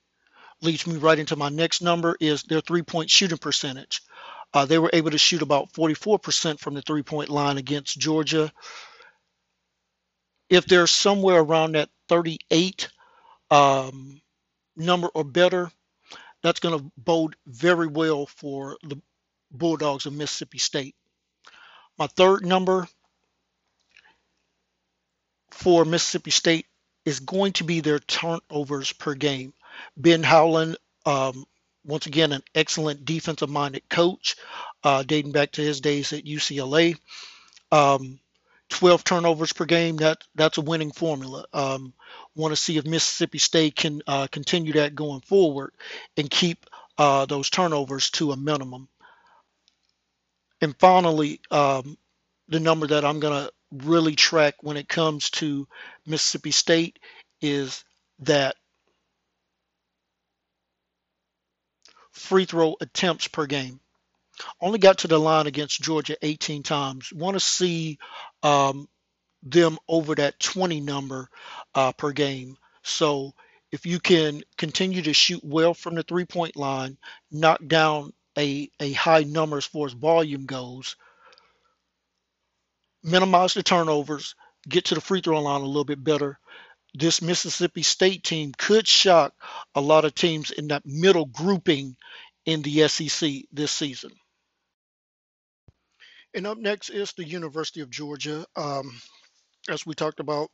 Leads 0.60 0.86
me 0.86 0.96
right 0.96 1.18
into 1.18 1.36
my 1.36 1.48
next 1.48 1.82
number 1.82 2.16
is 2.20 2.42
their 2.42 2.60
three-point 2.60 3.10
shooting 3.10 3.38
percentage. 3.38 4.02
Uh, 4.52 4.64
they 4.64 4.78
were 4.78 4.90
able 4.92 5.10
to 5.10 5.18
shoot 5.18 5.42
about 5.42 5.72
44% 5.72 6.58
from 6.58 6.74
the 6.74 6.82
three-point 6.82 7.28
line 7.28 7.58
against 7.58 7.98
Georgia. 7.98 8.50
If 10.48 10.66
they're 10.66 10.86
somewhere 10.86 11.40
around 11.40 11.72
that 11.72 11.90
38 12.08 12.88
um, 13.50 14.20
number 14.76 15.08
or 15.08 15.24
better, 15.24 15.70
that's 16.42 16.60
going 16.60 16.78
to 16.78 16.90
bode 16.96 17.36
very 17.46 17.86
well 17.86 18.26
for 18.26 18.78
the 18.82 19.00
Bulldogs 19.50 20.06
of 20.06 20.12
Mississippi 20.12 20.58
State. 20.58 20.94
My 21.98 22.06
third 22.06 22.44
number 22.46 22.86
for 25.50 25.84
Mississippi 25.84 26.30
State 26.30 26.66
is 27.04 27.20
going 27.20 27.52
to 27.54 27.64
be 27.64 27.80
their 27.80 27.98
turnovers 27.98 28.92
per 28.92 29.14
game. 29.14 29.52
Ben 29.96 30.22
Howland, 30.22 30.76
um, 31.06 31.44
once 31.84 32.06
again, 32.06 32.32
an 32.32 32.42
excellent 32.54 33.04
defensive 33.04 33.48
minded 33.48 33.88
coach, 33.88 34.36
uh, 34.84 35.02
dating 35.02 35.32
back 35.32 35.52
to 35.52 35.62
his 35.62 35.80
days 35.80 36.12
at 36.12 36.24
UCLA. 36.24 36.96
Um, 37.72 38.20
12 38.70 39.02
turnovers 39.02 39.52
per 39.52 39.64
game, 39.64 39.96
that, 39.96 40.18
that's 40.34 40.58
a 40.58 40.62
winning 40.62 40.92
formula. 40.92 41.46
Um, 41.52 41.94
want 42.34 42.52
to 42.52 42.56
see 42.56 42.76
if 42.76 42.84
Mississippi 42.84 43.38
State 43.38 43.76
can 43.76 44.02
uh, 44.06 44.26
continue 44.30 44.74
that 44.74 44.94
going 44.94 45.20
forward 45.22 45.72
and 46.16 46.30
keep 46.30 46.66
uh, 46.98 47.24
those 47.26 47.48
turnovers 47.48 48.10
to 48.10 48.32
a 48.32 48.36
minimum. 48.36 48.88
And 50.60 50.76
finally, 50.78 51.40
um, 51.50 51.96
the 52.48 52.60
number 52.60 52.86
that 52.88 53.04
I'm 53.04 53.20
going 53.20 53.46
to 53.46 53.52
really 53.86 54.16
track 54.16 54.56
when 54.62 54.76
it 54.76 54.88
comes 54.88 55.30
to 55.30 55.68
Mississippi 56.06 56.50
State 56.50 56.98
is 57.40 57.84
that 58.20 58.56
free 62.18 62.44
throw 62.44 62.76
attempts 62.80 63.28
per 63.28 63.46
game. 63.46 63.80
Only 64.60 64.78
got 64.78 64.98
to 64.98 65.08
the 65.08 65.18
line 65.18 65.46
against 65.46 65.82
Georgia 65.82 66.16
18 66.22 66.62
times. 66.62 67.12
Want 67.12 67.34
to 67.34 67.40
see 67.40 67.98
um, 68.42 68.88
them 69.42 69.78
over 69.88 70.14
that 70.14 70.38
20 70.38 70.80
number 70.80 71.28
uh, 71.74 71.92
per 71.92 72.12
game. 72.12 72.56
So 72.82 73.32
if 73.72 73.84
you 73.84 74.00
can 74.00 74.42
continue 74.56 75.02
to 75.02 75.12
shoot 75.12 75.42
well 75.44 75.74
from 75.74 75.94
the 75.94 76.02
three 76.02 76.24
point 76.24 76.56
line, 76.56 76.96
knock 77.30 77.60
down 77.66 78.12
a, 78.36 78.70
a 78.80 78.92
high 78.92 79.24
number 79.24 79.56
as 79.58 79.66
far 79.66 79.86
as 79.86 79.92
volume 79.92 80.46
goes, 80.46 80.96
minimize 83.02 83.54
the 83.54 83.62
turnovers, 83.62 84.34
get 84.68 84.86
to 84.86 84.94
the 84.94 85.00
free 85.00 85.20
throw 85.20 85.40
line 85.42 85.60
a 85.60 85.66
little 85.66 85.84
bit 85.84 86.02
better. 86.02 86.38
This 86.94 87.22
Mississippi 87.22 87.82
State 87.82 88.24
team 88.24 88.52
could 88.56 88.86
shock 88.88 89.32
a 89.74 89.80
lot 89.80 90.04
of 90.04 90.14
teams 90.14 90.50
in 90.50 90.68
that 90.68 90.86
middle 90.86 91.26
grouping 91.26 91.96
in 92.46 92.62
the 92.62 92.88
SEC 92.88 93.30
this 93.52 93.70
season. 93.70 94.10
And 96.34 96.46
up 96.46 96.58
next 96.58 96.90
is 96.90 97.12
the 97.12 97.24
University 97.24 97.80
of 97.80 97.90
Georgia. 97.90 98.46
Um, 98.56 99.00
as 99.68 99.84
we 99.84 99.94
talked 99.94 100.20
about, 100.20 100.50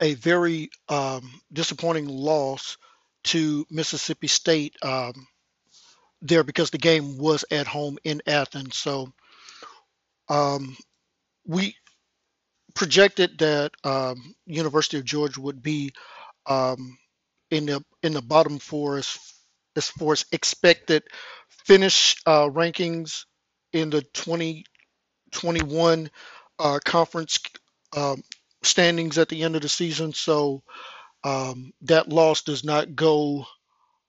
a 0.00 0.14
very 0.14 0.70
um, 0.88 1.30
disappointing 1.52 2.06
loss 2.06 2.76
to 3.24 3.66
Mississippi 3.70 4.28
State 4.28 4.76
um, 4.82 5.26
there 6.22 6.44
because 6.44 6.70
the 6.70 6.78
game 6.78 7.18
was 7.18 7.44
at 7.50 7.66
home 7.66 7.98
in 8.04 8.22
Athens. 8.26 8.76
So 8.76 9.12
um, 10.28 10.76
we 11.46 11.74
projected 12.78 13.36
that 13.38 13.72
um, 13.82 14.34
University 14.46 14.96
of 14.98 15.04
Georgia 15.04 15.40
would 15.40 15.60
be 15.60 15.92
um, 16.46 16.96
in 17.50 17.66
the 17.66 17.84
in 18.04 18.12
the 18.12 18.22
bottom 18.22 18.60
four 18.60 18.98
as 18.98 19.18
as 19.74 19.88
far 19.88 20.12
as 20.12 20.24
expected 20.30 21.02
finish 21.66 22.14
uh, 22.24 22.48
rankings 22.48 23.24
in 23.72 23.90
the 23.90 24.02
2021 24.14 26.08
uh, 26.60 26.78
conference 26.84 27.40
um, 27.96 28.22
standings 28.62 29.18
at 29.18 29.28
the 29.28 29.42
end 29.42 29.56
of 29.56 29.62
the 29.62 29.68
season. 29.68 30.12
So 30.12 30.62
um, 31.24 31.72
that 31.82 32.08
loss 32.08 32.42
does 32.42 32.62
not 32.62 32.94
go 32.94 33.44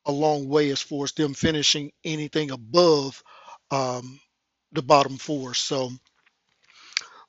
a 0.05 0.11
long 0.11 0.47
way 0.47 0.69
as 0.69 0.79
far 0.81 1.05
as 1.05 1.11
them 1.13 1.33
finishing 1.33 1.91
anything 2.03 2.51
above 2.51 3.23
um, 3.71 4.19
the 4.73 4.83
bottom 4.83 5.17
four. 5.17 5.55
So 5.55 5.89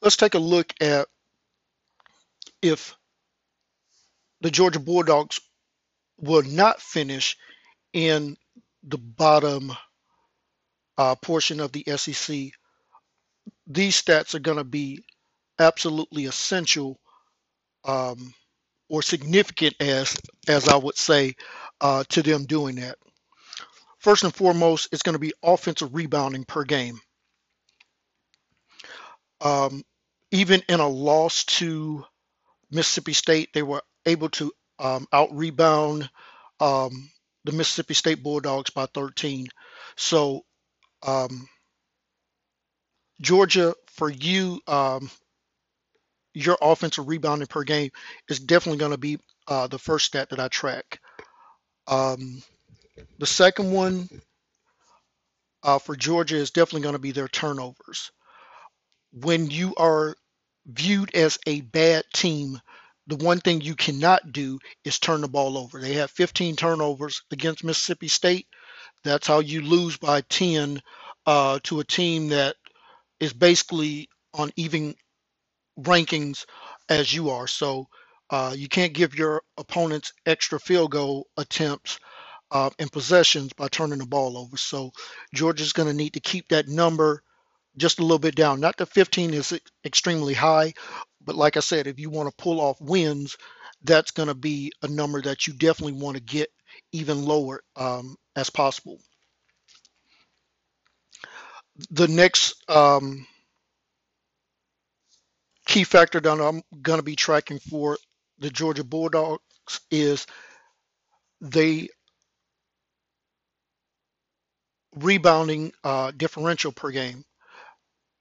let's 0.03 0.16
take 0.16 0.34
a 0.34 0.38
look 0.38 0.74
at 0.82 1.09
if 2.62 2.96
the 4.40 4.50
Georgia 4.50 4.80
Bulldogs 4.80 5.40
will 6.18 6.42
not 6.42 6.80
finish 6.80 7.36
in 7.92 8.36
the 8.82 8.98
bottom 8.98 9.72
uh, 10.98 11.14
portion 11.16 11.61
of 11.61 11.72
the 11.72 11.84
SEC, 11.96 12.50
these 13.66 14.00
stats 14.00 14.34
are 14.34 14.40
going 14.40 14.58
to 14.58 14.64
be 14.64 15.02
absolutely 15.58 16.26
essential 16.26 16.98
um, 17.84 18.34
or 18.88 19.02
significant, 19.02 19.74
as 19.80 20.16
as 20.48 20.68
I 20.68 20.76
would 20.76 20.96
say, 20.96 21.34
uh, 21.80 22.04
to 22.11 22.22
them 22.22 22.44
doing 22.44 22.76
that. 22.76 22.96
First 23.98 24.24
and 24.24 24.34
foremost, 24.34 24.88
it's 24.92 25.02
going 25.02 25.14
to 25.14 25.18
be 25.20 25.32
offensive 25.42 25.94
rebounding 25.94 26.44
per 26.44 26.64
game. 26.64 26.98
Um, 29.40 29.82
even 30.32 30.62
in 30.68 30.80
a 30.80 30.88
loss 30.88 31.44
to 31.44 32.04
Mississippi 32.70 33.12
State, 33.12 33.50
they 33.52 33.62
were 33.62 33.82
able 34.06 34.28
to 34.30 34.52
um, 34.78 35.06
out 35.12 35.34
rebound 35.34 36.08
um, 36.60 37.10
the 37.44 37.52
Mississippi 37.52 37.94
State 37.94 38.22
Bulldogs 38.22 38.70
by 38.70 38.86
13. 38.86 39.48
So, 39.96 40.44
um, 41.06 41.48
Georgia, 43.20 43.74
for 43.86 44.08
you, 44.10 44.60
um, 44.66 45.10
your 46.34 46.56
offensive 46.62 47.08
rebounding 47.08 47.48
per 47.48 47.64
game 47.64 47.90
is 48.28 48.40
definitely 48.40 48.78
going 48.78 48.92
to 48.92 48.98
be 48.98 49.18
uh, 49.48 49.66
the 49.66 49.78
first 49.78 50.06
stat 50.06 50.30
that 50.30 50.40
I 50.40 50.48
track. 50.48 51.00
Um, 51.86 52.42
the 53.18 53.26
second 53.26 53.72
one 53.72 54.08
uh, 55.62 55.78
for 55.78 55.96
Georgia 55.96 56.36
is 56.36 56.50
definitely 56.50 56.82
going 56.82 56.94
to 56.94 57.00
be 57.00 57.12
their 57.12 57.28
turnovers. 57.28 58.12
When 59.12 59.50
you 59.50 59.74
are 59.76 60.14
viewed 60.70 61.14
as 61.14 61.38
a 61.46 61.60
bad 61.60 62.04
team, 62.14 62.60
the 63.06 63.16
one 63.16 63.40
thing 63.40 63.60
you 63.60 63.74
cannot 63.74 64.32
do 64.32 64.58
is 64.84 64.98
turn 64.98 65.20
the 65.20 65.28
ball 65.28 65.58
over. 65.58 65.80
They 65.80 65.94
have 65.94 66.10
15 66.10 66.56
turnovers 66.56 67.22
against 67.30 67.64
Mississippi 67.64 68.08
State. 68.08 68.46
That's 69.04 69.26
how 69.26 69.40
you 69.40 69.62
lose 69.62 69.96
by 69.96 70.20
10 70.22 70.80
uh, 71.26 71.60
to 71.64 71.80
a 71.80 71.84
team 71.84 72.28
that 72.28 72.56
is 73.18 73.32
basically 73.32 74.08
on 74.34 74.50
even 74.56 74.94
rankings 75.78 76.44
as 76.88 77.12
you 77.12 77.30
are. 77.30 77.46
So 77.46 77.88
uh, 78.30 78.54
you 78.56 78.68
can't 78.68 78.92
give 78.92 79.14
your 79.14 79.42
opponents 79.56 80.12
extra 80.26 80.60
field 80.60 80.92
goal 80.92 81.26
attempts 81.36 81.98
uh, 82.50 82.70
and 82.78 82.92
possessions 82.92 83.52
by 83.52 83.68
turning 83.68 83.98
the 83.98 84.06
ball 84.06 84.36
over. 84.36 84.56
So 84.56 84.92
Georgia's 85.34 85.72
going 85.72 85.88
to 85.88 85.94
need 85.94 86.14
to 86.14 86.20
keep 86.20 86.48
that 86.48 86.68
number 86.68 87.22
just 87.80 87.98
a 88.00 88.02
little 88.02 88.18
bit 88.20 88.36
down. 88.36 88.60
Not 88.60 88.76
that 88.78 88.86
15 88.86 89.34
is 89.34 89.58
extremely 89.84 90.34
high, 90.34 90.74
but 91.24 91.36
like 91.36 91.56
I 91.56 91.60
said, 91.60 91.86
if 91.86 91.98
you 91.98 92.10
want 92.10 92.28
to 92.28 92.42
pull 92.42 92.60
off 92.60 92.80
wins, 92.80 93.36
that's 93.82 94.12
going 94.12 94.28
to 94.28 94.34
be 94.34 94.72
a 94.82 94.88
number 94.88 95.22
that 95.22 95.46
you 95.46 95.54
definitely 95.54 96.00
want 96.00 96.16
to 96.16 96.22
get 96.22 96.50
even 96.92 97.24
lower 97.24 97.62
um, 97.76 98.16
as 98.36 98.50
possible. 98.50 98.98
The 101.90 102.08
next 102.08 102.54
um, 102.70 103.26
key 105.66 105.84
factor 105.84 106.20
that 106.20 106.40
I'm 106.40 106.62
going 106.82 106.98
to 106.98 107.04
be 107.04 107.16
tracking 107.16 107.58
for 107.58 107.96
the 108.38 108.50
Georgia 108.50 108.84
Bulldogs 108.84 109.40
is 109.90 110.26
they 111.40 111.88
rebounding 114.96 115.72
uh, 115.84 116.10
differential 116.16 116.72
per 116.72 116.90
game. 116.90 117.24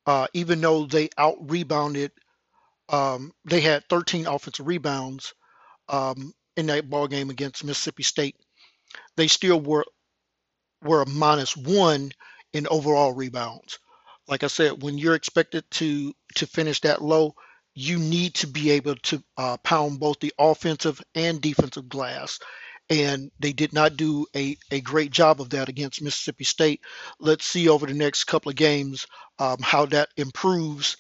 Uh, 0.09 0.27
even 0.33 0.61
though 0.61 0.87
they 0.87 1.09
out 1.19 1.37
rebounded 1.51 2.11
um, 2.89 3.31
they 3.45 3.61
had 3.61 3.83
13 3.89 4.27
offensive 4.27 4.67
rebounds 4.67 5.33
um, 5.89 6.33
in 6.57 6.67
that 6.67 6.89
ball 6.89 7.07
game 7.07 7.29
against 7.29 7.63
Mississippi 7.63 8.03
State. 8.03 8.35
They 9.17 9.27
still 9.27 9.59
were 9.59 9.85
were 10.83 11.03
a 11.03 11.09
minus 11.09 11.57
one 11.57 12.11
in 12.53 12.67
overall 12.69 13.13
rebounds. 13.13 13.79
Like 14.27 14.43
I 14.43 14.47
said, 14.47 14.83
when 14.83 14.97
you're 14.97 15.15
expected 15.15 15.65
to 15.73 16.13
to 16.35 16.47
finish 16.47 16.81
that 16.81 17.01
low, 17.01 17.35
you 17.75 17.99
need 17.99 18.35
to 18.35 18.47
be 18.47 18.71
able 18.71 18.95
to 18.95 19.23
uh, 19.37 19.57
pound 19.57 19.99
both 19.99 20.19
the 20.19 20.33
offensive 20.39 21.01
and 21.15 21.41
defensive 21.41 21.89
glass. 21.89 22.39
And 22.89 23.31
they 23.39 23.53
did 23.53 23.71
not 23.73 23.97
do 23.97 24.25
a, 24.35 24.57
a 24.71 24.81
great 24.81 25.11
job 25.11 25.41
of 25.41 25.51
that 25.51 25.69
against 25.69 26.01
Mississippi 26.01 26.43
State. 26.43 26.81
Let's 27.19 27.45
see 27.45 27.69
over 27.69 27.85
the 27.85 27.93
next 27.93 28.23
couple 28.23 28.49
of 28.49 28.55
games 28.55 29.05
um, 29.37 29.57
how 29.61 29.85
that 29.87 30.09
improves 30.17 30.97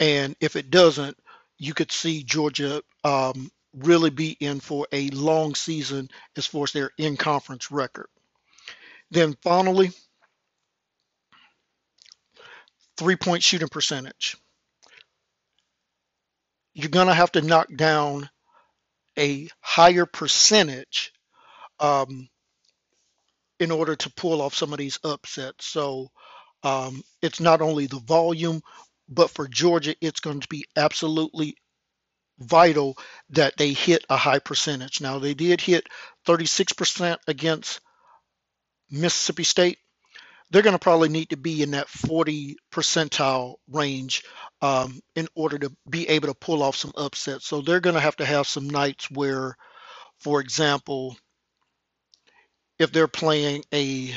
and 0.00 0.34
if 0.40 0.56
it 0.56 0.70
doesn't, 0.70 1.16
you 1.58 1.74
could 1.74 1.92
see 1.92 2.24
Georgia 2.24 2.82
um, 3.04 3.50
really 3.72 4.10
be 4.10 4.32
in 4.32 4.60
for 4.60 4.86
a 4.92 5.08
long 5.10 5.54
season 5.54 6.08
as 6.36 6.46
far 6.46 6.64
as 6.64 6.72
their 6.72 6.90
in 6.98 7.16
conference 7.16 7.70
record. 7.70 8.08
Then 9.10 9.36
finally, 9.42 9.92
three 12.96 13.16
point 13.16 13.42
shooting 13.42 13.68
percentage. 13.68 14.36
You're 16.74 16.88
going 16.88 17.08
to 17.08 17.14
have 17.14 17.32
to 17.32 17.42
knock 17.42 17.68
down 17.76 18.28
a 19.18 19.48
higher 19.60 20.06
percentage 20.06 21.12
um, 21.80 22.28
in 23.60 23.70
order 23.70 23.96
to 23.96 24.10
pull 24.12 24.42
off 24.42 24.54
some 24.54 24.72
of 24.72 24.78
these 24.78 24.98
upsets. 25.04 25.66
So 25.66 26.08
um, 26.62 27.02
it's 27.22 27.40
not 27.40 27.60
only 27.60 27.86
the 27.86 28.00
volume, 28.00 28.60
but 29.08 29.30
for 29.30 29.48
Georgia, 29.48 29.94
it's 30.00 30.20
going 30.20 30.40
to 30.40 30.48
be 30.48 30.64
absolutely 30.76 31.56
vital 32.38 32.96
that 33.30 33.56
they 33.56 33.72
hit 33.72 34.04
a 34.08 34.16
high 34.16 34.38
percentage. 34.38 35.00
Now, 35.00 35.18
they 35.18 35.34
did 35.34 35.60
hit 35.60 35.86
36% 36.26 37.18
against 37.28 37.80
Mississippi 38.90 39.44
State. 39.44 39.78
They're 40.52 40.62
going 40.62 40.74
to 40.74 40.78
probably 40.78 41.08
need 41.08 41.30
to 41.30 41.38
be 41.38 41.62
in 41.62 41.70
that 41.70 41.88
40 41.88 42.56
percentile 42.70 43.54
range 43.70 44.22
um, 44.60 45.00
in 45.16 45.26
order 45.34 45.58
to 45.58 45.72
be 45.88 46.06
able 46.10 46.28
to 46.28 46.34
pull 46.34 46.62
off 46.62 46.76
some 46.76 46.92
upsets. 46.94 47.46
So 47.46 47.62
they're 47.62 47.80
going 47.80 47.94
to 47.94 48.00
have 48.00 48.16
to 48.16 48.26
have 48.26 48.46
some 48.46 48.68
nights 48.68 49.10
where, 49.10 49.56
for 50.20 50.40
example, 50.40 51.16
if 52.78 52.92
they're 52.92 53.08
playing 53.08 53.64
a 53.72 54.14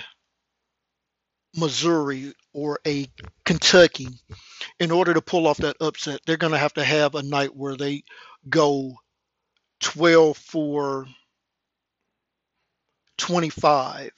Missouri 1.55 2.33
or 2.53 2.79
a 2.85 3.07
Kentucky, 3.45 4.09
in 4.79 4.91
order 4.91 5.13
to 5.13 5.21
pull 5.21 5.47
off 5.47 5.57
that 5.57 5.77
upset, 5.79 6.19
they're 6.25 6.35
going 6.35 6.51
to 6.51 6.59
have 6.59 6.73
to 6.73 6.83
have 6.83 7.15
a 7.15 7.23
night 7.23 7.55
where 7.55 7.77
they 7.77 8.03
go 8.49 8.93
12 9.79 10.37
for 10.37 11.07
25, 13.17 14.11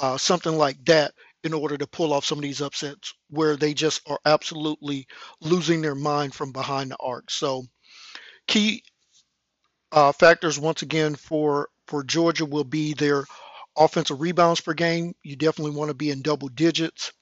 uh, 0.00 0.16
something 0.18 0.56
like 0.56 0.84
that, 0.84 1.12
in 1.44 1.54
order 1.54 1.76
to 1.76 1.86
pull 1.86 2.12
off 2.12 2.24
some 2.24 2.38
of 2.38 2.42
these 2.42 2.60
upsets 2.62 3.14
where 3.30 3.56
they 3.56 3.74
just 3.74 4.02
are 4.08 4.20
absolutely 4.24 5.06
losing 5.40 5.82
their 5.82 5.94
mind 5.94 6.34
from 6.34 6.52
behind 6.52 6.90
the 6.90 6.96
arc. 6.98 7.30
So, 7.30 7.64
key 8.46 8.82
uh, 9.92 10.12
factors 10.12 10.58
once 10.58 10.82
again 10.82 11.14
for 11.14 11.68
for 11.86 12.04
Georgia 12.04 12.46
will 12.46 12.64
be 12.64 12.94
their 12.94 13.24
offensive 13.76 14.20
rebounds 14.20 14.60
per 14.60 14.74
game. 14.74 15.14
You 15.22 15.36
definitely 15.36 15.76
want 15.76 15.88
to 15.88 15.94
be 15.94 16.10
in 16.10 16.22
double 16.22 16.48
digits 16.48 17.12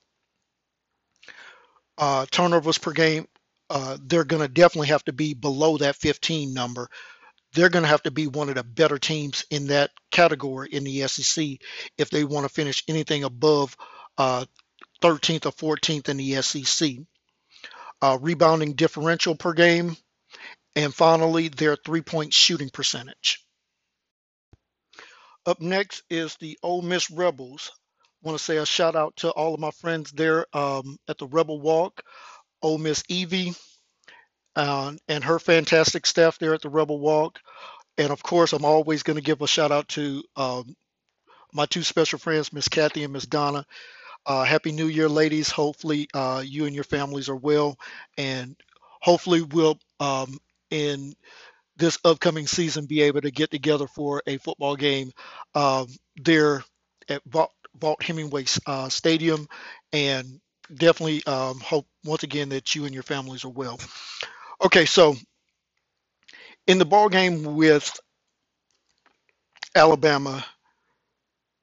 uh, 2.01 2.25
turnovers 2.31 2.79
per 2.79 2.93
game, 2.93 3.29
uh, 3.69 3.99
they're 4.03 4.25
going 4.25 4.43
to 4.43 4.49
definitely 4.49 4.89
have 4.89 5.05
to 5.05 5.13
be 5.13 5.35
below 5.35 5.77
that 5.77 5.97
15 5.97 6.53
number. 6.53 6.89
They're 7.53 7.69
going 7.69 7.83
to 7.83 7.89
have 7.89 8.03
to 8.05 8.11
be 8.11 8.27
one 8.27 8.49
of 8.49 8.55
the 8.55 8.65
better 8.65 8.99
teams 8.99 9.45
in 9.51 9.67
that 9.69 9.91
category 10.11 10.71
in 10.73 10.83
the 10.85 11.07
SEC 11.07 11.59
if 11.99 12.11
they 12.11 12.25
want 12.25 12.47
to 12.47 12.53
finish 12.55 12.83
anything 12.89 13.25
above 13.25 13.77
uh, 14.19 14.45
13th 15.03 15.47
or 15.47 15.77
14th 15.77 16.09
in 16.09 16.17
the 16.17 16.43
SEC. 16.43 16.91
Uh, 18.03 18.19
rebounding 18.21 18.73
differential 18.75 19.35
per 19.35 19.53
game, 19.53 19.95
and 20.75 20.95
finally, 20.95 21.49
their 21.49 21.77
three 21.77 22.01
point 22.01 22.33
shooting 22.33 22.71
percentage. 22.71 23.45
Up 25.45 25.61
next 25.61 26.03
is 26.09 26.35
the 26.37 26.59
Ole 26.63 26.83
Miss 26.83 27.11
Rebels 27.11 27.71
want 28.23 28.39
to 28.39 28.45
say 28.45 28.57
a 28.59 28.67
shout 28.67 28.97
out 28.97 29.17
to 29.17 29.31
all 29.31 29.55
of 29.55 29.61
my 29.61 29.71
friends 29.71 30.11
there 30.13 30.47
um, 30.53 30.99
at 31.09 31.19
the 31.19 31.27
Rebel 31.27 31.61
Walk, 31.61 32.03
Ole 32.63 32.79
Miss 32.79 33.03
Evie, 33.09 33.55
uh, 34.57 34.93
and 35.09 35.25
her 35.25 35.39
fantastic 35.39 36.07
staff 36.07 36.39
there 36.39 36.55
at 36.55 36.63
the 36.63 36.69
Rebel 36.69 36.99
Walk. 36.99 37.39
And 37.99 38.11
of 38.11 38.23
course, 38.23 38.53
I'm 38.53 38.65
always 38.65 39.03
going 39.03 39.17
to 39.17 39.23
give 39.23 39.43
a 39.43 39.47
shout 39.47 39.73
out 39.73 39.89
to 39.89 40.23
um, 40.37 40.77
my 41.53 41.67
two 41.67 41.83
special 41.83 42.19
friends, 42.19 42.53
Miss 42.53 42.69
Kathy 42.69 43.05
and 43.05 43.13
Miss 43.13 43.27
Donna. 43.27 43.65
Uh, 44.27 44.45
Happy 44.45 44.73
New 44.73 44.87
Year, 44.87 45.09
ladies. 45.09 45.51
Hopefully, 45.51 46.09
uh, 46.15 46.43
you 46.45 46.67
and 46.67 46.75
your 46.75 46.85
families 46.85 47.29
are 47.29 47.37
well, 47.37 47.79
and 48.19 48.55
hopefully, 49.01 49.43
we'll 49.43 49.79
um, 49.99 50.39
in 50.71 51.15
this 51.77 51.99
upcoming 52.05 52.47
season 52.47 52.87
be 52.87 53.03
able 53.03 53.23
to 53.23 53.31
get 53.31 53.51
together 53.51 53.87
for 53.87 54.23
a 54.27 54.37
football 54.37 54.77
game 54.77 55.11
um, 55.55 55.87
there 56.17 56.63
at 57.09 57.23
Vaught-Hemingway 57.79 58.45
uh, 58.67 58.89
Stadium, 58.89 59.49
and 59.93 60.41
definitely 60.73 61.25
um, 61.25 61.59
hope 61.61 61.87
once 62.05 62.23
again 62.23 62.51
that 62.51 62.75
you 62.75 62.85
and 62.85 62.95
your 62.95 63.03
families 63.03 63.45
are 63.45 63.51
well. 63.51 63.81
Okay, 64.63 64.85
so 64.85 65.17
in 66.67 66.79
the 66.79 66.85
ball 66.85 67.09
game 67.09 67.57
with 67.57 67.99
Alabama, 69.75 70.45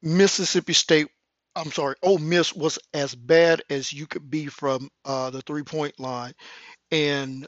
Mississippi 0.01 0.73
State 0.73 1.07
I'm 1.57 1.71
sorry, 1.71 1.95
Ole 2.03 2.19
Miss 2.19 2.53
was 2.55 2.79
as 2.93 3.15
bad 3.15 3.63
as 3.69 3.91
you 3.91 4.07
could 4.07 4.29
be 4.29 4.47
from 4.47 4.89
uh, 5.05 5.31
the 5.31 5.41
three 5.41 5.63
point 5.63 5.99
line. 5.99 6.33
And 6.91 7.47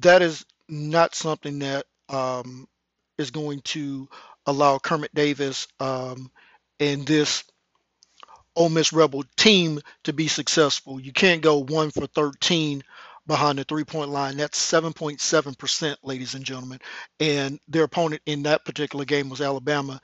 that 0.00 0.22
is 0.22 0.44
not 0.68 1.14
something 1.14 1.60
that 1.60 1.86
um, 2.08 2.68
is 3.18 3.30
going 3.30 3.62
to 3.62 4.08
allow 4.46 4.78
Kermit 4.78 5.14
Davis 5.14 5.66
um, 5.80 6.30
and 6.80 7.06
this 7.06 7.44
Ole 8.56 8.68
Miss 8.68 8.92
Rebel 8.92 9.24
team 9.36 9.80
to 10.04 10.12
be 10.12 10.28
successful. 10.28 11.00
You 11.00 11.12
can't 11.12 11.42
go 11.42 11.58
one 11.64 11.90
for 11.90 12.06
13 12.06 12.82
behind 13.26 13.58
the 13.58 13.64
three 13.64 13.84
point 13.84 14.10
line. 14.10 14.36
That's 14.36 14.58
7.7%, 14.72 15.96
ladies 16.02 16.34
and 16.34 16.44
gentlemen. 16.44 16.80
And 17.20 17.58
their 17.68 17.84
opponent 17.84 18.22
in 18.26 18.44
that 18.44 18.64
particular 18.64 19.04
game 19.04 19.28
was 19.30 19.40
Alabama, 19.40 20.00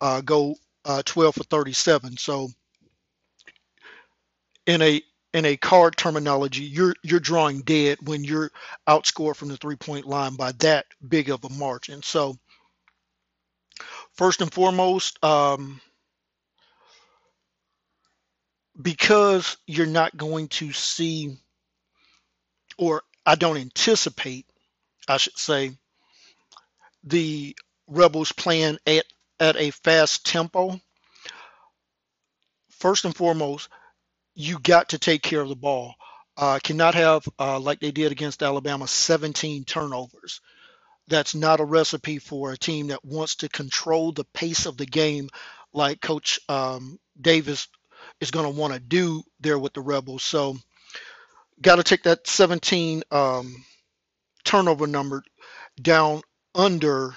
uh, 0.00 0.20
go 0.22 0.54
uh, 0.84 1.02
12 1.04 1.34
for 1.34 1.44
37. 1.44 2.16
So, 2.18 2.48
in 4.70 4.82
a 4.82 5.02
in 5.32 5.44
a 5.44 5.56
card 5.56 5.96
terminology, 5.96 6.62
you're 6.62 6.94
you're 7.02 7.20
drawing 7.20 7.62
dead 7.62 7.98
when 8.02 8.22
you're 8.22 8.50
outscored 8.88 9.34
from 9.34 9.48
the 9.48 9.56
three 9.56 9.76
point 9.76 10.06
line 10.06 10.36
by 10.36 10.52
that 10.52 10.86
big 11.06 11.28
of 11.28 11.44
a 11.44 11.48
margin. 11.48 12.02
So, 12.02 12.38
first 14.12 14.40
and 14.40 14.52
foremost, 14.52 15.22
um, 15.24 15.80
because 18.80 19.56
you're 19.66 19.86
not 19.86 20.16
going 20.16 20.46
to 20.48 20.72
see, 20.72 21.36
or 22.78 23.02
I 23.26 23.34
don't 23.34 23.58
anticipate, 23.58 24.46
I 25.08 25.16
should 25.16 25.36
say, 25.36 25.72
the 27.02 27.56
Rebels 27.88 28.30
playing 28.30 28.78
at, 28.86 29.04
at 29.40 29.56
a 29.56 29.70
fast 29.70 30.24
tempo. 30.24 30.80
First 32.70 33.04
and 33.04 33.14
foremost, 33.14 33.68
you 34.40 34.58
got 34.58 34.90
to 34.90 34.98
take 34.98 35.22
care 35.22 35.40
of 35.40 35.48
the 35.48 35.56
ball. 35.56 35.94
Uh, 36.36 36.58
cannot 36.62 36.94
have, 36.94 37.28
uh, 37.38 37.58
like 37.58 37.80
they 37.80 37.90
did 37.90 38.12
against 38.12 38.42
Alabama, 38.42 38.88
17 38.88 39.64
turnovers. 39.64 40.40
That's 41.08 41.34
not 41.34 41.60
a 41.60 41.64
recipe 41.64 42.18
for 42.18 42.52
a 42.52 42.56
team 42.56 42.88
that 42.88 43.04
wants 43.04 43.36
to 43.36 43.48
control 43.48 44.12
the 44.12 44.24
pace 44.32 44.64
of 44.64 44.76
the 44.76 44.86
game 44.86 45.28
like 45.72 46.00
Coach 46.00 46.40
um, 46.48 46.98
Davis 47.20 47.68
is 48.20 48.30
going 48.30 48.50
to 48.50 48.58
want 48.58 48.72
to 48.72 48.80
do 48.80 49.22
there 49.40 49.58
with 49.58 49.74
the 49.74 49.82
Rebels. 49.82 50.22
So, 50.22 50.56
got 51.60 51.76
to 51.76 51.82
take 51.82 52.04
that 52.04 52.26
17 52.26 53.02
um, 53.10 53.54
turnover 54.44 54.86
number 54.86 55.22
down 55.80 56.22
under 56.54 57.14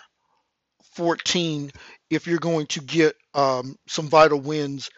14 0.95 1.71
if 2.09 2.27
you're 2.27 2.39
going 2.39 2.67
to 2.67 2.81
get 2.81 3.15
um, 3.33 3.77
some 3.87 4.09
vital 4.09 4.41
wins 4.41 4.89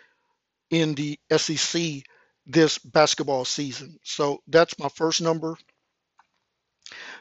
in 0.72 0.96
the 0.96 1.20
SEC 1.38 2.04
this 2.46 2.78
basketball 2.78 3.46
season. 3.46 3.98
So 4.04 4.42
that's 4.48 4.78
my 4.80 4.90
first 4.90 5.22
number. 5.22 5.56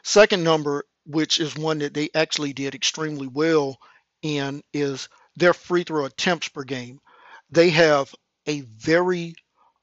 Second 0.03 0.43
number, 0.43 0.83
which 1.05 1.39
is 1.39 1.55
one 1.55 1.79
that 1.79 1.93
they 1.93 2.09
actually 2.13 2.53
did 2.53 2.75
extremely 2.75 3.27
well 3.27 3.77
in, 4.21 4.61
is 4.73 5.09
their 5.35 5.53
free 5.53 5.83
throw 5.83 6.05
attempts 6.05 6.47
per 6.49 6.63
game. 6.63 6.99
They 7.49 7.69
have 7.71 8.13
a 8.47 8.61
very 8.61 9.35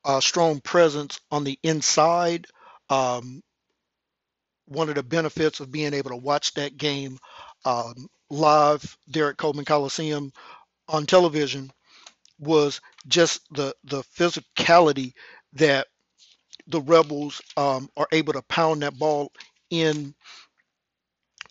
uh, 0.04 0.20
strong 0.20 0.60
presence 0.60 1.20
on 1.30 1.44
the 1.44 1.58
inside. 1.62 2.46
Um, 2.88 3.42
one 4.66 4.88
of 4.88 4.94
the 4.94 5.02
benefits 5.02 5.60
of 5.60 5.72
being 5.72 5.94
able 5.94 6.10
to 6.10 6.16
watch 6.16 6.54
that 6.54 6.76
game 6.76 7.18
um, 7.64 8.08
live 8.30 8.96
there 9.08 9.30
at 9.30 9.36
Coleman 9.36 9.64
Coliseum 9.64 10.32
on 10.88 11.06
television 11.06 11.70
was 12.42 12.80
just 13.08 13.40
the 13.52 13.74
the 13.84 14.02
physicality 14.02 15.14
that 15.54 15.86
the 16.66 16.80
rebels 16.82 17.40
um, 17.56 17.88
are 17.96 18.08
able 18.12 18.32
to 18.32 18.42
pound 18.42 18.82
that 18.82 18.98
ball 18.98 19.32
in 19.70 20.14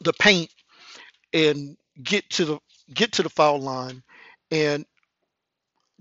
the 0.01 0.13
paint 0.13 0.49
and 1.33 1.77
get 2.01 2.29
to 2.29 2.45
the 2.45 2.59
get 2.93 3.13
to 3.13 3.23
the 3.23 3.29
foul 3.29 3.59
line 3.59 4.03
and 4.51 4.85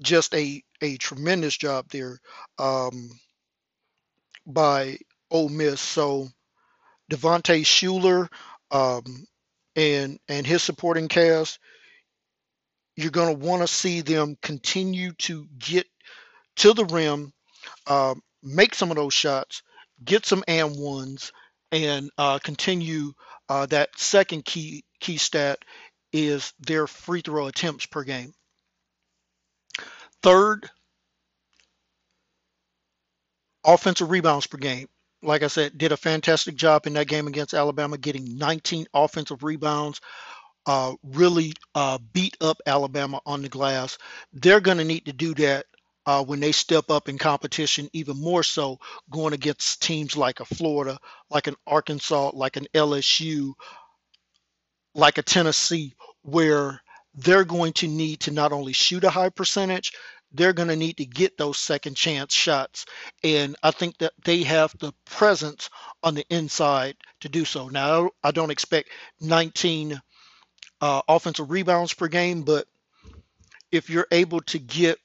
just 0.00 0.34
a 0.34 0.62
a 0.82 0.96
tremendous 0.96 1.56
job 1.56 1.86
there 1.90 2.18
um, 2.58 3.10
by 4.46 4.98
Ole 5.30 5.48
Miss. 5.48 5.80
So 5.80 6.28
Devontae 7.10 7.62
Shuler 7.64 8.28
um, 8.70 9.26
and 9.76 10.18
and 10.28 10.46
his 10.46 10.62
supporting 10.62 11.08
cast, 11.08 11.58
you're 13.00 13.10
going 13.10 13.34
to 13.38 13.46
want 13.46 13.62
to 13.62 13.68
see 13.68 14.00
them 14.00 14.36
continue 14.42 15.12
to 15.12 15.46
get 15.58 15.86
to 16.56 16.72
the 16.72 16.84
rim, 16.84 17.32
uh, 17.86 18.14
make 18.42 18.74
some 18.74 18.90
of 18.90 18.96
those 18.96 19.14
shots, 19.14 19.62
get 20.04 20.26
some 20.26 20.44
and 20.48 20.76
ones, 20.78 21.32
and 21.72 22.10
uh, 22.18 22.38
continue 22.38 23.12
uh, 23.48 23.66
that 23.66 23.90
second 23.96 24.44
key 24.44 24.84
key 25.00 25.16
stat 25.16 25.58
is 26.12 26.52
their 26.60 26.86
free 26.86 27.20
throw 27.20 27.46
attempts 27.46 27.86
per 27.86 28.04
game. 28.04 28.32
Third, 30.22 30.68
offensive 33.64 34.10
rebounds 34.10 34.46
per 34.46 34.58
game. 34.58 34.88
Like 35.22 35.42
I 35.42 35.48
said, 35.48 35.76
did 35.76 35.92
a 35.92 35.96
fantastic 35.96 36.56
job 36.56 36.86
in 36.86 36.94
that 36.94 37.08
game 37.08 37.26
against 37.26 37.54
Alabama, 37.54 37.98
getting 37.98 38.38
19 38.38 38.86
offensive 38.94 39.42
rebounds. 39.42 40.00
Uh, 40.72 40.94
really 41.02 41.52
uh, 41.74 41.98
beat 42.12 42.36
up 42.40 42.62
Alabama 42.64 43.20
on 43.26 43.42
the 43.42 43.48
glass. 43.48 43.98
They're 44.32 44.60
going 44.60 44.78
to 44.78 44.84
need 44.84 45.06
to 45.06 45.12
do 45.12 45.34
that 45.34 45.66
uh, 46.06 46.22
when 46.22 46.38
they 46.38 46.52
step 46.52 46.92
up 46.92 47.08
in 47.08 47.18
competition, 47.18 47.90
even 47.92 48.16
more 48.16 48.44
so 48.44 48.78
going 49.10 49.32
against 49.32 49.82
teams 49.82 50.16
like 50.16 50.38
a 50.38 50.44
Florida, 50.44 50.96
like 51.28 51.48
an 51.48 51.56
Arkansas, 51.66 52.30
like 52.34 52.56
an 52.56 52.68
LSU, 52.72 53.54
like 54.94 55.18
a 55.18 55.22
Tennessee, 55.22 55.92
where 56.22 56.80
they're 57.16 57.44
going 57.44 57.72
to 57.72 57.88
need 57.88 58.20
to 58.20 58.30
not 58.30 58.52
only 58.52 58.72
shoot 58.72 59.02
a 59.02 59.10
high 59.10 59.30
percentage, 59.30 59.90
they're 60.30 60.52
going 60.52 60.68
to 60.68 60.76
need 60.76 60.98
to 60.98 61.04
get 61.04 61.36
those 61.36 61.58
second 61.58 61.96
chance 61.96 62.32
shots. 62.32 62.86
And 63.24 63.56
I 63.64 63.72
think 63.72 63.98
that 63.98 64.12
they 64.24 64.44
have 64.44 64.72
the 64.78 64.92
presence 65.04 65.68
on 66.04 66.14
the 66.14 66.24
inside 66.30 66.94
to 67.22 67.28
do 67.28 67.44
so. 67.44 67.68
Now, 67.68 68.10
I 68.22 68.30
don't 68.30 68.52
expect 68.52 68.90
19 69.20 70.00
uh, 70.80 71.02
offensive 71.08 71.50
rebounds 71.50 71.94
per 71.94 72.08
game, 72.08 72.42
but 72.42 72.66
if 73.70 73.90
you're 73.90 74.06
able 74.10 74.40
to 74.42 74.58
get 74.58 74.98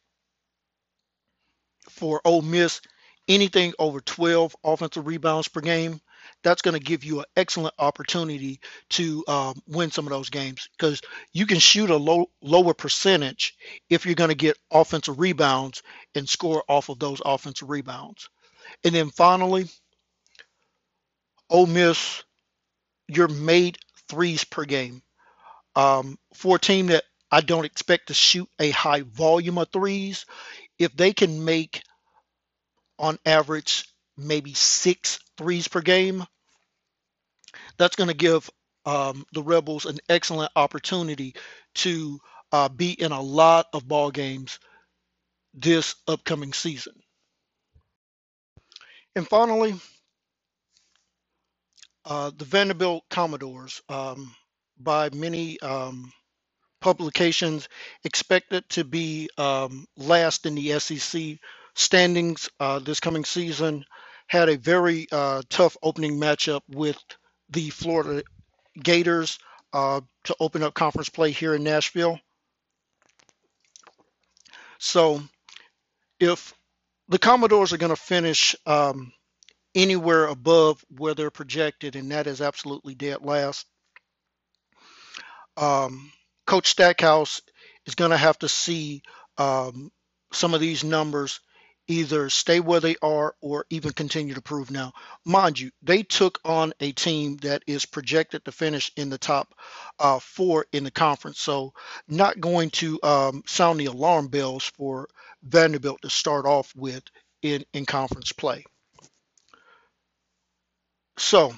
for 1.89 2.21
Ole 2.25 2.41
Miss 2.41 2.81
anything 3.27 3.73
over 3.79 3.99
12 4.01 4.55
offensive 4.63 5.07
rebounds 5.07 5.47
per 5.47 5.61
game, 5.61 5.99
that's 6.43 6.61
going 6.61 6.77
to 6.77 6.83
give 6.83 7.03
you 7.03 7.19
an 7.19 7.25
excellent 7.35 7.73
opportunity 7.79 8.59
to 8.89 9.23
um, 9.27 9.61
win 9.67 9.91
some 9.91 10.05
of 10.05 10.11
those 10.11 10.29
games 10.29 10.69
because 10.77 11.01
you 11.33 11.45
can 11.45 11.59
shoot 11.59 11.89
a 11.89 11.95
low 11.95 12.29
lower 12.41 12.73
percentage 12.73 13.55
if 13.89 14.05
you're 14.05 14.15
going 14.15 14.29
to 14.29 14.35
get 14.35 14.57
offensive 14.71 15.19
rebounds 15.19 15.83
and 16.15 16.27
score 16.27 16.63
off 16.67 16.89
of 16.89 16.99
those 16.99 17.21
offensive 17.25 17.69
rebounds. 17.69 18.29
And 18.83 18.93
then 18.93 19.09
finally, 19.09 19.65
Ole 21.49 21.67
Miss, 21.67 22.23
your 23.07 23.27
made 23.27 23.77
threes 24.07 24.43
per 24.43 24.65
game. 24.65 25.01
Um, 25.75 26.17
for 26.33 26.55
a 26.55 26.59
team 26.59 26.87
that 26.87 27.03
I 27.31 27.41
don't 27.41 27.65
expect 27.65 28.07
to 28.07 28.13
shoot 28.13 28.47
a 28.59 28.69
high 28.71 29.01
volume 29.01 29.57
of 29.57 29.69
threes, 29.71 30.25
if 30.79 30.95
they 30.95 31.13
can 31.13 31.43
make 31.43 31.81
on 32.97 33.17
average 33.25 33.85
maybe 34.17 34.53
six 34.53 35.19
threes 35.37 35.67
per 35.67 35.81
game, 35.81 36.23
that's 37.77 37.95
going 37.95 38.09
to 38.09 38.15
give 38.15 38.49
um, 38.85 39.25
the 39.33 39.43
Rebels 39.43 39.85
an 39.85 39.97
excellent 40.07 40.51
opportunity 40.55 41.35
to 41.75 42.19
uh, 42.51 42.69
be 42.69 42.91
in 42.91 43.11
a 43.11 43.21
lot 43.21 43.67
of 43.73 43.87
ball 43.87 44.11
games 44.11 44.59
this 45.53 45.95
upcoming 46.07 46.53
season. 46.53 46.93
And 49.15 49.27
finally, 49.27 49.75
uh, 52.05 52.31
the 52.37 52.45
Vanderbilt 52.45 53.03
Commodores, 53.09 53.81
um, 53.89 54.35
by 54.79 55.09
many 55.11 55.59
um, 55.61 56.11
publications, 56.81 57.67
expected 58.03 58.67
to 58.69 58.83
be 58.83 59.29
um, 59.37 59.85
last 59.97 60.45
in 60.45 60.55
the 60.55 60.79
SEC 60.79 61.37
standings 61.75 62.49
uh, 62.59 62.79
this 62.79 62.99
coming 62.99 63.25
season, 63.25 63.85
had 64.27 64.49
a 64.49 64.57
very 64.57 65.07
uh, 65.11 65.41
tough 65.49 65.77
opening 65.83 66.19
matchup 66.19 66.61
with 66.69 66.97
the 67.49 67.69
Florida 67.69 68.23
Gators 68.81 69.39
uh, 69.73 70.01
to 70.25 70.35
open 70.39 70.63
up 70.63 70.73
conference 70.73 71.09
play 71.09 71.31
here 71.31 71.55
in 71.55 71.63
Nashville. 71.63 72.19
So 74.79 75.21
if 76.19 76.53
the 77.09 77.19
Commodores 77.19 77.73
are 77.73 77.77
going 77.77 77.95
to 77.95 78.01
finish 78.01 78.55
um, 78.65 79.11
anywhere 79.73 80.25
above 80.25 80.83
where 80.97 81.13
they're 81.13 81.31
projected, 81.31 81.95
and 81.95 82.11
that 82.11 82.27
is 82.27 82.41
absolutely 82.41 82.95
dead 82.95 83.21
last, 83.21 83.65
um, 85.57 86.11
Coach 86.45 86.69
Stackhouse 86.69 87.41
is 87.85 87.95
going 87.95 88.11
to 88.11 88.17
have 88.17 88.37
to 88.39 88.49
see 88.49 89.01
um, 89.37 89.91
some 90.31 90.53
of 90.53 90.59
these 90.59 90.83
numbers 90.83 91.39
either 91.87 92.29
stay 92.29 92.59
where 92.59 92.79
they 92.79 92.95
are 93.01 93.35
or 93.41 93.65
even 93.69 93.91
continue 93.91 94.33
to 94.33 94.41
prove 94.41 94.71
now. 94.71 94.91
Mind 95.23 95.59
you, 95.59 95.71
they 95.81 96.03
took 96.03 96.39
on 96.43 96.73
a 96.79 96.91
team 96.91 97.37
that 97.37 97.63
is 97.67 97.85
projected 97.85 98.43
to 98.45 98.51
finish 98.51 98.91
in 98.95 99.09
the 99.09 99.17
top 99.17 99.53
uh, 99.99 100.19
four 100.19 100.65
in 100.71 100.83
the 100.83 100.91
conference. 100.91 101.39
So, 101.39 101.73
not 102.07 102.39
going 102.39 102.71
to 102.71 102.99
um, 103.03 103.43
sound 103.45 103.79
the 103.79 103.85
alarm 103.85 104.27
bells 104.29 104.65
for 104.75 105.07
Vanderbilt 105.43 106.01
to 106.01 106.09
start 106.09 106.45
off 106.45 106.73
with 106.75 107.03
in, 107.41 107.63
in 107.73 107.85
conference 107.85 108.31
play. 108.31 108.65
So, 111.17 111.53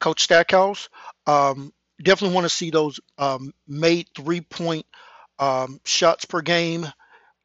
Coach 0.00 0.22
Stackhouse, 0.22 0.88
um, 1.26 1.72
definitely 2.02 2.34
want 2.34 2.44
to 2.46 2.54
see 2.54 2.70
those 2.70 3.00
um, 3.18 3.52
made 3.66 4.08
three 4.16 4.40
point 4.40 4.86
um, 5.38 5.80
shots 5.84 6.24
per 6.24 6.42
game 6.42 6.86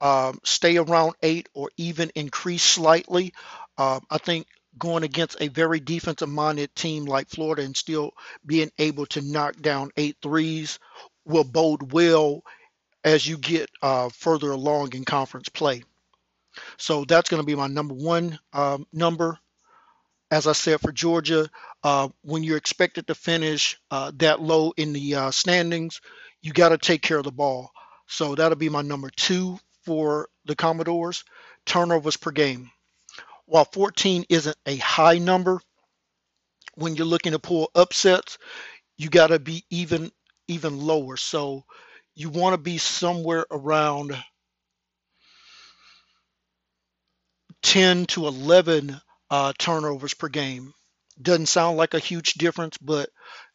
um, 0.01 0.39
stay 0.43 0.77
around 0.77 1.13
eight 1.23 1.49
or 1.53 1.69
even 1.77 2.11
increase 2.15 2.63
slightly. 2.63 3.33
Uh, 3.77 3.99
I 4.09 4.17
think 4.17 4.47
going 4.77 5.03
against 5.03 5.41
a 5.41 5.47
very 5.47 5.79
defensive 5.79 6.29
minded 6.29 6.75
team 6.75 7.05
like 7.05 7.29
Florida 7.29 7.63
and 7.63 7.75
still 7.75 8.11
being 8.45 8.71
able 8.77 9.05
to 9.07 9.21
knock 9.21 9.55
down 9.61 9.91
eight 9.97 10.17
threes 10.21 10.79
will 11.25 11.45
bode 11.45 11.91
well 11.93 12.43
as 13.03 13.25
you 13.25 13.37
get 13.37 13.69
uh, 13.81 14.09
further 14.09 14.51
along 14.51 14.93
in 14.93 15.05
conference 15.05 15.49
play. 15.49 15.83
So 16.77 17.05
that's 17.05 17.29
going 17.29 17.41
to 17.41 17.45
be 17.45 17.55
my 17.55 17.67
number 17.67 17.93
one 17.93 18.39
um, 18.53 18.85
number. 18.91 19.39
As 20.31 20.47
I 20.47 20.53
said 20.53 20.81
for 20.81 20.91
Georgia, 20.91 21.49
uh, 21.83 22.09
when 22.23 22.43
you're 22.43 22.57
expected 22.57 23.07
to 23.07 23.15
finish 23.15 23.77
uh, 23.91 24.11
that 24.17 24.41
low 24.41 24.73
in 24.75 24.93
the 24.93 25.15
uh, 25.15 25.31
standings, 25.31 26.01
you 26.41 26.51
got 26.53 26.69
to 26.69 26.77
take 26.77 27.01
care 27.01 27.17
of 27.17 27.23
the 27.23 27.31
ball. 27.31 27.71
So 28.07 28.35
that'll 28.35 28.57
be 28.57 28.69
my 28.69 28.81
number 28.81 29.09
two 29.09 29.59
for 29.85 30.29
the 30.45 30.55
Commodores, 30.55 31.23
turnovers 31.65 32.17
per 32.17 32.31
game. 32.31 32.71
While 33.45 33.65
14 33.65 34.25
isn't 34.29 34.57
a 34.65 34.77
high 34.77 35.19
number, 35.19 35.61
when 36.75 36.95
you're 36.95 37.05
looking 37.05 37.31
to 37.33 37.39
pull 37.39 37.71
upsets, 37.75 38.37
you 38.97 39.09
got 39.09 39.27
to 39.27 39.39
be 39.39 39.63
even 39.69 40.11
even 40.47 40.79
lower. 40.79 41.17
So 41.17 41.63
you 42.15 42.29
want 42.29 42.53
to 42.53 42.57
be 42.57 42.77
somewhere 42.77 43.45
around 43.51 44.15
10 47.63 48.05
to 48.07 48.27
11 48.27 49.01
uh, 49.29 49.53
turnovers 49.57 50.13
per 50.13 50.29
game. 50.29 50.73
Doesn't 51.21 51.47
sound 51.47 51.77
like 51.77 51.93
a 51.93 51.99
huge 51.99 52.33
difference, 52.33 52.77
but 52.77 53.09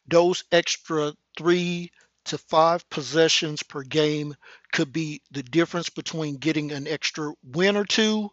those 0.07 0.43
extra 0.51 1.13
three 1.37 1.91
to 2.25 2.37
five 2.37 2.87
possessions 2.89 3.63
per 3.63 3.83
game 3.83 4.35
could 4.71 4.91
be 4.91 5.21
the 5.31 5.43
difference 5.43 5.89
between 5.89 6.37
getting 6.37 6.71
an 6.71 6.87
extra 6.87 7.33
win 7.43 7.75
or 7.77 7.85
two 7.85 8.29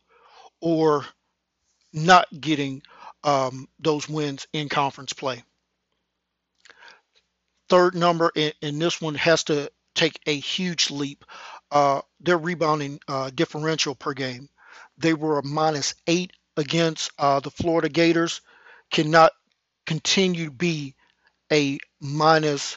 or 0.60 1.06
not 1.92 2.26
getting 2.38 2.82
um, 3.24 3.68
those 3.78 4.08
wins 4.08 4.46
in 4.52 4.68
conference 4.68 5.12
play. 5.12 5.42
Third 7.68 7.94
number, 7.94 8.32
and 8.36 8.80
this 8.80 9.00
one 9.00 9.14
has 9.16 9.44
to 9.44 9.70
take 9.94 10.20
a 10.26 10.34
huge 10.34 10.90
leap. 10.90 11.24
Uh, 11.70 12.00
their 12.20 12.38
rebounding 12.38 12.98
uh, 13.08 13.30
differential 13.34 13.94
per 13.94 14.14
game. 14.14 14.48
They 14.96 15.12
were 15.12 15.38
a 15.38 15.44
minus 15.44 15.94
eight 16.06 16.32
against 16.58 17.10
uh, 17.18 17.40
the 17.40 17.50
Florida 17.50 17.88
Gators. 17.88 18.42
Cannot 18.90 19.32
continue 19.86 20.46
to 20.46 20.50
be 20.50 20.94
a 21.50 21.78
minus 22.00 22.76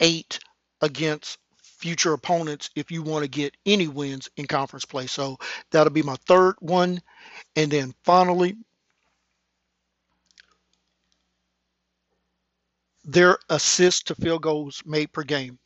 eight 0.00 0.38
against 0.82 1.38
future 1.62 2.12
opponents 2.12 2.70
if 2.74 2.90
you 2.90 3.02
want 3.02 3.22
to 3.22 3.30
get 3.30 3.56
any 3.64 3.88
wins 3.88 4.28
in 4.36 4.46
conference 4.46 4.84
play. 4.84 5.06
So 5.06 5.38
that'll 5.70 5.92
be 5.92 6.02
my 6.02 6.16
third 6.26 6.56
one. 6.60 7.00
And 7.54 7.70
then 7.70 7.94
finally, 8.04 8.56
their 13.04 13.38
assists 13.48 14.02
to 14.04 14.14
field 14.16 14.42
goals 14.42 14.82
made 14.84 15.12
per 15.12 15.22
game. 15.22 15.58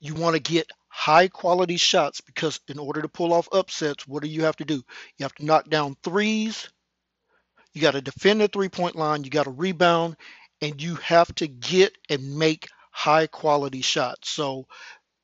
You 0.00 0.14
want 0.14 0.36
to 0.36 0.40
get 0.40 0.70
high 0.94 1.26
quality 1.26 1.78
shots 1.78 2.20
because 2.20 2.60
in 2.68 2.78
order 2.78 3.00
to 3.00 3.08
pull 3.08 3.32
off 3.32 3.48
upsets, 3.50 4.06
what 4.06 4.22
do 4.22 4.28
you 4.28 4.44
have 4.44 4.56
to 4.56 4.64
do? 4.66 4.74
You 5.16 5.22
have 5.24 5.34
to 5.36 5.44
knock 5.44 5.70
down 5.70 5.96
threes. 6.04 6.68
You 7.72 7.80
got 7.80 7.92
to 7.92 8.02
defend 8.02 8.42
the 8.42 8.48
three 8.48 8.68
point 8.68 8.94
line. 8.94 9.24
You 9.24 9.30
got 9.30 9.44
to 9.44 9.50
rebound 9.50 10.16
and 10.60 10.80
you 10.82 10.96
have 10.96 11.34
to 11.36 11.48
get 11.48 11.96
and 12.10 12.36
make 12.36 12.68
high 12.90 13.26
quality 13.26 13.80
shots. 13.80 14.28
So 14.28 14.66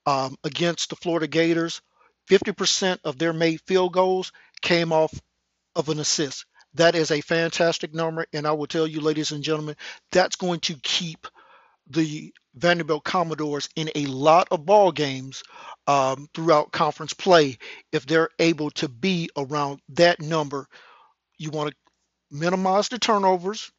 um, 0.06 0.36
against 0.42 0.88
the 0.88 0.96
Florida 0.96 1.26
Gators, 1.26 1.82
50% 2.30 3.00
of 3.04 3.18
their 3.18 3.34
made 3.34 3.60
field 3.66 3.92
goals 3.92 4.32
came 4.62 4.90
off 4.90 5.12
of 5.76 5.90
an 5.90 6.00
assist. 6.00 6.46
That 6.74 6.94
is 6.94 7.10
a 7.10 7.20
fantastic 7.20 7.92
number. 7.92 8.24
And 8.32 8.46
I 8.46 8.52
will 8.52 8.66
tell 8.66 8.86
you, 8.86 9.02
ladies 9.02 9.32
and 9.32 9.44
gentlemen, 9.44 9.76
that's 10.12 10.36
going 10.36 10.60
to 10.60 10.76
keep 10.82 11.26
the 11.90 12.32
Vanderbilt 12.54 13.04
Commodores 13.04 13.68
in 13.76 13.90
a 13.94 14.06
lot 14.06 14.48
of 14.50 14.66
ball 14.66 14.92
games 14.92 15.42
um, 15.86 16.28
throughout 16.34 16.72
conference 16.72 17.14
play 17.14 17.58
if 17.92 18.06
they're 18.06 18.30
able 18.38 18.70
to 18.72 18.88
be 18.88 19.30
around 19.36 19.80
that 19.90 20.20
number. 20.20 20.66
You 21.38 21.50
want 21.50 21.70
to 21.70 21.76
minimize 22.30 22.88
the 22.88 22.98
turnovers, 22.98 23.70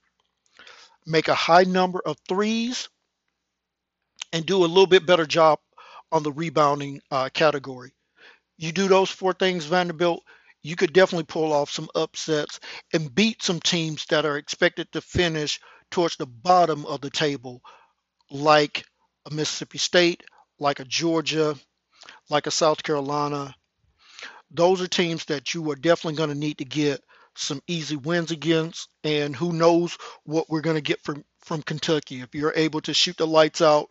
make 1.06 1.28
a 1.28 1.36
high 1.36 1.64
number 1.64 2.02
of 2.06 2.18
threes, 2.28 2.90
and 4.32 4.46
do 4.46 4.58
a 4.58 4.68
little 4.68 4.88
bit 4.88 5.06
better 5.06 5.26
job 5.26 5.60
on 6.12 6.24
the 6.24 6.32
rebounding 6.32 7.02
uh, 7.12 7.30
category. 7.34 7.92
You 8.58 8.72
do 8.72 8.88
those 8.88 9.10
four 9.10 9.34
things, 9.34 9.66
Vanderbilt, 9.66 10.24
you 10.62 10.76
could 10.76 10.94
definitely 10.94 11.26
pull 11.26 11.54
off 11.54 11.72
some 11.72 11.90
upsets 11.96 12.60
and 12.94 13.14
beat 13.14 13.42
some 13.42 13.60
teams 13.60 14.06
that 14.08 14.26
are 14.26 14.38
expected 14.38 14.92
to 14.92 15.02
finish 15.02 15.60
towards 15.90 16.18
the 16.18 16.26
bottom 16.26 16.86
of 16.86 17.02
the 17.02 17.10
table, 17.10 17.62
like 18.32 18.86
a 19.26 19.34
Mississippi 19.34 19.78
State, 19.78 20.24
like 20.60 20.80
a 20.80 20.86
Georgia, 20.86 21.56
like 22.30 22.48
a 22.48 22.52
South 22.52 22.84
Carolina. 22.84 23.54
Those 24.52 24.82
are 24.82 24.88
teams 24.88 25.26
that 25.26 25.54
you 25.54 25.70
are 25.72 25.76
definitely 25.76 26.18
going 26.18 26.30
to 26.30 26.36
need 26.36 26.58
to 26.60 26.66
get 26.66 27.02
some 27.36 27.62
easy 27.68 27.96
wins 27.96 28.32
against, 28.32 28.90
and 29.04 29.36
who 29.36 29.54
knows 29.54 29.98
what 30.24 30.50
we're 30.50 30.62
going 30.62 30.76
to 30.76 30.82
get 30.82 31.02
from 31.04 31.24
from 31.42 31.62
Kentucky. 31.62 32.22
If 32.22 32.36
you're 32.36 32.54
able 32.56 32.82
to 32.82 32.94
shoot 32.94 33.18
the 33.18 33.28
lights 33.28 33.62
out 33.62 33.90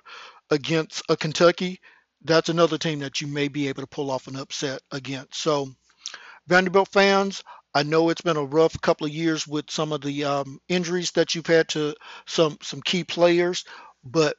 against 0.50 1.02
a 1.08 1.16
Kentucky, 1.16 1.80
that's 2.22 2.48
another 2.48 2.78
team 2.78 3.00
that 3.00 3.20
you 3.20 3.26
may 3.26 3.48
be 3.48 3.68
able 3.68 3.82
to 3.82 3.88
pull 3.88 4.10
off 4.10 4.26
an 4.26 4.36
upset 4.36 4.80
against. 4.90 5.40
So, 5.40 5.68
Vanderbilt 6.46 6.88
fans, 6.88 7.42
I 7.74 7.82
know 7.84 8.08
it's 8.10 8.20
been 8.20 8.36
a 8.36 8.44
rough 8.44 8.78
couple 8.80 9.06
of 9.06 9.12
years 9.12 9.46
with 9.46 9.70
some 9.70 9.92
of 9.92 10.00
the 10.00 10.24
um, 10.24 10.60
injuries 10.68 11.12
that 11.12 11.34
you've 11.34 11.46
had 11.46 11.68
to 11.70 11.94
some 12.26 12.58
some 12.62 12.82
key 12.82 13.04
players, 13.04 13.64
but 14.04 14.36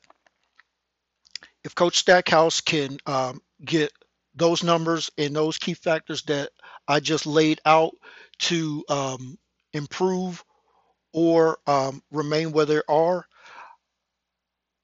if 1.64 1.76
Coach 1.76 1.98
Stackhouse 1.98 2.62
can 2.62 2.98
um, 3.06 3.42
get 3.64 3.92
those 4.36 4.64
numbers 4.64 5.12
and 5.18 5.36
those 5.36 5.58
key 5.58 5.74
factors 5.74 6.24
that 6.24 6.50
I 6.88 7.00
just 7.00 7.26
laid 7.26 7.60
out 7.66 7.94
to 8.40 8.84
um, 8.90 9.38
improve 9.74 10.44
or 11.14 11.58
um, 11.68 12.02
remain 12.12 12.52
where 12.52 12.66
they 12.66 12.82
are, 12.88 13.26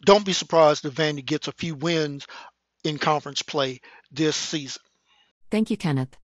don't 0.05 0.25
be 0.25 0.33
surprised 0.33 0.85
if 0.85 0.93
Vandy 0.93 1.25
gets 1.25 1.47
a 1.47 1.53
few 1.53 1.75
wins 1.75 2.27
in 2.83 2.97
conference 2.97 3.41
play 3.41 3.81
this 4.11 4.35
season. 4.35 4.81
Thank 5.49 5.69
you, 5.69 5.77
Kenneth. 5.77 6.17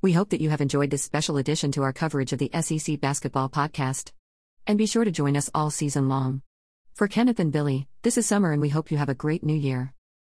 We 0.00 0.12
hope 0.12 0.30
that 0.30 0.40
you 0.40 0.50
have 0.50 0.60
enjoyed 0.60 0.90
this 0.90 1.02
special 1.02 1.36
addition 1.36 1.72
to 1.72 1.82
our 1.82 1.92
coverage 1.92 2.32
of 2.32 2.38
the 2.38 2.50
SEC 2.60 3.00
Basketball 3.00 3.48
Podcast. 3.48 4.12
And 4.66 4.78
be 4.78 4.86
sure 4.86 5.04
to 5.04 5.10
join 5.10 5.36
us 5.36 5.50
all 5.54 5.70
season 5.70 6.08
long. 6.08 6.42
For 6.96 7.08
Kenneth 7.08 7.38
and 7.38 7.52
Billy, 7.52 7.88
this 8.04 8.16
is 8.16 8.24
Summer 8.24 8.52
and 8.52 8.62
we 8.62 8.70
hope 8.70 8.90
you 8.90 8.96
have 8.96 9.10
a 9.10 9.14
great 9.14 9.44
new 9.44 9.52
year. 9.52 9.92